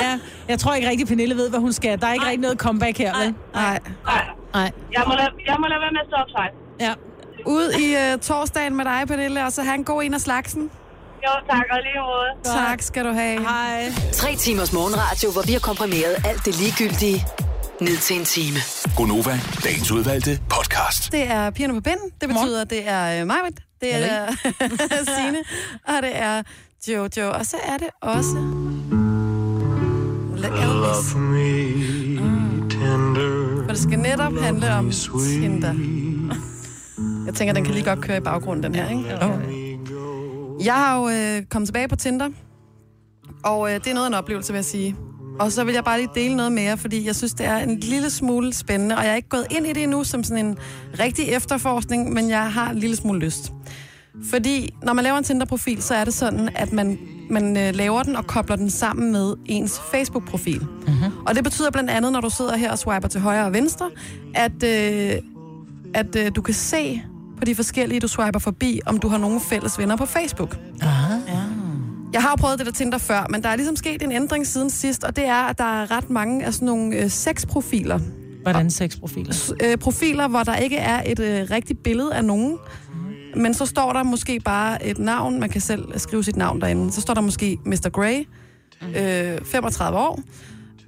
Ja, 0.00 0.18
jeg 0.48 0.58
tror 0.58 0.74
ikke 0.74 0.88
rigtig, 0.88 1.06
Pernille 1.08 1.34
ved, 1.34 1.50
hvad 1.50 1.60
hun 1.60 1.72
skal. 1.72 2.00
Der 2.00 2.06
er 2.06 2.12
ikke 2.12 2.26
rigtig 2.26 2.40
noget 2.40 2.58
comeback 2.58 2.98
her, 2.98 3.18
vel? 3.24 3.34
Nej. 3.54 3.78
Nej, 4.04 4.24
Nej. 4.54 4.72
jeg 4.92 5.02
må, 5.06 5.14
lade, 5.14 5.28
jeg 5.46 5.56
må 5.60 5.66
lade 5.66 5.80
være 5.80 5.92
med 5.92 6.00
at 6.00 6.06
stå 6.08 6.16
offside. 6.16 6.52
Ja. 6.80 6.94
Ud 7.46 7.70
i 7.84 8.12
øh, 8.12 8.18
torsdagen 8.18 8.76
med 8.76 8.84
dig, 8.84 9.02
Pernille, 9.08 9.44
og 9.44 9.52
så 9.52 9.62
have 9.62 9.74
en 9.74 9.84
god 9.84 10.02
en 10.02 10.14
af 10.14 10.20
slagsen. 10.20 10.70
Jo, 11.24 11.30
tak, 11.50 11.64
og 11.70 11.78
lige 11.82 12.00
måde. 12.00 12.56
Tak 12.56 12.82
skal 12.82 13.04
du 13.04 13.12
have. 13.12 13.40
Hej. 13.40 13.92
Tre 14.12 14.34
timers 14.36 14.72
morgenradio, 14.72 15.30
hvor 15.32 15.42
vi 15.46 15.52
har 15.52 15.60
komprimeret 15.60 16.14
alt 16.24 16.44
det 16.44 16.54
ligegyldige 16.60 17.26
ned 17.82 17.96
til 17.96 18.18
en 18.18 18.24
time. 18.24 18.56
Gonova, 18.96 19.40
dagens 19.64 19.90
udvalgte 19.90 20.40
podcast. 20.48 21.12
Det 21.12 21.22
er 21.30 21.50
pigerne 21.50 21.74
på 21.74 21.80
pinden. 21.80 22.10
Det 22.20 22.28
betyder, 22.28 22.60
at 22.60 22.70
det 22.70 22.88
er 22.88 23.20
øh, 23.20 23.26
Majbrit, 23.26 23.60
det 23.80 23.94
er 23.94 24.26
Signe, 25.16 25.38
og 25.88 25.94
det 26.02 26.16
er 26.16 26.42
Jojo. 26.88 27.32
Og 27.32 27.46
så 27.46 27.56
er 27.66 27.76
det 27.76 27.88
også... 28.00 28.36
Elvis. 30.36 31.12
For 33.64 33.68
det 33.68 33.78
skal 33.78 33.98
netop 33.98 34.32
handle 34.40 34.74
om 34.74 34.90
Tinder. 34.90 35.74
Jeg 37.26 37.34
tænker, 37.34 37.54
den 37.54 37.64
kan 37.64 37.74
lige 37.74 37.84
godt 37.84 38.00
køre 38.00 38.16
i 38.16 38.20
baggrunden, 38.20 38.62
den 38.62 38.74
her, 38.74 38.90
ikke? 38.90 39.18
Jeg 40.64 40.74
har 40.74 40.98
jo 40.98 41.08
øh, 41.08 41.42
kommet 41.50 41.68
tilbage 41.68 41.88
på 41.88 41.96
Tinder, 41.96 42.28
og 43.44 43.72
øh, 43.72 43.80
det 43.80 43.86
er 43.86 43.94
noget 43.94 44.06
af 44.06 44.10
en 44.10 44.14
oplevelse, 44.14 44.52
vil 44.52 44.58
jeg 44.58 44.64
sige. 44.64 44.96
Og 45.40 45.52
så 45.52 45.64
vil 45.64 45.74
jeg 45.74 45.84
bare 45.84 45.98
lige 45.98 46.10
dele 46.14 46.36
noget 46.36 46.52
mere, 46.52 46.76
fordi 46.76 47.06
jeg 47.06 47.16
synes, 47.16 47.34
det 47.34 47.46
er 47.46 47.56
en 47.56 47.78
lille 47.80 48.10
smule 48.10 48.52
spændende, 48.52 48.96
og 48.96 49.04
jeg 49.04 49.12
er 49.12 49.16
ikke 49.16 49.28
gået 49.28 49.46
ind 49.50 49.66
i 49.66 49.72
det 49.72 49.82
endnu 49.82 50.04
som 50.04 50.24
sådan 50.24 50.46
en 50.46 50.58
rigtig 50.98 51.28
efterforskning, 51.28 52.12
men 52.12 52.28
jeg 52.28 52.52
har 52.52 52.70
en 52.70 52.78
lille 52.78 52.96
smule 52.96 53.18
lyst. 53.18 53.52
Fordi 54.30 54.74
når 54.82 54.92
man 54.92 55.04
laver 55.04 55.18
en 55.18 55.24
Tinder-profil, 55.24 55.82
så 55.82 55.94
er 55.94 56.04
det 56.04 56.14
sådan, 56.14 56.48
at 56.54 56.72
man, 56.72 56.98
man 57.30 57.56
øh, 57.56 57.74
laver 57.74 58.02
den 58.02 58.16
og 58.16 58.26
kobler 58.26 58.56
den 58.56 58.70
sammen 58.70 59.12
med 59.12 59.34
ens 59.46 59.80
Facebook-profil. 59.90 60.60
Mm-hmm. 60.60 61.12
Og 61.26 61.34
det 61.34 61.44
betyder 61.44 61.70
blandt 61.70 61.90
andet, 61.90 62.12
når 62.12 62.20
du 62.20 62.30
sidder 62.30 62.56
her 62.56 62.70
og 62.70 62.78
swiper 62.78 63.08
til 63.08 63.20
højre 63.20 63.44
og 63.44 63.52
venstre, 63.52 63.90
at, 64.34 64.62
øh, 64.64 65.18
at 65.94 66.16
øh, 66.16 66.30
du 66.36 66.42
kan 66.42 66.54
se 66.54 67.02
på 67.38 67.44
de 67.44 67.54
forskellige, 67.54 68.00
du 68.00 68.08
swiper 68.08 68.38
forbi, 68.38 68.80
om 68.86 68.98
du 68.98 69.08
har 69.08 69.18
nogle 69.18 69.40
fælles 69.40 69.78
venner 69.78 69.96
på 69.96 70.06
Facebook. 70.06 70.58
Aha. 70.82 71.14
Jeg 72.12 72.22
har 72.22 72.30
jo 72.30 72.36
prøvet 72.36 72.58
det 72.58 72.66
der 72.66 72.72
Tinder 72.72 72.98
før, 72.98 73.26
men 73.30 73.42
der 73.42 73.48
er 73.48 73.56
ligesom 73.56 73.76
sket 73.76 74.02
en 74.02 74.12
ændring 74.12 74.46
siden 74.46 74.70
sidst, 74.70 75.04
og 75.04 75.16
det 75.16 75.24
er, 75.24 75.42
at 75.42 75.58
der 75.58 75.82
er 75.82 75.90
ret 75.90 76.10
mange 76.10 76.44
af 76.44 76.54
sådan 76.54 76.66
nogle 76.66 76.96
øh, 76.96 77.10
sexprofiler. 77.10 77.98
Hvordan 78.42 78.70
sexprofiler? 78.70 79.52
Øh, 79.64 79.76
profiler, 79.76 80.28
hvor 80.28 80.42
der 80.42 80.56
ikke 80.56 80.76
er 80.76 81.02
et 81.06 81.18
øh, 81.18 81.50
rigtigt 81.50 81.82
billede 81.82 82.14
af 82.14 82.24
nogen, 82.24 82.58
men 83.36 83.54
så 83.54 83.66
står 83.66 83.92
der 83.92 84.02
måske 84.02 84.40
bare 84.40 84.86
et 84.86 84.98
navn, 84.98 85.40
man 85.40 85.48
kan 85.48 85.60
selv 85.60 85.98
skrive 85.98 86.24
sit 86.24 86.36
navn 86.36 86.60
derinde. 86.60 86.92
Så 86.92 87.00
står 87.00 87.14
der 87.14 87.20
måske 87.20 87.58
Mr. 87.64 87.88
Grey, 87.92 88.26
øh, 88.82 89.38
35 89.44 89.98
år, 89.98 90.20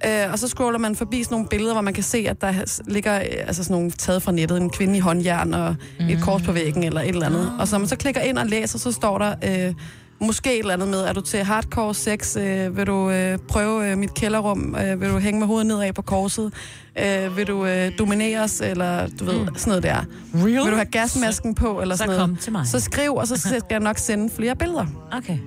øh, 0.05 0.31
og 0.31 0.39
så 0.39 0.47
scroller 0.47 0.79
man 0.79 0.95
forbi 0.95 1.23
sådan 1.23 1.35
nogle 1.35 1.47
billeder, 1.49 1.73
hvor 1.73 1.81
man 1.81 1.93
kan 1.93 2.03
se, 2.03 2.25
at 2.29 2.41
der 2.41 2.81
ligger 2.87 3.15
øh, 3.15 3.25
altså 3.47 3.63
sådan 3.63 3.73
nogle 3.73 3.91
taget 3.91 4.23
fra 4.23 4.31
nettet, 4.31 4.61
en 4.61 4.69
kvinde 4.69 4.97
i 4.97 4.99
håndjern 4.99 5.53
og 5.53 5.75
et 6.09 6.21
kors 6.21 6.41
på 6.41 6.51
væggen 6.51 6.83
eller 6.83 7.01
et 7.01 7.09
eller 7.09 7.25
andet. 7.25 7.51
Og 7.59 7.67
så 7.67 7.77
man 7.77 7.87
så 7.87 7.95
klikker 7.95 8.21
ind 8.21 8.37
og 8.37 8.45
læser, 8.45 8.79
så 8.79 8.91
står 8.91 9.17
der... 9.17 9.35
Øh, 9.67 9.73
Måske 10.21 10.53
et 10.53 10.59
eller 10.59 10.73
andet 10.73 10.87
med, 10.87 10.99
er 10.99 11.13
du 11.13 11.21
til 11.21 11.43
hardcore 11.43 11.95
sex? 11.95 12.37
Øh, 12.37 12.77
vil 12.77 12.87
du 12.87 13.09
øh, 13.09 13.37
prøve 13.37 13.91
øh, 13.91 13.97
mit 13.97 14.13
kælderrum? 14.13 14.75
Øh, 14.75 15.01
vil 15.01 15.09
du 15.09 15.17
hænge 15.17 15.39
med 15.39 15.47
hovedet 15.47 15.67
nedad 15.67 15.93
på 15.93 16.01
korset? 16.01 16.53
Øh, 16.99 17.37
vil 17.37 17.47
du 17.47 17.65
øh, 17.65 17.91
domineres? 17.99 18.61
Eller 18.61 19.07
du 19.19 19.25
ved, 19.25 19.33
sådan 19.33 19.61
noget 19.65 19.83
der. 19.83 20.05
Real? 20.35 20.45
Vil 20.45 20.71
du 20.71 20.75
have 20.75 20.85
gasmasken 20.85 21.55
på? 21.55 21.81
Eller 21.81 21.95
Så 21.95 21.97
sådan 21.97 22.09
noget? 22.09 22.21
kom 22.29 22.35
til 22.35 22.51
mig. 22.51 22.67
Så 22.67 22.79
skriv, 22.79 23.13
og 23.15 23.27
så 23.27 23.37
skal 23.37 23.61
jeg 23.69 23.79
nok 23.79 23.97
sende 23.97 24.29
flere 24.35 24.55
billeder. 24.55 24.85
Okay. 25.11 25.37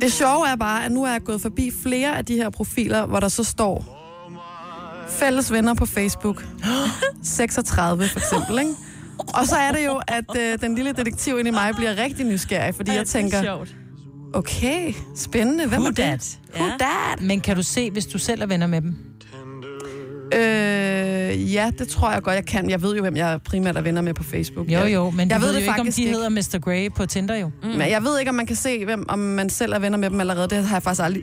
Det 0.00 0.12
sjove 0.12 0.48
er 0.48 0.56
bare, 0.56 0.84
at 0.84 0.92
nu 0.92 1.04
er 1.04 1.10
jeg 1.12 1.22
gået 1.24 1.40
forbi 1.40 1.72
flere 1.82 2.18
af 2.18 2.24
de 2.24 2.34
her 2.34 2.50
profiler, 2.50 3.06
hvor 3.06 3.20
der 3.20 3.28
så 3.28 3.44
står 3.44 4.00
fælles 5.08 5.52
venner 5.52 5.74
på 5.74 5.86
Facebook. 5.86 6.44
36 7.22 8.08
for 8.08 8.18
eksempel, 8.18 8.58
ikke? 8.58 8.72
Og 9.18 9.46
så 9.46 9.56
er 9.56 9.72
det 9.72 9.86
jo, 9.86 10.00
at 10.08 10.24
øh, 10.40 10.58
den 10.60 10.74
lille 10.74 10.92
detektiv 10.92 11.38
inde 11.38 11.48
i 11.48 11.52
mig 11.52 11.72
bliver 11.76 11.98
rigtig 11.98 12.26
nysgerrig, 12.26 12.74
fordi 12.74 12.92
jeg 12.92 13.06
tænker, 13.06 13.42
sjovt. 13.42 13.74
okay, 14.34 14.92
spændende, 15.16 15.66
hvem 15.66 15.80
Who 15.80 15.88
er 15.88 15.90
det? 15.90 16.38
Who 16.56 16.64
Ja. 16.64 16.70
that? 16.78 17.20
Men 17.20 17.40
kan 17.40 17.56
du 17.56 17.62
se, 17.62 17.90
hvis 17.90 18.06
du 18.06 18.18
selv 18.18 18.42
er 18.42 18.46
venner 18.46 18.66
med 18.66 18.80
dem? 18.80 18.94
Øh, 20.34 21.52
ja, 21.54 21.70
det 21.78 21.88
tror 21.88 22.10
jeg 22.12 22.22
godt, 22.22 22.34
jeg 22.36 22.46
kan. 22.46 22.70
Jeg 22.70 22.82
ved 22.82 22.96
jo, 22.96 23.02
hvem 23.02 23.16
jeg 23.16 23.40
primært 23.44 23.76
er 23.76 23.80
venner 23.80 24.00
med 24.02 24.14
på 24.14 24.22
Facebook. 24.22 24.68
Jo, 24.68 24.80
jo, 24.80 25.10
men 25.10 25.30
jeg 25.30 25.40
ved 25.40 25.46
ved, 25.46 25.54
det 25.54 25.60
jo 25.60 25.60
ikke, 25.60 25.70
om 25.70 25.76
faktisk 25.76 25.96
de 25.96 26.02
ikke. 26.02 26.14
hedder 26.14 26.28
Mr. 26.28 26.58
Grey 26.60 26.88
på 26.96 27.06
Tinder 27.06 27.36
jo. 27.36 27.50
Mm. 27.62 27.68
Men 27.68 27.90
jeg 27.90 28.02
ved 28.04 28.18
ikke, 28.18 28.28
om 28.28 28.34
man 28.34 28.46
kan 28.46 28.56
se, 28.56 28.84
hvem, 28.84 29.04
om 29.08 29.18
man 29.18 29.50
selv 29.50 29.72
er 29.72 29.78
venner 29.78 29.98
med 29.98 30.10
dem 30.10 30.20
allerede. 30.20 30.48
Det 30.48 30.64
har 30.64 30.76
jeg 30.76 30.82
faktisk 30.82 31.02
aldrig... 31.04 31.22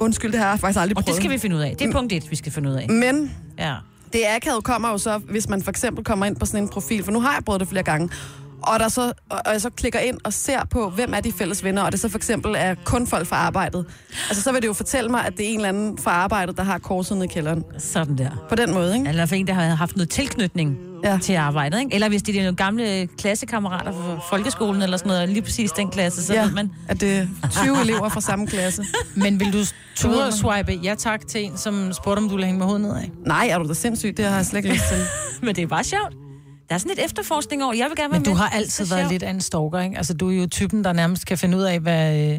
Undskyld, 0.00 0.32
det 0.32 0.40
har 0.40 0.48
jeg 0.48 0.60
faktisk 0.60 0.80
aldrig 0.80 0.96
Og 0.96 1.04
prøvet. 1.04 1.16
det 1.16 1.22
skal 1.24 1.30
vi 1.30 1.38
finde 1.38 1.56
ud 1.56 1.60
af. 1.60 1.74
Det 1.78 1.88
er 1.88 1.92
punkt 1.92 2.12
et, 2.12 2.30
vi 2.30 2.36
skal 2.36 2.52
finde 2.52 2.70
ud 2.70 2.74
af. 2.74 2.88
Men 2.88 3.30
Ja 3.58 3.74
det 4.12 4.24
akavet 4.36 4.64
kommer 4.64 4.88
jo 4.90 4.98
så, 4.98 5.18
hvis 5.18 5.48
man 5.48 5.62
for 5.62 5.70
eksempel 5.70 6.04
kommer 6.04 6.26
ind 6.26 6.36
på 6.36 6.46
sådan 6.46 6.62
en 6.62 6.68
profil, 6.68 7.04
for 7.04 7.12
nu 7.12 7.20
har 7.20 7.34
jeg 7.34 7.44
prøvet 7.44 7.60
det 7.60 7.68
flere 7.68 7.82
gange, 7.82 8.10
og, 8.66 8.80
der 8.80 8.88
så, 8.88 9.12
og 9.30 9.38
og 9.46 9.52
jeg 9.52 9.60
så 9.60 9.70
klikker 9.70 9.98
ind 9.98 10.18
og 10.24 10.32
ser 10.32 10.64
på, 10.70 10.90
hvem 10.90 11.14
er 11.14 11.20
de 11.20 11.32
fælles 11.32 11.64
venner, 11.64 11.82
og 11.82 11.92
det 11.92 12.00
så 12.00 12.08
for 12.08 12.18
eksempel 12.18 12.54
er 12.58 12.74
kun 12.84 13.06
folk 13.06 13.26
fra 13.26 13.36
arbejdet. 13.36 13.84
Altså, 14.28 14.42
så 14.42 14.52
vil 14.52 14.62
det 14.62 14.68
jo 14.68 14.72
fortælle 14.72 15.10
mig, 15.10 15.26
at 15.26 15.36
det 15.36 15.44
er 15.46 15.50
en 15.50 15.56
eller 15.56 15.68
anden 15.68 15.98
fra 15.98 16.10
arbejdet, 16.10 16.56
der 16.56 16.62
har 16.62 16.78
korset 16.78 17.16
ned 17.16 17.24
i 17.24 17.28
kælderen. 17.28 17.64
Sådan 17.78 18.18
der. 18.18 18.30
På 18.48 18.54
den 18.54 18.74
måde, 18.74 18.94
ikke? 18.96 19.08
Eller 19.08 19.26
for 19.26 19.34
en, 19.34 19.46
der 19.46 19.52
har 19.54 19.74
haft 19.74 19.96
noget 19.96 20.10
tilknytning 20.10 20.76
Ja. 21.04 21.18
til 21.22 21.32
arbejdet. 21.34 21.78
Ikke? 21.80 21.94
Eller 21.94 22.08
hvis 22.08 22.22
det 22.22 22.36
er 22.36 22.42
nogle 22.42 22.56
gamle 22.56 23.06
klassekammerater 23.18 23.92
fra 23.92 24.18
folkeskolen 24.30 24.82
eller 24.82 24.96
sådan 24.96 25.08
noget, 25.12 25.28
lige 25.28 25.42
præcis 25.42 25.72
den 25.72 25.90
klasse, 25.90 26.22
så 26.24 26.34
ja. 26.34 26.44
ved 26.44 26.50
man. 26.52 26.70
at 26.88 27.00
det 27.00 27.18
er 27.42 27.48
20 27.64 27.80
elever 27.84 28.08
fra 28.08 28.20
samme 28.20 28.46
klasse. 28.46 28.84
Men 29.14 29.40
vil 29.40 29.52
du 29.52 29.58
ture 29.96 30.24
og 30.26 30.32
swipe 30.32 30.72
ja 30.72 30.94
tak 30.98 31.26
til 31.26 31.44
en, 31.44 31.56
som 31.56 31.92
spurgte, 31.92 32.18
om 32.18 32.28
du 32.28 32.34
ville 32.34 32.46
hænge 32.46 32.58
med 32.58 32.66
hovedet 32.66 32.82
nedad? 32.88 33.02
Nej, 33.26 33.48
er 33.50 33.58
du 33.58 33.68
da 33.68 33.74
sindssygt? 33.74 34.16
Det 34.16 34.24
har 34.24 34.36
jeg 34.36 34.46
slet 34.46 34.58
ikke 34.64 34.74
lyst 34.74 34.84
til. 34.88 34.98
Men 35.46 35.56
det 35.56 35.62
er 35.62 35.66
bare 35.66 35.84
sjovt. 35.84 36.21
Der 36.72 36.76
er 36.76 36.78
sådan 36.78 36.96
lidt 36.96 37.04
efterforskning 37.06 37.64
over. 37.64 37.74
Jeg 37.74 37.86
vil 37.88 37.96
gerne 37.96 38.10
være 38.10 38.20
Men 38.20 38.24
du 38.24 38.30
med. 38.30 38.38
har 38.38 38.48
altid 38.50 38.84
været 38.86 39.08
lidt 39.10 39.22
af 39.22 39.30
en 39.30 39.40
stalker, 39.40 39.80
ikke? 39.80 39.96
Altså, 39.96 40.14
du 40.14 40.30
er 40.30 40.34
jo 40.34 40.46
typen, 40.46 40.84
der 40.84 40.92
nærmest 40.92 41.26
kan 41.26 41.38
finde 41.38 41.56
ud 41.58 41.62
af, 41.62 41.80
hvad, 41.80 42.30
øh, 42.32 42.38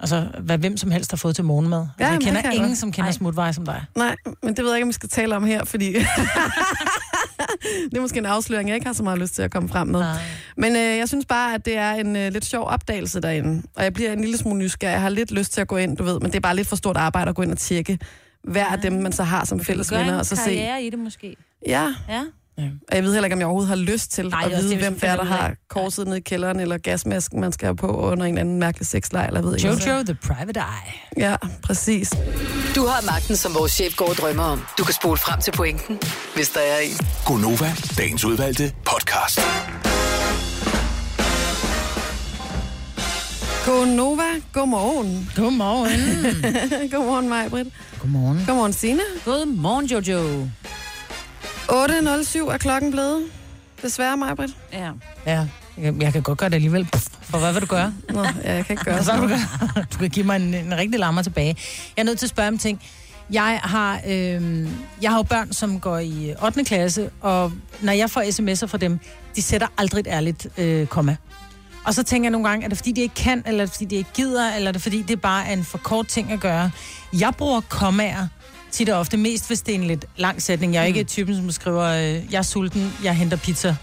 altså, 0.00 0.28
hvad 0.40 0.58
hvem 0.58 0.76
som 0.76 0.90
helst 0.90 1.10
har 1.12 1.16
fået 1.16 1.34
til 1.34 1.44
morgenmad. 1.44 1.78
Altså, 1.80 1.94
Ja, 2.04 2.08
jeg 2.10 2.20
kender 2.20 2.40
jeg 2.44 2.54
ingen, 2.54 2.68
godt. 2.70 2.78
som 2.78 2.92
kender 2.92 3.08
Ej. 3.08 3.12
smutveje 3.12 3.52
som 3.52 3.64
dig. 3.64 3.84
Nej, 3.96 4.16
men 4.42 4.56
det 4.56 4.64
ved 4.64 4.70
jeg 4.70 4.78
ikke, 4.78 4.84
om 4.84 4.88
vi 4.88 4.92
skal 4.92 5.08
tale 5.08 5.36
om 5.36 5.44
her, 5.44 5.64
fordi... 5.64 5.92
det 7.90 7.96
er 7.96 8.00
måske 8.00 8.18
en 8.18 8.26
afsløring, 8.26 8.68
jeg 8.68 8.74
ikke 8.74 8.86
har 8.86 8.92
så 8.94 9.02
meget 9.02 9.18
lyst 9.18 9.34
til 9.34 9.42
at 9.42 9.50
komme 9.50 9.68
frem 9.68 9.88
med. 9.88 10.00
Nej. 10.00 10.18
Men 10.56 10.76
øh, 10.76 10.82
jeg 10.98 11.08
synes 11.08 11.26
bare, 11.26 11.54
at 11.54 11.64
det 11.64 11.76
er 11.76 11.92
en 11.92 12.16
øh, 12.16 12.32
lidt 12.32 12.44
sjov 12.44 12.66
opdagelse 12.66 13.20
derinde. 13.20 13.62
Og 13.76 13.84
jeg 13.84 13.92
bliver 13.92 14.12
en 14.12 14.20
lille 14.20 14.36
smule 14.38 14.58
nysgerrig. 14.58 14.92
Jeg 14.92 15.00
har 15.00 15.08
lidt 15.08 15.30
lyst 15.30 15.52
til 15.52 15.60
at 15.60 15.68
gå 15.68 15.76
ind, 15.76 15.96
du 15.96 16.04
ved, 16.04 16.20
men 16.20 16.30
det 16.30 16.36
er 16.36 16.40
bare 16.40 16.56
lidt 16.56 16.68
for 16.68 16.76
stort 16.76 16.96
arbejde 16.96 17.28
at 17.28 17.34
gå 17.34 17.42
ind 17.42 17.52
og 17.52 17.58
tjekke, 17.58 17.98
hver 18.44 18.66
af 18.66 18.78
dem, 18.80 18.92
man 18.92 19.12
så 19.12 19.22
har 19.22 19.44
som 19.44 19.60
fælles 19.60 19.92
venner, 19.92 20.12
en 20.14 20.18
og 20.18 20.26
så 20.26 20.36
se. 20.36 20.42
karriere 20.44 20.82
i 20.82 20.90
det 20.90 20.98
måske. 20.98 21.36
Ja, 21.68 21.94
Ja. 22.08 22.22
Og 22.58 22.96
jeg 22.96 23.02
ved 23.04 23.12
heller 23.12 23.24
ikke, 23.24 23.34
om 23.34 23.38
jeg 23.40 23.46
overhovedet 23.46 23.68
har 23.68 23.76
lyst 23.92 24.10
til 24.12 24.28
Nej, 24.28 24.40
at 24.40 24.46
også 24.46 24.56
vide, 24.62 24.70
det, 24.70 24.78
hvem 24.78 24.94
det 24.94 25.08
er, 25.08 25.16
der 25.16 25.24
har 25.24 25.54
korset 25.70 26.06
ned 26.06 26.16
i 26.16 26.20
kælderen, 26.20 26.60
eller 26.60 26.78
gasmasken, 26.78 27.40
man 27.40 27.52
skal 27.52 27.66
have 27.66 27.76
på 27.76 27.86
under 27.86 28.26
en 28.26 28.38
anden 28.38 28.58
mærkelig 28.58 28.86
sexlejr, 28.86 29.26
eller 29.26 29.40
jeg 29.40 29.44
ved 29.44 29.56
ikke. 29.56 29.68
hvad. 29.68 29.86
Jojo, 29.86 30.02
the 30.02 30.14
private 30.14 30.60
eye. 30.60 31.24
Ja, 31.30 31.36
præcis. 31.62 32.10
Du 32.74 32.86
har 32.86 33.06
magten, 33.06 33.36
som 33.36 33.54
vores 33.54 33.72
chef 33.72 33.96
går 33.96 34.08
og 34.08 34.14
drømmer 34.14 34.42
om. 34.42 34.62
Du 34.78 34.84
kan 34.84 34.94
spole 34.94 35.16
frem 35.18 35.40
til 35.40 35.50
pointen, 35.52 35.98
hvis 36.34 36.48
der 36.50 36.60
er 36.60 36.78
en. 36.78 36.96
Gonova, 37.26 37.72
dagens 37.98 38.24
udvalgte 38.24 38.72
podcast. 38.86 39.40
God 43.66 43.86
Nova, 43.86 44.22
godmorgen. 44.52 45.30
Godmorgen. 45.36 46.00
godmorgen, 46.92 47.28
Majbrit. 47.28 47.66
Godmorgen. 48.00 48.44
Godmorgen, 48.46 48.72
Signe. 48.72 49.00
Godmorgen, 49.24 49.86
Jojo. 49.86 50.48
8.07 51.70 52.52
er 52.52 52.58
klokken 52.58 52.90
blevet. 52.90 53.24
Desværre, 53.82 54.16
Majbrit. 54.16 54.50
Ja. 54.72 54.90
Ja, 55.26 55.46
jeg, 55.78 55.94
jeg 56.00 56.12
kan 56.12 56.22
godt 56.22 56.38
gøre 56.38 56.48
det 56.48 56.54
alligevel. 56.54 56.88
For 57.22 57.38
hvad 57.38 57.52
vil 57.52 57.62
du 57.62 57.66
gøre? 57.66 57.94
Nå, 58.08 58.24
ja, 58.44 58.54
jeg 58.54 58.66
kan 58.66 58.72
ikke 58.74 58.84
gøre 58.84 58.96
vil 59.20 59.22
du 59.22 59.28
gøre? 59.28 59.84
Du 59.92 59.98
kan 59.98 60.10
give 60.10 60.26
mig 60.26 60.36
en, 60.36 60.54
en 60.54 60.76
rigtig 60.76 61.00
lammer 61.00 61.22
tilbage. 61.22 61.56
Jeg 61.96 62.02
er 62.02 62.04
nødt 62.04 62.18
til 62.18 62.26
at 62.26 62.30
spørge 62.30 62.48
om 62.48 62.58
ting. 62.58 62.82
Jeg 63.30 63.60
har, 63.62 64.00
øh, 64.06 64.68
jeg 65.02 65.10
har 65.10 65.16
jo 65.16 65.22
børn, 65.22 65.52
som 65.52 65.80
går 65.80 65.98
i 65.98 66.34
8. 66.44 66.64
klasse, 66.64 67.10
og 67.20 67.52
når 67.80 67.92
jeg 67.92 68.10
får 68.10 68.20
sms'er 68.20 68.66
fra 68.66 68.78
dem, 68.78 68.98
de 69.36 69.42
sætter 69.42 69.66
aldrig 69.78 70.00
et 70.00 70.06
ærligt 70.06 70.46
øh, 70.58 70.86
komma. 70.86 71.16
Og 71.84 71.94
så 71.94 72.02
tænker 72.02 72.26
jeg 72.26 72.30
nogle 72.30 72.48
gange, 72.48 72.64
er 72.64 72.68
det 72.68 72.78
fordi, 72.78 72.92
de 72.92 73.00
ikke 73.00 73.14
kan, 73.14 73.42
eller 73.46 73.62
er 73.62 73.66
det 73.66 73.72
fordi, 73.72 73.84
de 73.84 73.94
ikke 73.96 74.10
gider, 74.14 74.54
eller 74.54 74.68
er 74.68 74.72
det 74.72 74.82
fordi, 74.82 75.02
det 75.02 75.20
bare 75.20 75.46
er 75.46 75.52
en 75.52 75.64
for 75.64 75.78
kort 75.78 76.06
ting 76.06 76.32
at 76.32 76.40
gøre. 76.40 76.70
Jeg 77.12 77.32
bruger 77.38 77.60
kommaer 77.60 78.26
tit 78.74 78.88
og 78.88 78.98
ofte, 79.00 79.16
mest 79.16 79.46
hvis 79.46 79.60
det 79.62 79.74
er 79.74 79.78
en 79.78 79.84
lidt 79.84 80.04
lang 80.16 80.42
sætning. 80.42 80.74
Jeg 80.74 80.82
er 80.82 80.86
ikke 80.86 81.04
typen, 81.04 81.36
som 81.36 81.50
skriver, 81.50 81.82
øh, 81.84 82.32
jeg 82.32 82.38
er 82.38 82.42
sulten, 82.42 82.92
jeg 83.04 83.16
henter 83.16 83.36
pizza. 83.36 83.76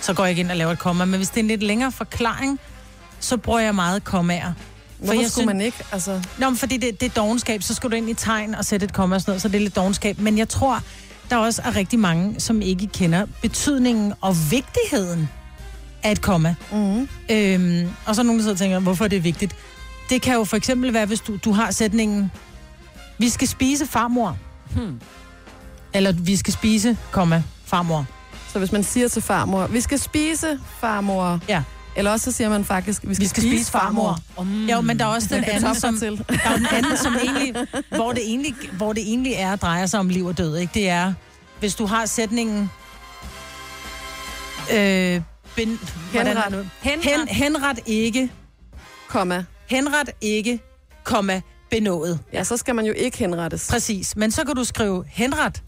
Så 0.00 0.14
går 0.14 0.24
jeg 0.24 0.30
ikke 0.30 0.40
ind 0.40 0.50
og 0.50 0.56
laver 0.56 0.72
et 0.72 0.78
komma. 0.78 1.04
Men 1.04 1.16
hvis 1.16 1.28
det 1.28 1.36
er 1.36 1.40
en 1.40 1.48
lidt 1.48 1.62
længere 1.62 1.92
forklaring, 1.92 2.60
så 3.20 3.36
bruger 3.36 3.60
jeg 3.60 3.74
meget 3.74 4.04
kommaer. 4.04 4.52
Hvorfor 4.98 5.20
jeg 5.20 5.30
skulle 5.30 5.46
man 5.46 5.60
ikke? 5.60 5.76
Altså, 5.92 6.22
Nå, 6.38 6.50
men 6.50 6.56
fordi 6.56 6.76
det, 6.76 7.00
det 7.00 7.06
er 7.06 7.10
dogenskab, 7.14 7.62
så 7.62 7.74
skal 7.74 7.90
du 7.90 7.96
ind 7.96 8.10
i 8.10 8.14
tegn 8.14 8.54
og 8.54 8.64
sætte 8.64 8.84
et 8.84 8.92
komma 8.92 9.14
og 9.14 9.20
sådan 9.20 9.30
noget, 9.30 9.42
så 9.42 9.48
det 9.48 9.54
er 9.56 9.60
lidt 9.60 9.76
dogenskab. 9.76 10.18
Men 10.18 10.38
jeg 10.38 10.48
tror, 10.48 10.82
der 11.30 11.36
også 11.36 11.62
er 11.64 11.76
rigtig 11.76 11.98
mange, 11.98 12.40
som 12.40 12.62
ikke 12.62 12.86
kender 12.86 13.26
betydningen 13.42 14.12
og 14.20 14.36
vigtigheden 14.50 15.28
af 16.02 16.12
et 16.12 16.20
komma. 16.20 16.54
mm, 16.72 17.08
Øhm, 17.30 17.88
og 18.06 18.14
så 18.14 18.20
er 18.20 18.24
nogen, 18.24 18.38
der 18.38 18.42
sidder 18.42 18.54
og 18.54 18.58
tænker, 18.58 18.78
hvorfor 18.78 19.04
er 19.04 19.08
det 19.08 19.24
vigtigt? 19.24 19.56
Det 20.10 20.22
kan 20.22 20.34
jo 20.34 20.44
for 20.44 20.56
eksempel 20.56 20.92
være, 20.94 21.06
hvis 21.06 21.20
du, 21.20 21.36
du 21.44 21.52
har 21.52 21.70
sætningen, 21.70 22.30
vi 23.18 23.28
skal 23.28 23.48
spise 23.48 23.86
farmor. 23.86 24.36
Hmm. 24.74 25.00
Eller 25.94 26.12
vi 26.12 26.36
skal 26.36 26.52
spise, 26.52 26.98
komma, 27.10 27.42
farmor. 27.64 28.06
så 28.52 28.58
hvis 28.58 28.72
man 28.72 28.84
siger 28.84 29.08
til 29.08 29.22
farmor, 29.22 29.66
vi 29.66 29.80
skal 29.80 29.98
spise 29.98 30.60
farmor, 30.80 31.40
Ja. 31.48 31.62
eller 31.96 32.10
også 32.10 32.24
så 32.30 32.36
siger 32.36 32.48
man 32.48 32.64
faktisk, 32.64 33.02
vi 33.02 33.14
skal, 33.14 33.22
Vi 33.22 33.28
skal 33.28 33.42
spise 33.42 33.70
farmor. 33.70 34.18
Mm. 34.38 34.66
Jo, 34.66 34.80
men 34.80 34.98
der 34.98 35.04
er 35.04 35.08
også 35.08 35.28
den 35.34 35.42
Den 35.42 35.50
anden, 35.50 35.74
som, 35.74 35.98
til. 35.98 36.24
Der 36.28 36.38
er 36.50 36.56
den 36.56 36.66
anden, 36.72 36.96
som 36.96 37.16
egentlig, 37.24 37.54
hvor 37.90 38.12
det 38.12 38.22
egentlig, 38.22 38.54
hvor 38.72 38.92
det 38.92 39.02
egentlig 39.02 39.32
er, 39.36 39.56
drejer 39.56 39.86
sig 39.86 40.00
om 40.00 40.08
liv 40.08 40.26
og 40.26 40.38
død, 40.38 40.56
ikke? 40.56 40.70
Det 40.74 40.88
er, 40.88 41.12
hvis 41.60 41.74
du 41.74 41.86
har 41.86 42.06
sætningen... 42.06 42.70
Øh, 44.74 45.20
ben, 45.56 45.78
hvordan? 46.12 46.36
Henret. 46.36 46.68
Hen, 46.80 47.28
henret 47.28 47.78
ikke, 47.86 48.30
Komma. 49.08 49.44
henret 49.66 50.10
ikke, 50.20 50.60
komma, 51.04 51.40
benået. 51.70 52.18
Ja, 52.32 52.44
så 52.44 52.56
skal 52.56 52.74
man 52.74 52.84
jo 52.86 52.92
ikke 52.96 53.18
henrettes. 53.18 53.68
Præcis. 53.70 54.16
Men 54.16 54.30
så 54.30 54.44
kan 54.44 54.54
du 54.56 54.64
skrive 54.64 55.04
henret, 55.08 55.62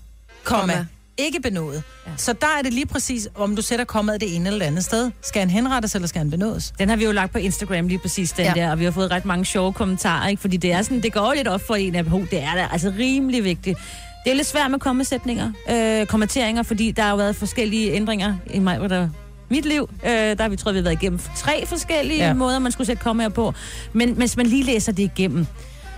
komma, 0.45 0.61
Komma. 0.73 0.87
ikke 1.19 1.41
benået. 1.41 1.83
Ja. 2.07 2.11
Så 2.17 2.33
der 2.33 2.47
er 2.59 2.63
det 2.63 2.73
lige 2.73 2.87
præcis, 2.87 3.29
om 3.35 3.57
du 3.57 3.63
sætter 3.63 3.85
kommaet 3.85 4.21
det 4.21 4.37
ene 4.37 4.47
eller 4.47 4.59
det 4.59 4.67
andet 4.67 4.85
sted. 4.85 5.11
Skal 5.23 5.41
han 5.41 5.51
henrettes, 5.51 5.95
eller 5.95 6.09
skal 6.09 6.19
han 6.19 6.31
benådes? 6.31 6.73
Den 6.79 6.89
har 6.89 6.97
vi 6.97 7.05
jo 7.05 7.13
lagt 7.13 7.33
på 7.33 7.39
Instagram 7.39 7.89
lige 7.89 7.99
præcis, 7.99 8.33
den 8.33 8.45
Ja. 8.45 8.53
der, 8.55 8.71
og 8.71 8.79
vi 8.79 8.85
har 8.85 8.91
fået 8.91 9.11
ret 9.11 9.25
mange 9.25 9.45
sjove 9.45 9.73
kommentarer, 9.73 10.29
ikke? 10.29 10.41
fordi 10.41 10.57
det 10.57 10.73
er 10.73 10.83
sådan, 10.83 11.03
det 11.03 11.13
går 11.13 11.33
lidt 11.37 11.49
op 11.49 11.61
for 11.67 11.75
en 11.75 11.95
af 11.95 12.05
oh, 12.13 12.31
det 12.31 12.43
er 12.43 12.55
da 12.55 12.69
altså 12.73 12.93
rimelig 12.99 13.45
vigtigt. 13.45 13.79
Det 14.25 14.31
er 14.31 14.35
lidt 14.35 14.47
svært 14.47 14.71
med 14.71 14.79
kommesætninger, 14.79 15.53
øh, 15.71 16.07
kommenteringer, 16.07 16.63
fordi 16.63 16.91
der 16.91 17.03
har 17.03 17.11
jo 17.11 17.17
været 17.17 17.37
forskellige 17.37 17.93
ændringer 17.93 18.35
i 18.51 18.59
mig, 18.59 18.79
hvor 18.79 18.89
der 18.89 19.09
mit 19.51 19.65
liv. 19.67 19.91
Øh, 20.05 20.11
der 20.11 20.43
har 20.43 20.49
vi, 20.49 20.57
tror 20.57 20.73
vi 20.73 20.79
har 20.79 20.83
været 20.83 21.03
igennem 21.03 21.21
tre 21.37 21.67
forskellige 21.67 22.27
Ja. 22.27 22.33
måder, 22.35 22.59
man 22.59 22.73
skulle 22.73 22.87
sætte 22.87 23.03
kommaer 23.03 23.29
på. 23.29 23.55
Men 23.93 24.11
hvis 24.13 24.37
man 24.37 24.47
lige 24.47 24.63
læser 24.65 24.93
det 24.93 25.03
igennem. 25.03 25.47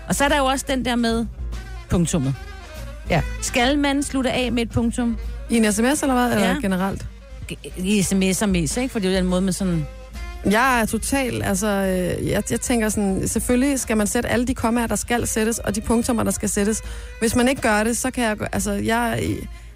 Og 0.09 0.15
så 0.15 0.25
er 0.25 0.29
der 0.29 0.39
jo 0.39 0.45
også 0.45 0.65
den 0.69 0.85
der 0.85 0.97
med 0.97 1.27
punktummet. 1.91 2.35
Ja. 3.11 3.23
Skal 3.43 3.79
man 3.79 4.03
slutte 4.03 4.31
af 4.33 4.53
med 4.53 4.63
et 4.63 4.71
punktum? 4.71 5.17
I 5.51 5.57
en 5.57 5.73
sms 5.73 6.03
eller 6.03 6.15
hvad? 6.15 6.33
Eller 6.35 6.49
Ja. 6.49 6.57
generelt? 6.63 7.07
I 7.77 8.01
sms'er 8.01 8.47
mest, 8.47 8.77
ikke? 8.77 8.89
For 8.93 8.99
det 8.99 9.09
er 9.09 9.13
jo 9.13 9.17
den 9.19 9.27
måde, 9.27 9.41
man 9.41 9.53
sådan 9.53 9.87
Jeg 10.51 10.81
er 10.81 10.85
total, 10.87 11.43
altså, 11.43 11.67
øh, 11.67 12.29
jeg, 12.29 12.43
jeg 12.51 12.61
tænker 12.61 12.89
sådan, 12.89 13.29
selvfølgelig 13.29 13.81
skal 13.81 13.97
man 13.97 14.07
sætte 14.07 14.29
alle 14.29 14.47
de 14.47 14.55
kommaer, 14.55 14.87
der 14.87 14.97
skal 14.97 15.27
sættes, 15.27 15.59
og 15.59 15.75
de 15.75 15.81
punktummer, 15.81 16.23
der 16.23 16.31
skal 16.31 16.49
sættes. 16.49 16.83
Hvis 17.21 17.35
man 17.37 17.49
ikke 17.49 17.63
gør 17.63 17.85
det, 17.85 17.97
så 17.97 18.11
kan 18.11 18.25
jeg, 18.25 18.37
altså, 18.53 18.73
jeg, 18.73 19.23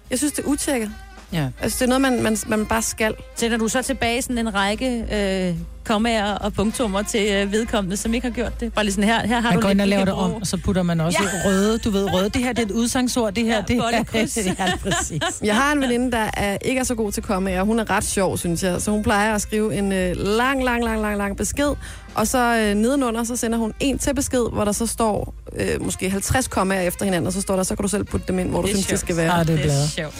jeg 0.09 0.17
synes, 0.17 0.33
det 0.33 0.43
er 0.45 0.47
utjekket. 0.47 0.91
Ja. 1.33 1.47
Altså, 1.61 1.77
det 1.79 1.83
er 1.93 1.99
noget, 1.99 2.01
man, 2.01 2.23
man, 2.23 2.37
man 2.47 2.65
bare 2.65 2.81
skal. 2.81 3.13
Sender 3.35 3.57
du 3.57 3.67
så 3.67 3.81
tilbage 3.81 4.21
sådan 4.21 4.37
en 4.37 4.53
række 4.55 5.05
øh, 5.49 5.55
kommaer 5.83 6.33
og 6.33 6.53
punktummer 6.53 7.01
til 7.01 7.27
øh, 7.31 7.51
vedkommende, 7.51 7.97
som 7.97 8.13
ikke 8.13 8.27
har 8.27 8.33
gjort 8.33 8.59
det? 8.59 8.73
Bare 8.73 8.85
lige 8.85 8.93
sådan 8.93 9.09
her, 9.09 9.27
her 9.27 9.39
har 9.41 9.49
Man 9.49 9.55
du 9.55 9.61
går 9.61 9.69
ind 9.69 9.81
og 9.81 9.87
laver 9.87 10.05
det 10.05 10.13
om, 10.13 10.33
og 10.33 10.47
så 10.47 10.57
putter 10.57 10.83
man 10.83 10.99
også 11.01 11.19
ja. 11.21 11.49
røde, 11.49 11.77
du 11.77 11.89
ved, 11.89 12.13
røde. 12.13 12.29
Det 12.29 12.41
her 12.43 12.53
det 12.53 12.61
er 12.61 12.65
et 12.65 12.71
udsangsord, 12.71 13.33
det 13.33 13.43
her, 13.45 13.55
Ja, 13.55 13.61
det 13.67 13.77
bollekryds. 13.81 14.37
ja, 14.59 14.71
præcis. 14.81 15.21
Jeg 15.43 15.55
har 15.55 15.71
en 15.71 15.81
veninde, 15.81 16.11
der 16.11 16.29
er, 16.37 16.57
ikke 16.61 16.79
er 16.79 16.83
så 16.83 16.95
god 16.95 17.11
til 17.11 17.23
kommaer. 17.23 17.63
Hun 17.63 17.79
er 17.79 17.89
ret 17.89 18.03
sjov, 18.03 18.37
synes 18.37 18.63
jeg. 18.63 18.81
Så 18.81 18.91
hun 18.91 19.03
plejer 19.03 19.35
at 19.35 19.41
skrive 19.41 19.75
en 19.75 19.91
øh, 19.91 20.15
lang, 20.17 20.63
lang, 20.63 20.83
lang, 20.83 21.01
lang, 21.01 21.17
lang 21.17 21.37
besked. 21.37 21.69
Og 22.15 22.27
så 22.27 22.57
øh, 22.57 22.73
nedenunder, 22.75 23.23
så 23.23 23.35
sender 23.35 23.57
hun 23.57 23.73
en 23.79 23.97
til 23.99 24.15
besked, 24.15 24.53
hvor 24.53 24.65
der 24.65 24.71
så 24.71 24.87
står 24.87 25.33
øh, 25.55 25.81
måske 25.81 26.09
50 26.09 26.47
kommaer 26.47 26.81
efter 26.81 27.05
hinanden. 27.05 27.27
Og 27.27 27.33
så 27.33 27.41
står 27.41 27.55
der, 27.55 27.63
så 27.63 27.75
kan 27.75 27.83
du 27.83 27.89
selv 27.89 28.03
putte 28.03 28.27
dem 28.27 28.39
ind, 28.39 28.49
hvor 28.49 28.61
du 28.61 28.67
Det 28.67 28.71
er 28.73 28.75
synes, 28.75 28.85
det 28.87 28.89
sjovt. 28.89 28.99
skal 28.99 29.17
være. 29.17 29.31
Ah, 29.39 29.47
det 29.47 29.53
er 29.59 29.63
Det 29.63 29.71
er 29.83 29.87
sjovt. 29.87 30.15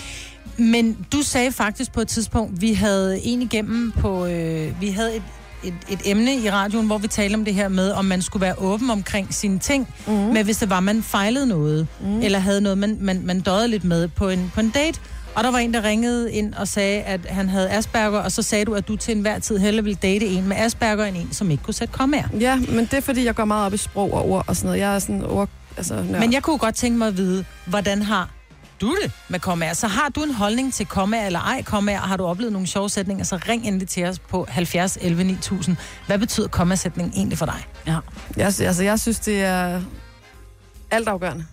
Men 0.57 1.05
du 1.11 1.21
sagde 1.21 1.51
faktisk 1.51 1.93
på 1.93 2.01
et 2.01 2.07
tidspunkt, 2.07 2.61
vi 2.61 2.73
havde 2.73 3.19
en 3.23 3.41
igennem 3.41 3.91
på, 3.91 4.25
øh, 4.25 4.81
vi 4.81 4.89
havde 4.89 5.15
et, 5.15 5.23
et, 5.63 5.73
et 5.89 5.99
emne 6.05 6.35
i 6.35 6.49
radioen, 6.49 6.85
hvor 6.85 6.97
vi 6.97 7.07
talte 7.07 7.35
om 7.35 7.45
det 7.45 7.53
her 7.53 7.67
med, 7.67 7.91
om 7.91 8.05
man 8.05 8.21
skulle 8.21 8.41
være 8.41 8.55
åben 8.57 8.89
omkring 8.89 9.33
sine 9.33 9.59
ting, 9.59 9.87
mm. 10.07 10.13
men 10.13 10.45
hvis 10.45 10.57
det 10.57 10.69
var, 10.69 10.79
man 10.79 11.03
fejlede 11.03 11.47
noget, 11.47 11.87
mm. 12.01 12.21
eller 12.21 12.39
havde 12.39 12.61
noget, 12.61 12.77
man, 12.77 12.97
man, 13.01 13.21
man 13.25 13.39
døde 13.39 13.67
lidt 13.67 13.83
med 13.83 14.07
på 14.07 14.29
en, 14.29 14.51
på 14.53 14.59
en 14.59 14.69
date, 14.69 14.99
og 15.35 15.43
der 15.43 15.51
var 15.51 15.57
en, 15.57 15.73
der 15.73 15.83
ringede 15.83 16.31
ind 16.31 16.53
og 16.53 16.67
sagde, 16.67 17.01
at 17.01 17.19
han 17.25 17.49
havde 17.49 17.69
Asperger, 17.69 18.19
og 18.19 18.31
så 18.31 18.41
sagde 18.41 18.65
du, 18.65 18.73
at 18.73 18.87
du 18.87 18.95
til 18.95 19.15
enhver 19.15 19.39
tid 19.39 19.57
hellere 19.57 19.83
ville 19.83 19.99
date 20.01 20.25
en 20.25 20.47
med 20.47 20.57
Asperger, 20.57 21.05
end 21.05 21.17
en, 21.17 21.33
som 21.33 21.51
ikke 21.51 21.63
kunne 21.63 21.73
sætte 21.73 21.93
kommaer. 21.93 22.27
Ja, 22.39 22.55
men 22.55 22.79
det 22.79 22.93
er 22.93 23.01
fordi, 23.01 23.25
jeg 23.25 23.35
går 23.35 23.45
meget 23.45 23.65
op 23.65 23.73
i 23.73 23.77
sprog 23.77 24.13
og 24.13 24.29
ord 24.29 24.45
og 24.47 24.55
sådan 24.55 24.67
noget. 24.67 24.79
Jeg 24.79 24.95
er 24.95 24.99
sådan 24.99 25.25
ord... 25.25 25.49
Altså. 25.77 26.03
Men 26.19 26.33
jeg 26.33 26.43
kunne 26.43 26.57
godt 26.57 26.75
tænke 26.75 26.97
mig 26.97 27.07
at 27.07 27.17
vide, 27.17 27.45
hvordan 27.65 28.01
har 28.01 28.29
du 28.81 28.97
det 29.03 29.11
med 29.29 29.39
kommaer? 29.39 29.73
Så 29.73 29.87
har 29.87 30.09
du 30.09 30.23
en 30.23 30.33
holdning 30.33 30.73
til 30.73 30.85
kommaer 30.85 31.25
eller 31.25 31.39
ej 31.39 31.61
kommaer? 31.63 31.99
Har 31.99 32.17
du 32.17 32.25
oplevet 32.25 32.53
nogle 32.53 32.67
sjove 32.67 32.89
sætninger, 32.89 33.23
så 33.23 33.39
ring 33.49 33.67
endelig 33.67 33.87
til 33.87 34.05
os 34.05 34.19
på 34.19 34.45
70 34.49 34.97
11 35.01 35.23
9000. 35.23 35.77
Hvad 36.07 36.19
betyder 36.19 36.47
kommasætning 36.47 37.13
egentlig 37.15 37.37
for 37.37 37.45
dig? 37.45 37.67
Ja. 37.87 37.97
Jeg, 38.37 38.45
altså, 38.45 38.83
jeg 38.83 38.99
synes, 38.99 39.19
det 39.19 39.41
er 39.41 39.81
altafgørende. 40.91 41.45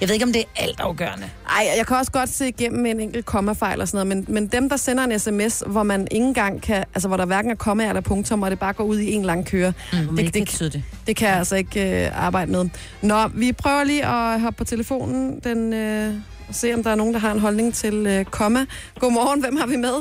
Jeg 0.00 0.08
ved 0.08 0.14
ikke, 0.14 0.26
om 0.26 0.32
det 0.32 0.40
er 0.40 0.62
altafgørende. 0.62 1.30
Ej, 1.48 1.68
jeg 1.78 1.86
kan 1.86 1.96
også 1.96 2.12
godt 2.12 2.28
se 2.28 2.48
igennem 2.48 2.86
en 2.86 3.00
enkelt 3.00 3.26
kommafejl 3.26 3.80
og 3.80 3.88
sådan 3.88 4.06
noget, 4.06 4.26
men, 4.28 4.34
men 4.34 4.46
dem, 4.46 4.68
der 4.68 4.76
sender 4.76 5.04
en 5.04 5.18
sms, 5.18 5.62
hvor 5.66 5.82
man 5.82 6.08
ikke 6.10 6.26
engang 6.26 6.62
kan, 6.62 6.84
altså 6.94 7.08
hvor 7.08 7.16
der 7.16 7.24
hverken 7.26 7.50
er 7.50 7.54
komma 7.54 7.88
eller 7.88 8.00
punktum, 8.00 8.42
og 8.42 8.50
det 8.50 8.58
bare 8.58 8.72
går 8.72 8.84
ud 8.84 8.98
i 8.98 9.12
en 9.12 9.22
lang 9.24 9.46
køre, 9.46 9.72
Mm, 9.92 10.16
det, 10.16 10.34
det, 10.34 10.34
det, 10.34 10.58
det, 10.60 10.72
det. 10.72 10.82
det 11.06 11.16
kan 11.16 11.28
jeg 11.28 11.36
altså 11.36 11.56
ikke 11.56 12.04
øh, 12.06 12.24
arbejde 12.26 12.52
med. 12.52 12.68
Nå, 13.02 13.28
vi 13.28 13.52
prøver 13.52 13.84
lige 13.84 14.06
at 14.06 14.40
hoppe 14.40 14.58
på 14.58 14.64
telefonen, 14.64 15.40
den, 15.44 15.72
øh, 15.72 16.14
og 16.48 16.54
se 16.54 16.74
om 16.74 16.82
der 16.82 16.90
er 16.90 16.94
nogen, 16.94 17.14
der 17.14 17.20
har 17.20 17.32
en 17.32 17.40
holdning 17.40 17.74
til 17.74 18.06
øh, 18.06 18.24
komma. 18.24 18.66
Godmorgen, 18.98 19.40
hvem 19.40 19.56
har 19.56 19.66
vi 19.66 19.76
med? 19.76 19.94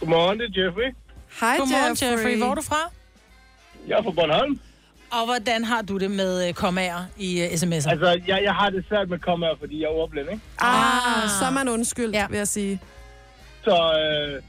Godmorgen, 0.00 0.38
det 0.40 0.46
er 0.56 0.64
Jeffrey. 0.64 0.94
Hej, 1.40 1.56
Godmorgen, 1.58 1.96
Jeffrey. 2.12 2.36
Hvor 2.38 2.50
er 2.50 2.54
du 2.54 2.62
fra? 2.62 2.76
Jeg 3.88 3.98
er 3.98 4.02
fra 4.02 4.10
Bornholm. 4.10 4.60
Og 5.12 5.24
hvordan 5.24 5.64
har 5.64 5.82
du 5.82 5.98
det 5.98 6.10
med 6.10 6.48
øh, 6.48 6.54
kommaer 6.54 7.04
i 7.16 7.40
uh, 7.44 7.46
sms'er? 7.52 7.90
Altså, 7.90 8.20
jeg, 8.26 8.40
jeg 8.44 8.54
har 8.54 8.70
det 8.70 8.84
svært 8.88 9.08
med 9.08 9.18
kommaer, 9.18 9.54
fordi 9.58 9.80
jeg 9.80 9.84
er 9.86 9.90
ordblind, 9.90 10.28
ikke? 10.30 10.42
Ah, 10.58 11.28
så 11.40 11.44
er 11.46 11.50
man 11.50 11.68
undskyldt, 11.68 12.14
Ja. 12.14 12.20
ja. 12.20 12.26
vil 12.28 12.36
jeg 12.36 12.48
sige. 12.48 12.80
Så 13.64 13.70
øh, 14.00 14.42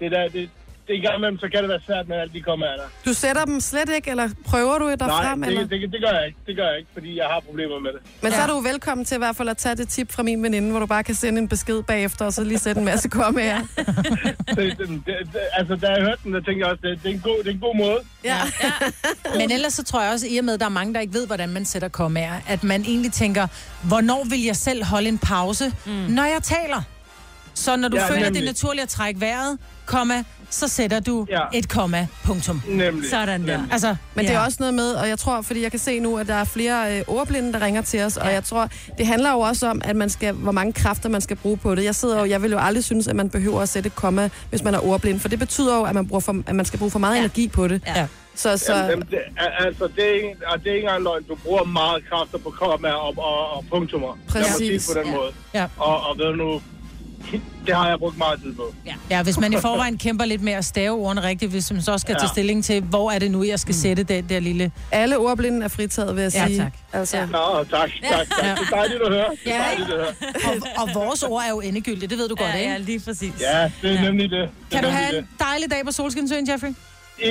det 0.00 0.10
der, 0.12 0.28
det, 0.28 0.50
det 0.88 0.96
en 0.96 1.02
gang 1.02 1.16
imellem, 1.16 1.38
så 1.38 1.48
kan 1.52 1.60
det 1.62 1.68
være 1.68 1.80
svært 1.86 2.08
med 2.08 2.16
alle 2.16 2.32
de 2.32 2.42
kommaer 2.42 2.76
der. 2.76 2.88
Du 3.04 3.12
sætter 3.12 3.44
dem 3.44 3.60
slet 3.60 3.90
ikke, 3.96 4.10
eller 4.10 4.28
prøver 4.46 4.78
du 4.78 4.88
dig 4.90 4.98
Nej, 4.98 5.22
frem? 5.24 5.44
Eller? 5.44 5.60
det, 5.60 5.70
det, 5.70 5.92
det, 5.92 6.00
gør 6.00 6.12
jeg 6.18 6.26
ikke. 6.26 6.38
Det 6.46 6.56
gør 6.56 6.66
jeg 6.68 6.78
ikke, 6.78 6.90
fordi 6.92 7.16
jeg 7.16 7.26
har 7.26 7.40
problemer 7.46 7.78
med 7.78 7.90
det. 7.92 8.00
Men 8.22 8.32
så 8.32 8.40
er 8.40 8.46
du 8.46 8.60
velkommen 8.60 9.04
til 9.04 9.14
i 9.14 9.18
hvert 9.18 9.36
fald 9.36 9.48
at 9.48 9.56
tage 9.56 9.74
det 9.76 9.88
tip 9.88 10.12
fra 10.12 10.22
min 10.22 10.42
veninde, 10.42 10.70
hvor 10.70 10.80
du 10.80 10.86
bare 10.86 11.04
kan 11.04 11.14
sende 11.14 11.38
en 11.40 11.48
besked 11.48 11.82
bagefter, 11.82 12.24
og 12.24 12.32
så 12.32 12.44
lige 12.44 12.58
sætte 12.58 12.78
en 12.78 12.84
masse 12.84 13.08
kommaer. 13.08 13.60
det, 13.76 14.56
det, 14.56 14.78
det, 14.78 15.04
det 15.06 15.40
altså, 15.52 15.76
da 15.76 15.86
jeg 15.88 16.02
hørte 16.02 16.20
den, 16.24 16.34
der 16.34 16.40
tænkte 16.40 16.60
jeg 16.64 16.66
også, 16.72 16.80
det, 16.82 17.02
det, 17.02 17.10
er 17.10 17.14
en 17.14 17.20
god, 17.20 17.38
det 17.38 17.46
er 17.46 17.54
en 17.54 17.60
god 17.60 17.76
måde. 17.76 17.98
Ja. 18.24 18.38
Men 19.40 19.52
ellers 19.52 19.72
så 19.72 19.84
tror 19.84 20.02
jeg 20.02 20.12
også, 20.12 20.26
i 20.30 20.38
og 20.38 20.44
med, 20.44 20.54
at 20.54 20.60
der 20.60 20.66
er 20.66 20.70
mange, 20.70 20.94
der 20.94 21.00
ikke 21.00 21.14
ved, 21.14 21.26
hvordan 21.26 21.48
man 21.48 21.64
sætter 21.64 21.88
kommaer, 21.88 22.34
at 22.48 22.64
man 22.64 22.80
egentlig 22.82 23.12
tænker, 23.12 23.46
hvornår 23.82 24.24
vil 24.30 24.44
jeg 24.44 24.56
selv 24.56 24.84
holde 24.84 25.08
en 25.08 25.18
pause, 25.18 25.72
mm. 25.86 25.92
når 25.92 26.24
jeg 26.24 26.42
taler? 26.42 26.82
Så 27.54 27.76
når 27.76 27.88
du 27.88 27.96
ja, 27.96 28.02
Ja, 28.02 28.08
føler, 28.08 28.20
nemlig. 28.24 28.34
det 28.34 28.48
er 28.48 28.52
naturligt 28.52 28.82
at 28.82 28.88
trække 28.88 29.20
vejret, 29.20 29.58
komma, 29.86 30.24
så 30.50 30.68
sætter 30.68 31.00
du 31.00 31.26
ja. 31.30 31.40
Ja. 31.52 31.58
et 31.58 31.68
komma, 31.68 32.06
punktum. 32.24 32.62
Nemlig. 32.68 33.10
Sådan 33.10 33.46
der. 33.46 33.56
Nemlig. 33.56 33.72
Altså, 33.72 33.96
Men 34.14 34.24
ja. 34.24 34.30
det 34.30 34.36
er 34.36 34.40
også 34.44 34.56
noget 34.60 34.74
med, 34.74 34.92
og 34.92 35.08
jeg 35.08 35.18
tror, 35.18 35.42
fordi 35.42 35.62
jeg 35.62 35.70
kan 35.70 35.80
se 35.80 36.00
nu, 36.00 36.18
at 36.18 36.26
der 36.28 36.34
er 36.34 36.44
flere 36.44 36.96
øh, 36.98 37.04
ordblinde, 37.06 37.52
der 37.52 37.60
ringer 37.60 37.82
til 37.82 38.02
os, 38.02 38.16
og 38.16 38.32
jeg 38.32 38.44
tror, 38.44 38.68
det 38.98 39.06
handler 39.06 39.30
jo 39.32 39.40
også 39.40 39.66
om, 39.68 39.80
at 39.84 39.96
man 39.96 40.10
skal, 40.10 40.34
hvor 40.34 40.52
mange 40.52 40.72
kræfter 40.72 41.08
man 41.08 41.20
skal 41.20 41.36
bruge 41.36 41.56
på 41.56 41.74
det. 41.74 41.84
Jeg 41.84 41.94
sidder 41.94 42.18
jo, 42.18 42.24
jeg 42.24 42.42
vil 42.42 42.50
jo 42.50 42.58
aldrig 42.58 42.84
synes, 42.84 43.08
at 43.08 43.16
man 43.16 43.30
behøver 43.30 43.60
at 43.60 43.68
sætte 43.68 43.86
et 43.86 43.94
komma, 43.94 44.30
hvis 44.50 44.62
man 44.62 44.74
er 44.74 44.86
ordblind, 44.86 45.20
for 45.20 45.28
det 45.28 45.38
betyder 45.38 45.76
jo, 45.76 45.82
at 45.84 45.94
man, 45.94 46.08
bruger 46.08 46.20
for, 46.20 46.42
at 46.46 46.54
man 46.54 46.64
skal 46.66 46.78
bruge 46.78 46.90
for 46.90 46.98
meget 46.98 47.14
ja. 47.14 47.20
energi 47.20 47.48
på 47.48 47.68
det. 47.68 47.82
Ja. 47.86 48.06
Så, 48.34 48.56
så 48.56 48.74
Jamen, 48.76 49.00
det, 49.10 49.18
altså, 49.58 49.88
det 49.96 50.04
er, 50.10 50.14
ikke, 50.14 50.36
og 50.46 50.58
det 50.58 50.70
er 50.70 50.74
ikke 50.74 50.84
engang 50.86 51.02
løgn. 51.02 51.22
Du 51.22 51.34
bruger 51.34 51.64
meget 51.64 52.04
kræfter 52.10 52.38
på 52.38 52.50
kommaer 52.50 52.92
og, 52.92 53.14
og, 53.16 53.56
og 53.56 53.64
punktummer. 53.70 54.18
Lad 54.34 54.42
mig 54.42 54.50
sige 54.58 54.70
Præcis. 54.78 54.94
på 54.94 55.00
den 55.00 55.08
Ja. 55.10 55.16
måde. 55.16 55.32
Ja. 55.54 55.66
Og, 55.76 56.00
og 56.06 56.18
ved 56.18 56.24
du 56.24 56.32
nu, 56.32 56.60
det 57.66 57.74
har 57.76 57.88
jeg 57.88 57.98
brugt 57.98 58.18
meget 58.18 58.42
tid 58.42 58.54
på. 58.54 58.74
Ja, 59.10 59.22
hvis 59.22 59.38
man 59.38 59.52
i 59.52 59.56
forvejen 59.60 59.98
kæmper 60.04 60.24
lidt 60.24 60.42
med 60.42 60.52
at 60.52 60.64
stave 60.64 60.96
ordene 60.96 61.22
rigtigt, 61.22 61.50
hvis 61.50 61.72
man 61.72 61.82
så 61.82 61.98
skal 61.98 62.12
ja. 62.12 62.14
Ja. 62.14 62.18
tage 62.20 62.28
stilling 62.28 62.64
til, 62.64 62.82
hvor 62.82 63.10
er 63.10 63.18
det 63.18 63.30
nu, 63.30 63.44
jeg 63.44 63.60
skal 63.60 63.72
mm. 63.72 63.78
sætte 63.78 64.02
den 64.02 64.28
der 64.28 64.40
lille... 64.40 64.72
alle 64.92 65.18
ordblinde 65.18 65.64
er 65.64 65.68
fritaget, 65.68 66.16
vil 66.16 66.22
jeg 66.22 66.32
Ja, 66.34 66.46
sige. 66.46 66.58
tak. 66.58 66.72
Altså, 66.92 67.16
Ja. 67.16 67.26
Nå, 67.26 67.64
tak, 67.70 67.90
tak, 68.02 68.28
tak. 68.28 68.44
Ja. 68.44 68.50
Det 68.50 68.58
er 68.72 68.76
dejligt 68.76 69.02
at 69.02 69.08
høre. 69.12 69.26
Det 69.44 69.52
er 69.52 69.56
Ja. 69.56 69.62
dejligt 69.62 69.90
at 69.90 69.96
høre. 69.96 70.14
Og, 70.76 70.82
og 70.82 70.94
vores 70.94 71.22
ord 71.22 71.42
er 71.42 71.48
jo 71.50 71.60
endegyldigt, 71.60 72.10
det 72.10 72.18
ved 72.18 72.28
du 72.28 72.34
godt, 72.34 72.48
Ja, 72.50 72.54
ikke? 72.56 72.72
ja, 72.72 72.78
lige 72.78 73.00
præcis. 73.00 73.32
Ja, 73.40 73.70
det 73.82 73.90
er 73.90 73.94
Ja. 73.94 74.02
nemlig 74.02 74.30
det. 74.30 74.48
det 74.48 74.70
Kan 74.70 74.82
du 74.84 74.88
have 74.90 75.18
en 75.18 75.28
dejlig 75.38 75.70
dag 75.70 75.84
på 75.84 75.92
Solskinsøen, 75.92 76.48
Jeffrey? 76.50 76.68
det. 76.68 76.76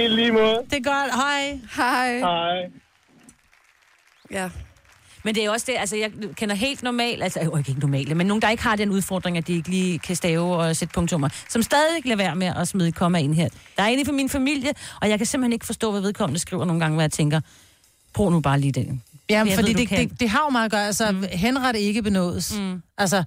I 0.04 0.08
lige 0.08 0.32
måde. 0.32 0.58
Det 0.70 0.86
er 0.88 0.92
godt. 0.92 1.16
Hej. 1.16 1.60
hej. 1.76 2.20
Hej. 2.20 2.58
Ja. 4.32 4.50
Men 5.28 5.36
det 5.36 5.46
er 5.46 5.50
også 5.50 5.66
det, 5.70 5.76
altså 5.78 5.96
jeg 5.96 6.12
kender 6.36 6.56
helt 6.56 6.84
normalt, 6.84 7.24
altså 7.24 7.40
jo 7.44 7.58
ikke 7.58 7.74
normale, 7.80 8.16
men 8.16 8.28
nogen, 8.28 8.42
der 8.42 8.50
ikke 8.50 8.64
har 8.64 8.76
den 8.76 8.90
udfordring, 8.90 9.38
at 9.38 9.48
de 9.48 9.54
ikke 9.54 9.70
lige 9.70 10.00
kan 10.00 10.16
stave 10.16 10.56
og 10.56 10.76
sætte 10.76 10.94
punktummer, 10.94 11.30
som 11.50 11.64
stadig 11.64 12.06
lader 12.06 12.18
være 12.18 12.36
med 12.36 12.48
at 12.48 12.68
smide 12.68 12.92
komma 12.92 13.18
ind 13.20 13.34
her. 13.34 13.50
Der 13.78 13.84
er 13.84 13.88
en 13.88 14.06
fra 14.06 14.12
min 14.12 14.30
familie, 14.30 14.70
og 15.02 15.10
jeg 15.10 15.20
kan 15.20 15.26
simpelthen 15.26 15.54
ikke 15.54 15.66
forstå, 15.66 15.92
hvad 15.92 16.02
vedkommende 16.02 16.40
skriver 16.40 16.66
nogle 16.66 16.80
gange, 16.80 16.96
hvad 16.96 17.04
jeg 17.04 17.12
tænker, 17.12 17.42
prøv 18.14 18.30
nu 18.30 18.40
bare 18.40 18.60
lige 18.60 18.72
den. 18.72 19.04
Ja, 19.30 19.44
Jeg 19.48 19.56
fordi 19.56 19.74
ved, 19.74 19.88
det, 19.88 19.90
det, 19.90 20.20
det 20.20 20.30
har 20.30 20.44
jo 20.46 20.50
meget 20.50 20.66
at 20.66 20.72
gøre. 20.72 20.86
Altså, 20.86 21.12
mm. 21.12 21.24
henret 21.32 21.76
ikke 21.76 22.02
benådes. 22.02 22.60
Mm. 22.60 22.82
Altså, 22.98 23.24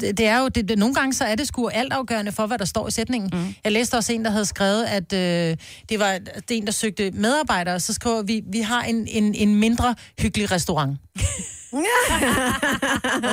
det, 0.00 0.18
det 0.18 0.26
er 0.26 0.38
jo... 0.38 0.48
Det, 0.48 0.68
det, 0.68 0.78
nogle 0.78 0.94
gange 0.94 1.12
så 1.12 1.24
er 1.24 1.34
det 1.34 1.46
sgu 1.48 1.68
altafgørende 1.68 2.32
for, 2.32 2.46
hvad 2.46 2.58
der 2.58 2.64
står 2.64 2.88
i 2.88 2.90
sætningen. 2.90 3.30
Mm. 3.32 3.54
Jeg 3.64 3.72
læste 3.72 3.94
også 3.94 4.12
en, 4.12 4.24
der 4.24 4.30
havde 4.30 4.44
skrevet, 4.44 4.84
at 4.84 5.12
øh, 5.12 5.56
det 5.88 5.98
var 5.98 6.18
det 6.48 6.56
en, 6.56 6.66
der 6.66 6.72
søgte 6.72 7.10
medarbejdere. 7.10 7.80
Så 7.80 7.92
skriver 7.92 8.22
vi, 8.22 8.42
vi 8.52 8.60
har 8.60 8.82
en, 8.82 9.06
en, 9.06 9.34
en 9.34 9.54
mindre 9.54 9.94
hyggelig 10.20 10.50
restaurant. 10.50 10.98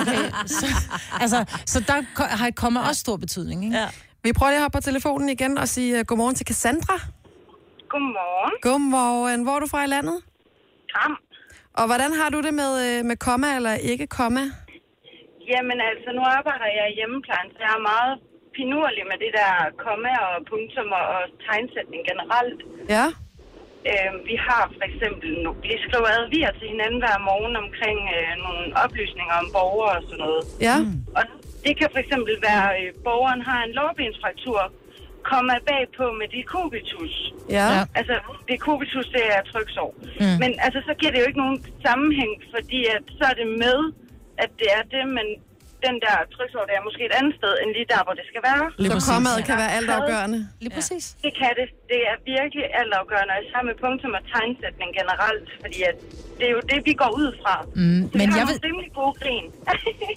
okay, 0.01 0.31
så, 0.45 0.65
altså, 1.19 1.45
så 1.65 1.79
der 1.79 2.25
har 2.35 2.47
et 2.47 2.55
komma 2.55 2.79
også 2.79 2.99
stor 2.99 3.17
betydning, 3.17 3.65
ikke? 3.65 3.77
Ja. 3.77 3.87
Vi 4.23 4.33
prøver 4.33 4.51
lige 4.51 4.57
at 4.57 4.61
hoppe 4.61 4.77
på 4.77 4.81
telefonen 4.81 5.29
igen 5.29 5.57
og 5.57 5.67
sige 5.67 5.99
uh, 5.99 6.05
godmorgen 6.05 6.35
til 6.35 6.47
Cassandra. 6.47 6.99
Godmorgen. 7.89 8.53
Godmorgen. 8.61 9.43
Hvor 9.43 9.55
er 9.55 9.59
du 9.59 9.67
fra 9.67 9.83
i 9.83 9.87
landet? 9.87 10.21
Kram. 10.93 11.17
Og 11.79 11.85
hvordan 11.89 12.11
har 12.19 12.29
du 12.35 12.39
det 12.47 12.53
med, 12.61 12.71
øh, 12.85 12.97
med 13.09 13.17
komma 13.27 13.49
eller 13.57 13.73
ikke 13.91 14.07
komma? 14.19 14.43
Jamen 15.51 15.79
altså, 15.91 16.09
nu 16.17 16.23
arbejder 16.37 16.69
jeg 16.77 16.85
i 16.89 16.97
hjemmeplejen, 16.99 17.49
så 17.53 17.59
jeg 17.65 17.73
er 17.79 17.89
meget 17.93 18.13
finurlig 18.59 19.03
med 19.11 19.17
det 19.23 19.31
der 19.39 19.51
komma 19.85 20.13
og 20.27 20.35
punktummer 20.51 21.01
og 21.15 21.21
tegnsætning 21.45 22.01
generelt. 22.09 22.59
Ja. 22.95 23.05
Øh, 23.89 24.11
vi 24.29 24.35
har 24.47 24.63
for 24.75 24.83
eksempel, 24.89 25.29
nu, 25.43 25.49
vi 25.67 25.75
skriver 25.85 26.09
advier 26.19 26.51
til 26.59 26.67
hinanden 26.73 26.99
hver 27.03 27.17
morgen 27.29 27.55
omkring 27.63 27.99
øh, 28.17 28.31
nogle 28.45 28.63
oplysninger 28.83 29.35
om 29.41 29.47
borgere 29.57 29.93
og 29.99 30.03
sådan 30.07 30.23
noget. 30.25 30.43
Ja. 30.67 30.77
Og 31.17 31.23
det 31.65 31.73
kan 31.79 31.89
for 31.93 32.01
eksempel 32.05 32.33
være, 32.49 32.65
at 32.77 32.83
øh, 32.83 33.03
borgeren 33.07 33.41
har 33.49 33.59
en 33.63 33.75
lårbensfraktur, 33.79 34.59
kommer 35.31 35.55
bagpå 35.69 36.05
med 36.19 36.27
dekubitus. 36.37 37.15
Ja. 37.49 37.67
Ja. 37.75 37.81
Altså, 37.99 38.15
dekubitus, 38.51 39.07
det 39.15 39.23
er 39.35 39.41
tryksår. 39.51 39.91
Mm. 40.19 40.35
Men 40.41 40.51
altså, 40.65 40.79
så 40.87 40.93
giver 40.99 41.11
det 41.11 41.19
jo 41.21 41.27
ikke 41.29 41.43
nogen 41.45 41.59
sammenhæng, 41.85 42.33
fordi 42.53 42.79
at, 42.95 43.03
så 43.17 43.23
er 43.31 43.35
det 43.41 43.49
med, 43.63 43.79
at 44.43 44.51
det 44.59 44.69
er 44.77 44.83
det, 44.95 45.03
men 45.17 45.27
den 45.87 45.95
der 46.05 46.15
der 46.69 46.73
er 46.79 46.83
måske 46.87 47.01
et 47.09 47.15
andet 47.19 47.33
sted, 47.39 47.53
end 47.61 47.69
lige 47.77 47.87
der, 47.93 48.01
hvor 48.05 48.15
det 48.19 48.25
skal 48.31 48.41
være. 48.49 48.63
Så 49.01 49.11
kommaet 49.13 49.41
kan 49.49 49.55
være 49.63 49.71
altafgørende. 49.79 50.39
Lige 50.63 50.73
præcis. 50.77 51.03
Det 51.25 51.31
kan 51.41 51.51
det. 51.59 51.67
Det 51.91 51.99
er 52.11 52.15
virkelig 52.35 52.63
altafgørende, 52.81 53.31
og 53.37 53.41
sammen 53.53 53.67
med 53.71 53.77
punktum 53.85 54.11
og 54.19 54.23
tegnsætning 54.33 54.89
generelt, 54.99 55.47
fordi 55.63 55.79
at 55.89 55.95
det 56.39 56.45
er 56.49 56.53
jo 56.57 56.61
det, 56.71 56.79
vi 56.89 56.93
går 57.03 57.11
ud 57.21 57.29
fra. 57.41 57.55
Mm, 57.75 58.01
så 58.11 58.17
men 58.19 58.27
vi 58.27 58.31
har 58.33 58.39
jeg 58.41 58.47
vil- 58.49 58.59
rimelig 58.67 58.91
gode 58.99 59.13
grin. 59.21 59.45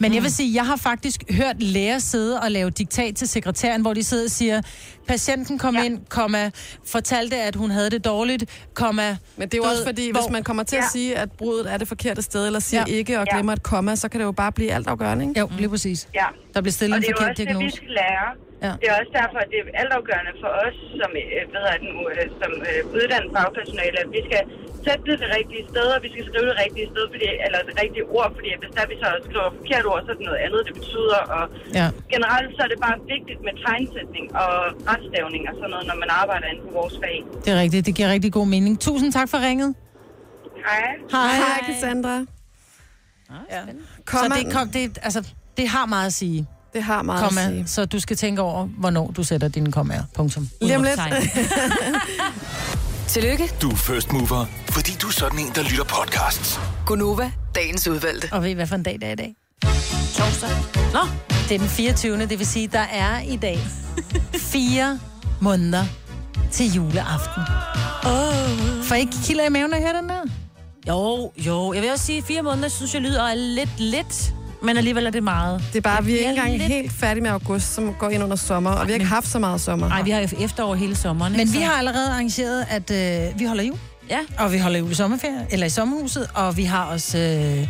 Men 0.03 0.11
jeg 0.17 0.23
vil 0.27 0.33
sige, 0.39 0.51
jeg 0.61 0.67
har 0.71 0.79
faktisk 0.91 1.19
hørt 1.41 1.59
læger 1.75 1.99
sidde 2.13 2.35
og 2.45 2.49
lave 2.59 2.71
diktat 2.83 3.13
til 3.21 3.29
sekretæren, 3.37 3.81
hvor 3.85 3.95
de 3.99 4.03
sidder 4.11 4.25
og 4.25 4.35
siger, 4.41 4.57
patienten 5.09 5.59
kom 5.59 5.75
ja. 5.75 5.81
Ja. 5.81 5.87
ind, 5.87 5.99
komma, 6.09 6.51
fortalte, 6.87 7.37
at 7.37 7.57
hun 7.57 7.71
havde 7.71 7.91
det 7.91 8.05
dårligt, 8.05 8.45
komma. 8.75 9.17
Men 9.37 9.49
det 9.49 9.55
er 9.55 9.59
jo 9.59 9.65
også 9.71 9.85
fordi, 9.85 10.11
hvor- 10.11 10.21
hvis 10.21 10.31
man 10.33 10.43
kommer 10.45 10.63
til 10.63 10.77
at 10.77 10.83
Ja. 10.83 10.89
sige, 10.93 11.17
at 11.19 11.33
brudet 11.33 11.73
er 11.73 11.77
det 11.77 11.89
forkerte 11.89 12.23
sted, 12.23 12.47
eller 12.47 12.61
siger 12.61 12.85
Ja. 12.89 12.95
ikke 12.95 13.21
og 13.21 13.27
Ja. 13.31 13.35
glemmer 13.37 13.53
et 13.53 13.63
komma, 13.63 13.97
så 13.97 14.09
kan 14.09 14.21
det 14.21 14.27
jo 14.27 14.33
bare 14.33 14.53
blive 14.53 14.73
altafgørende, 14.73 15.29
ikke? 15.29 15.41
Jo, 15.41 15.49
lige 15.59 15.69
præcis. 15.69 16.09
ja. 16.15 16.25
Der 16.55 16.61
bliver 16.61 16.73
stillet 16.73 16.93
Og 16.95 16.97
en 16.97 17.03
det 17.03 17.09
er 17.09 17.13
jo 17.13 17.17
forkert 17.17 17.31
også 17.31 17.43
det, 17.43 17.49
vi 17.49 17.53
diagnose. 17.53 17.77
skal 17.77 17.89
lære. 17.89 18.35
Ja. 18.65 18.73
Det 18.81 18.87
er 18.91 18.95
også 19.01 19.13
derfor, 19.21 19.39
at 19.45 19.49
det 19.53 19.59
er 19.63 19.67
altafgørende 19.83 20.33
for 20.43 20.51
os 20.65 20.77
som, 21.01 21.11
øh, 21.23 21.43
hvad 21.51 21.61
hedder 21.65 21.77
det 21.83 21.87
nu, 21.93 21.99
øh, 22.15 22.27
som 22.41 22.51
øh, 22.69 22.81
uddannet 22.97 23.31
fagpersonale, 23.37 23.97
at 24.05 24.09
vi 24.17 24.21
skal 24.29 24.43
sætte 24.87 25.03
det 25.09 25.17
det 25.23 25.31
rigtige 25.39 25.65
sted, 25.73 25.87
og 25.97 26.01
vi 26.05 26.09
skal 26.15 26.25
skrive 26.31 26.47
det 26.51 26.57
rigtige 26.65 26.87
sted, 26.93 27.05
fordi, 27.15 27.27
eller 27.47 27.59
det 27.69 27.75
rigtige 27.83 28.05
ord, 28.17 28.29
fordi 28.37 28.49
hvis 28.63 28.73
der 28.77 28.85
vi 28.93 28.97
så 29.03 29.09
skriver 29.27 29.49
forkert 29.59 29.85
ord, 29.91 30.01
så 30.07 30.11
er 30.13 30.17
det 30.21 30.27
noget 30.31 30.41
andet, 30.47 30.61
det 30.69 30.75
betyder. 30.81 31.21
Og 31.37 31.43
Ja. 31.79 31.87
generelt 32.15 32.51
så 32.57 32.61
er 32.67 32.71
det 32.73 32.81
bare 32.87 32.97
vigtigt 33.15 33.41
med 33.47 33.55
tegnsætning 33.67 34.25
og 34.43 34.51
retstavning 34.91 35.43
og 35.51 35.55
sådan 35.59 35.71
noget, 35.75 35.87
når 35.91 35.97
man 36.05 36.11
arbejder 36.23 36.47
inden 36.53 36.63
for 36.67 36.73
vores 36.81 36.95
fag. 37.03 37.17
Det 37.45 37.51
er 37.55 37.59
rigtigt. 37.65 37.83
Det 37.89 37.95
giver 37.99 38.09
rigtig 38.17 38.33
god 38.39 38.47
mening. 38.55 38.73
Tusind 38.89 39.11
tak 39.19 39.29
for 39.33 39.39
ringet. 39.49 39.71
Hej. 40.67 40.87
Hej. 41.15 41.33
Hej, 41.43 41.59
Cassandra. 41.69 42.17
Ja. 43.55 43.61
Komma, 44.07 44.35
Så 44.37 44.41
det, 44.45 44.53
kom, 44.55 44.69
det, 44.77 44.99
altså, 45.09 45.21
det 45.57 45.69
har 45.69 45.87
meget 45.87 46.07
at 46.07 46.13
sige, 46.13 46.47
det 46.75 46.83
har 46.83 47.03
meget 47.03 47.23
at 47.23 47.29
komma, 47.29 47.49
sige. 47.49 47.67
så 47.67 47.85
du 47.85 48.01
skal 48.01 48.17
tænke 48.17 48.43
over, 48.43 48.67
hvornår 48.67 49.11
du 49.17 49.25
sætter 49.25 49.49
dine 49.49 49.73
kommaer. 49.73 50.03
Punktum. 50.15 50.49
Lige 50.63 50.77
om 50.77 50.83
lidt. 50.83 51.01
Tillykke, 53.09 53.51
Du 53.63 53.71
er 53.71 53.77
first 53.77 54.13
mover, 54.13 54.45
fordi 54.71 54.93
du 55.03 55.07
er 55.07 55.13
sådan 55.13 55.39
en, 55.39 55.53
der 55.55 55.63
lytter 55.63 55.85
podcasts. 55.85 56.61
Gunova, 56.87 57.31
dagens 57.55 57.89
udvalgte. 57.89 58.29
Og 58.33 58.43
ved 58.43 58.51
I, 58.51 58.53
hvad 58.53 58.67
for 58.67 58.75
en 58.75 58.83
dag 58.83 58.93
det 58.95 59.05
er 59.05 59.13
i 59.13 59.15
dag? 59.15 59.35
Torsdag. 60.15 60.51
Nå, 60.93 61.01
Det 61.49 61.55
er 61.55 61.59
den 61.59 61.69
24. 61.69 62.19
Det 62.27 62.39
vil 62.39 62.47
sige, 62.47 62.69
der 62.69 62.85
er 62.93 63.21
i 63.21 63.37
dag 63.37 63.59
fire 64.53 64.99
måneder 65.41 65.85
til 66.51 66.73
juleaften. 66.75 67.43
Oh. 68.05 68.85
For 68.85 68.95
ikke 68.95 69.13
kilder 69.25 69.45
i 69.45 69.49
maven 69.49 69.75
at 69.75 69.81
høre 69.81 69.97
den 70.01 70.09
der? 70.09 70.21
jo, 70.89 71.33
jo. 71.37 71.73
Jeg 71.73 71.83
vil 71.83 71.91
også 71.91 72.05
sige, 72.05 72.23
fire 72.23 72.43
måneder, 72.43 72.69
synes 72.69 72.95
jeg 72.95 73.03
lyder 73.03 73.35
lidt 73.35 73.81
lidt, 73.81 74.35
men 74.65 74.77
alligevel 74.77 75.07
er 75.07 75.11
det 75.11 75.23
meget. 75.23 75.63
Det 75.73 75.77
er 75.77 75.81
bare, 75.81 76.05
vi 76.05 76.13
er 76.13 76.17
ikke 76.19 76.29
engang 76.29 76.51
lidt- 76.53 76.63
helt 76.63 76.93
færdige 76.93 77.23
med 77.23 77.31
august, 77.31 77.75
som 77.75 77.95
går 77.99 78.09
ind 78.09 78.23
under 78.25 78.37
sommer, 78.37 78.71
og 78.71 78.87
vi 78.87 78.93
har 78.93 78.95
ikke 78.95 79.07
haft 79.07 79.29
så 79.29 79.39
meget 79.39 79.61
sommer. 79.61 79.89
Nej, 79.89 80.03
vi 80.03 80.11
har 80.11 80.21
jo 80.21 80.29
efterår 80.41 80.75
hele 80.75 80.97
sommeren. 80.97 81.33
Men 81.37 81.53
vi 81.53 81.59
har 81.59 81.73
allerede 81.73 82.09
arrangeret, 82.11 82.67
at 82.71 82.91
øh, 82.91 83.41
vi 83.41 83.45
holder 83.45 83.65
jul. 83.65 83.79
Ja, 84.11 84.19
Og 84.39 84.53
vi 84.53 84.59
holder 84.59 84.79
jul 84.79 84.91
i 84.91 84.95
sommerferie, 84.95 85.47
eller 85.51 85.67
i 85.67 85.71
sommerhuset. 85.71 86.27
Og 86.35 86.57
vi 86.57 86.65
har 86.65 86.85
også... 86.85 87.19
Øh, 87.19 87.69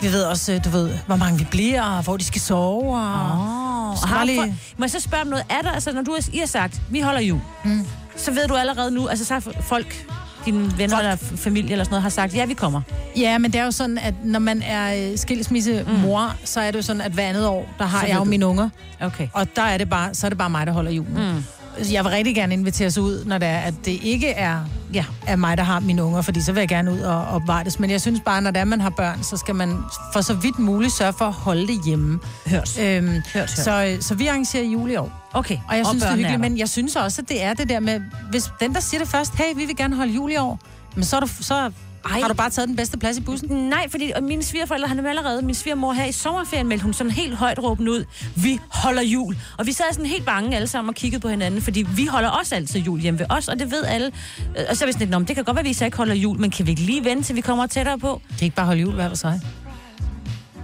vi 0.00 0.12
ved 0.12 0.22
også, 0.24 0.52
øh, 0.52 0.64
du 0.64 0.68
ved, 0.68 0.90
hvor 1.06 1.16
mange 1.16 1.38
vi 1.38 1.46
bliver, 1.50 1.82
og 1.82 2.02
hvor 2.02 2.16
de 2.16 2.24
skal 2.24 2.40
sove. 2.40 2.96
Og... 2.96 3.90
Oh, 3.90 3.96
Så 3.98 4.06
har 4.06 4.24
lige-. 4.24 4.54
Må 4.78 4.84
jeg 4.84 4.90
så 4.90 5.00
spørge 5.00 5.22
om 5.22 5.28
noget? 5.28 5.44
Er 5.50 5.62
der, 5.62 5.70
altså 5.70 5.92
når 5.92 6.02
du 6.02 6.12
har, 6.12 6.28
I 6.32 6.38
har 6.38 6.46
sagt, 6.46 6.80
vi 6.90 7.00
holder 7.00 7.20
jul, 7.20 7.40
mm. 7.64 7.86
så 8.16 8.30
ved 8.32 8.46
du 8.48 8.54
allerede 8.54 8.90
nu, 8.90 9.08
altså 9.08 9.24
så 9.24 9.34
har 9.34 9.40
folk, 9.60 10.06
dine 10.46 10.78
venner 10.78 10.98
eller 10.98 11.16
familie 11.16 11.72
eller 11.72 11.84
sådan 11.84 11.92
noget, 11.92 12.02
har 12.02 12.10
sagt, 12.10 12.34
ja, 12.34 12.44
vi 12.46 12.54
kommer. 12.54 12.80
Ja, 13.16 13.38
men 13.38 13.52
det 13.52 13.60
er 13.60 13.64
jo 13.64 13.70
sådan, 13.70 13.98
at 13.98 14.14
når 14.24 14.38
man 14.38 14.62
er 14.62 15.10
øh, 15.12 15.18
skilsmissemor, 15.18 16.26
mm. 16.26 16.46
så 16.46 16.60
er 16.60 16.70
det 16.70 16.76
jo 16.78 16.82
sådan, 16.82 17.00
at 17.02 17.12
hver 17.12 17.26
andet 17.28 17.46
år, 17.46 17.68
der 17.78 17.84
har 17.84 18.00
Så 18.00 18.06
jeg 18.06 18.14
jo 18.14 18.20
du. 18.20 18.24
mine 18.24 18.46
unger. 18.46 18.68
Okay. 19.00 19.28
Og 19.32 19.56
der 19.56 19.62
er 19.62 19.78
det 19.78 19.90
bare, 19.90 20.14
så 20.14 20.26
er 20.26 20.28
det 20.28 20.38
bare 20.38 20.50
mig, 20.50 20.66
der 20.66 20.72
holder 20.72 20.90
julen. 20.90 21.14
Mm. 21.34 21.44
Jeg 21.92 22.04
vil 22.04 22.12
rigtig 22.12 22.34
gerne 22.34 22.54
inviteres 22.54 22.98
ud, 22.98 23.24
når 23.24 23.38
det 23.38 23.48
er, 23.48 23.58
at 23.58 23.74
det 23.84 23.98
ikke 24.02 24.28
er, 24.28 24.58
ja, 24.92 25.04
er 25.26 25.36
mig, 25.36 25.56
der 25.56 25.62
har 25.62 25.80
mine 25.80 26.04
unger, 26.04 26.22
fordi 26.22 26.40
så 26.40 26.52
vil 26.52 26.60
jeg 26.60 26.68
gerne 26.68 26.92
ud 26.92 27.00
og 27.00 27.26
opvartes. 27.26 27.78
Men 27.78 27.90
jeg 27.90 28.00
synes 28.00 28.20
bare, 28.24 28.40
når 28.40 28.50
det 28.50 28.60
er, 28.60 28.64
man 28.64 28.80
har 28.80 28.90
børn, 28.90 29.22
så 29.22 29.36
skal 29.36 29.54
man 29.54 29.76
for 30.12 30.20
så 30.20 30.34
vidt 30.34 30.58
muligt 30.58 30.92
sørge 30.92 31.12
for 31.12 31.24
at 31.24 31.32
holde 31.32 31.66
det 31.66 31.84
hjemme. 31.84 32.18
Hørt. 32.46 32.78
Øhm, 32.80 33.08
Hørt, 33.08 33.22
hørt. 33.34 33.50
Så, 33.50 33.96
så 34.00 34.14
vi 34.14 34.26
arrangerer 34.26 34.64
jul 34.64 34.90
i 34.90 34.96
år. 34.96 35.30
Okay. 35.32 35.58
Og 35.68 35.76
jeg 35.76 35.86
synes, 35.86 36.02
det 36.02 36.10
er 36.10 36.16
hyggeligt, 36.16 36.32
der. 36.42 36.48
men 36.48 36.58
jeg 36.58 36.68
synes 36.68 36.96
også, 36.96 37.22
at 37.22 37.28
det 37.28 37.42
er 37.42 37.54
det 37.54 37.68
der 37.68 37.80
med, 37.80 38.00
hvis 38.30 38.44
den, 38.60 38.74
der 38.74 38.80
siger 38.80 39.00
det 39.00 39.08
først, 39.08 39.34
hey, 39.34 39.54
vi 39.56 39.64
vil 39.64 39.76
gerne 39.76 39.96
holde 39.96 40.12
jul 40.12 40.32
i 40.32 40.36
år, 40.36 40.58
men 40.94 41.04
så, 41.04 41.16
er 41.16 41.20
du, 41.20 41.26
så 41.40 41.70
Ej. 42.10 42.20
har 42.20 42.28
du 42.28 42.34
bare 42.34 42.50
taget 42.50 42.68
den 42.68 42.76
bedste 42.76 42.98
plads 42.98 43.18
i 43.18 43.20
bussen. 43.20 43.48
Nej, 43.50 43.88
fordi 43.90 44.12
og 44.16 44.22
mine 44.22 44.42
svigerforældre, 44.42 44.88
han 44.88 44.98
er 44.98 45.08
allerede, 45.08 45.42
min 45.42 45.54
svigermor 45.54 45.92
her 45.92 46.04
i 46.04 46.12
sommerferien, 46.12 46.66
meldte 46.68 46.84
hun 46.84 46.92
sådan 46.92 47.10
helt 47.10 47.34
højt 47.36 47.58
råbende 47.62 47.92
ud, 47.92 48.04
vi 48.36 48.58
holder 48.70 49.02
jul. 49.02 49.36
Og 49.58 49.66
vi 49.66 49.72
sad 49.72 49.84
sådan 49.92 50.06
helt 50.06 50.24
bange 50.24 50.56
alle 50.56 50.68
sammen 50.68 50.88
og 50.88 50.94
kiggede 50.94 51.20
på 51.20 51.28
hinanden, 51.28 51.62
fordi 51.62 51.86
vi 51.96 52.06
holder 52.06 52.28
også 52.28 52.54
altid 52.54 52.80
jul 52.80 53.00
hjemme 53.00 53.20
ved 53.20 53.26
os, 53.30 53.48
og 53.48 53.58
det 53.58 53.70
ved 53.70 53.84
alle. 53.84 54.12
Øh, 54.58 54.64
Og 54.70 54.76
så 54.76 54.84
er 54.84 54.86
vi 54.86 54.92
sådan 54.92 54.98
lidt, 54.98 55.10
"Nå, 55.10 55.18
men 55.18 55.28
det 55.28 55.34
kan 55.36 55.44
godt 55.44 55.54
være, 55.54 55.60
at 55.64 55.68
vi 55.68 55.72
så 55.72 55.84
ikke 55.84 55.96
holder 55.96 56.14
jul, 56.14 56.38
men 56.40 56.50
kan 56.50 56.66
vi 56.66 56.70
ikke 56.70 56.82
lige 56.82 57.04
vente, 57.04 57.22
til 57.22 57.36
vi 57.36 57.40
kommer 57.40 57.66
tættere 57.66 57.98
på? 57.98 58.20
Det 58.30 58.38
er 58.40 58.42
ikke 58.44 58.56
bare 58.56 58.66
holde 58.66 58.80
jul 58.80 58.94
hver 58.94 59.08
for 59.08 59.16
sig. 59.16 59.40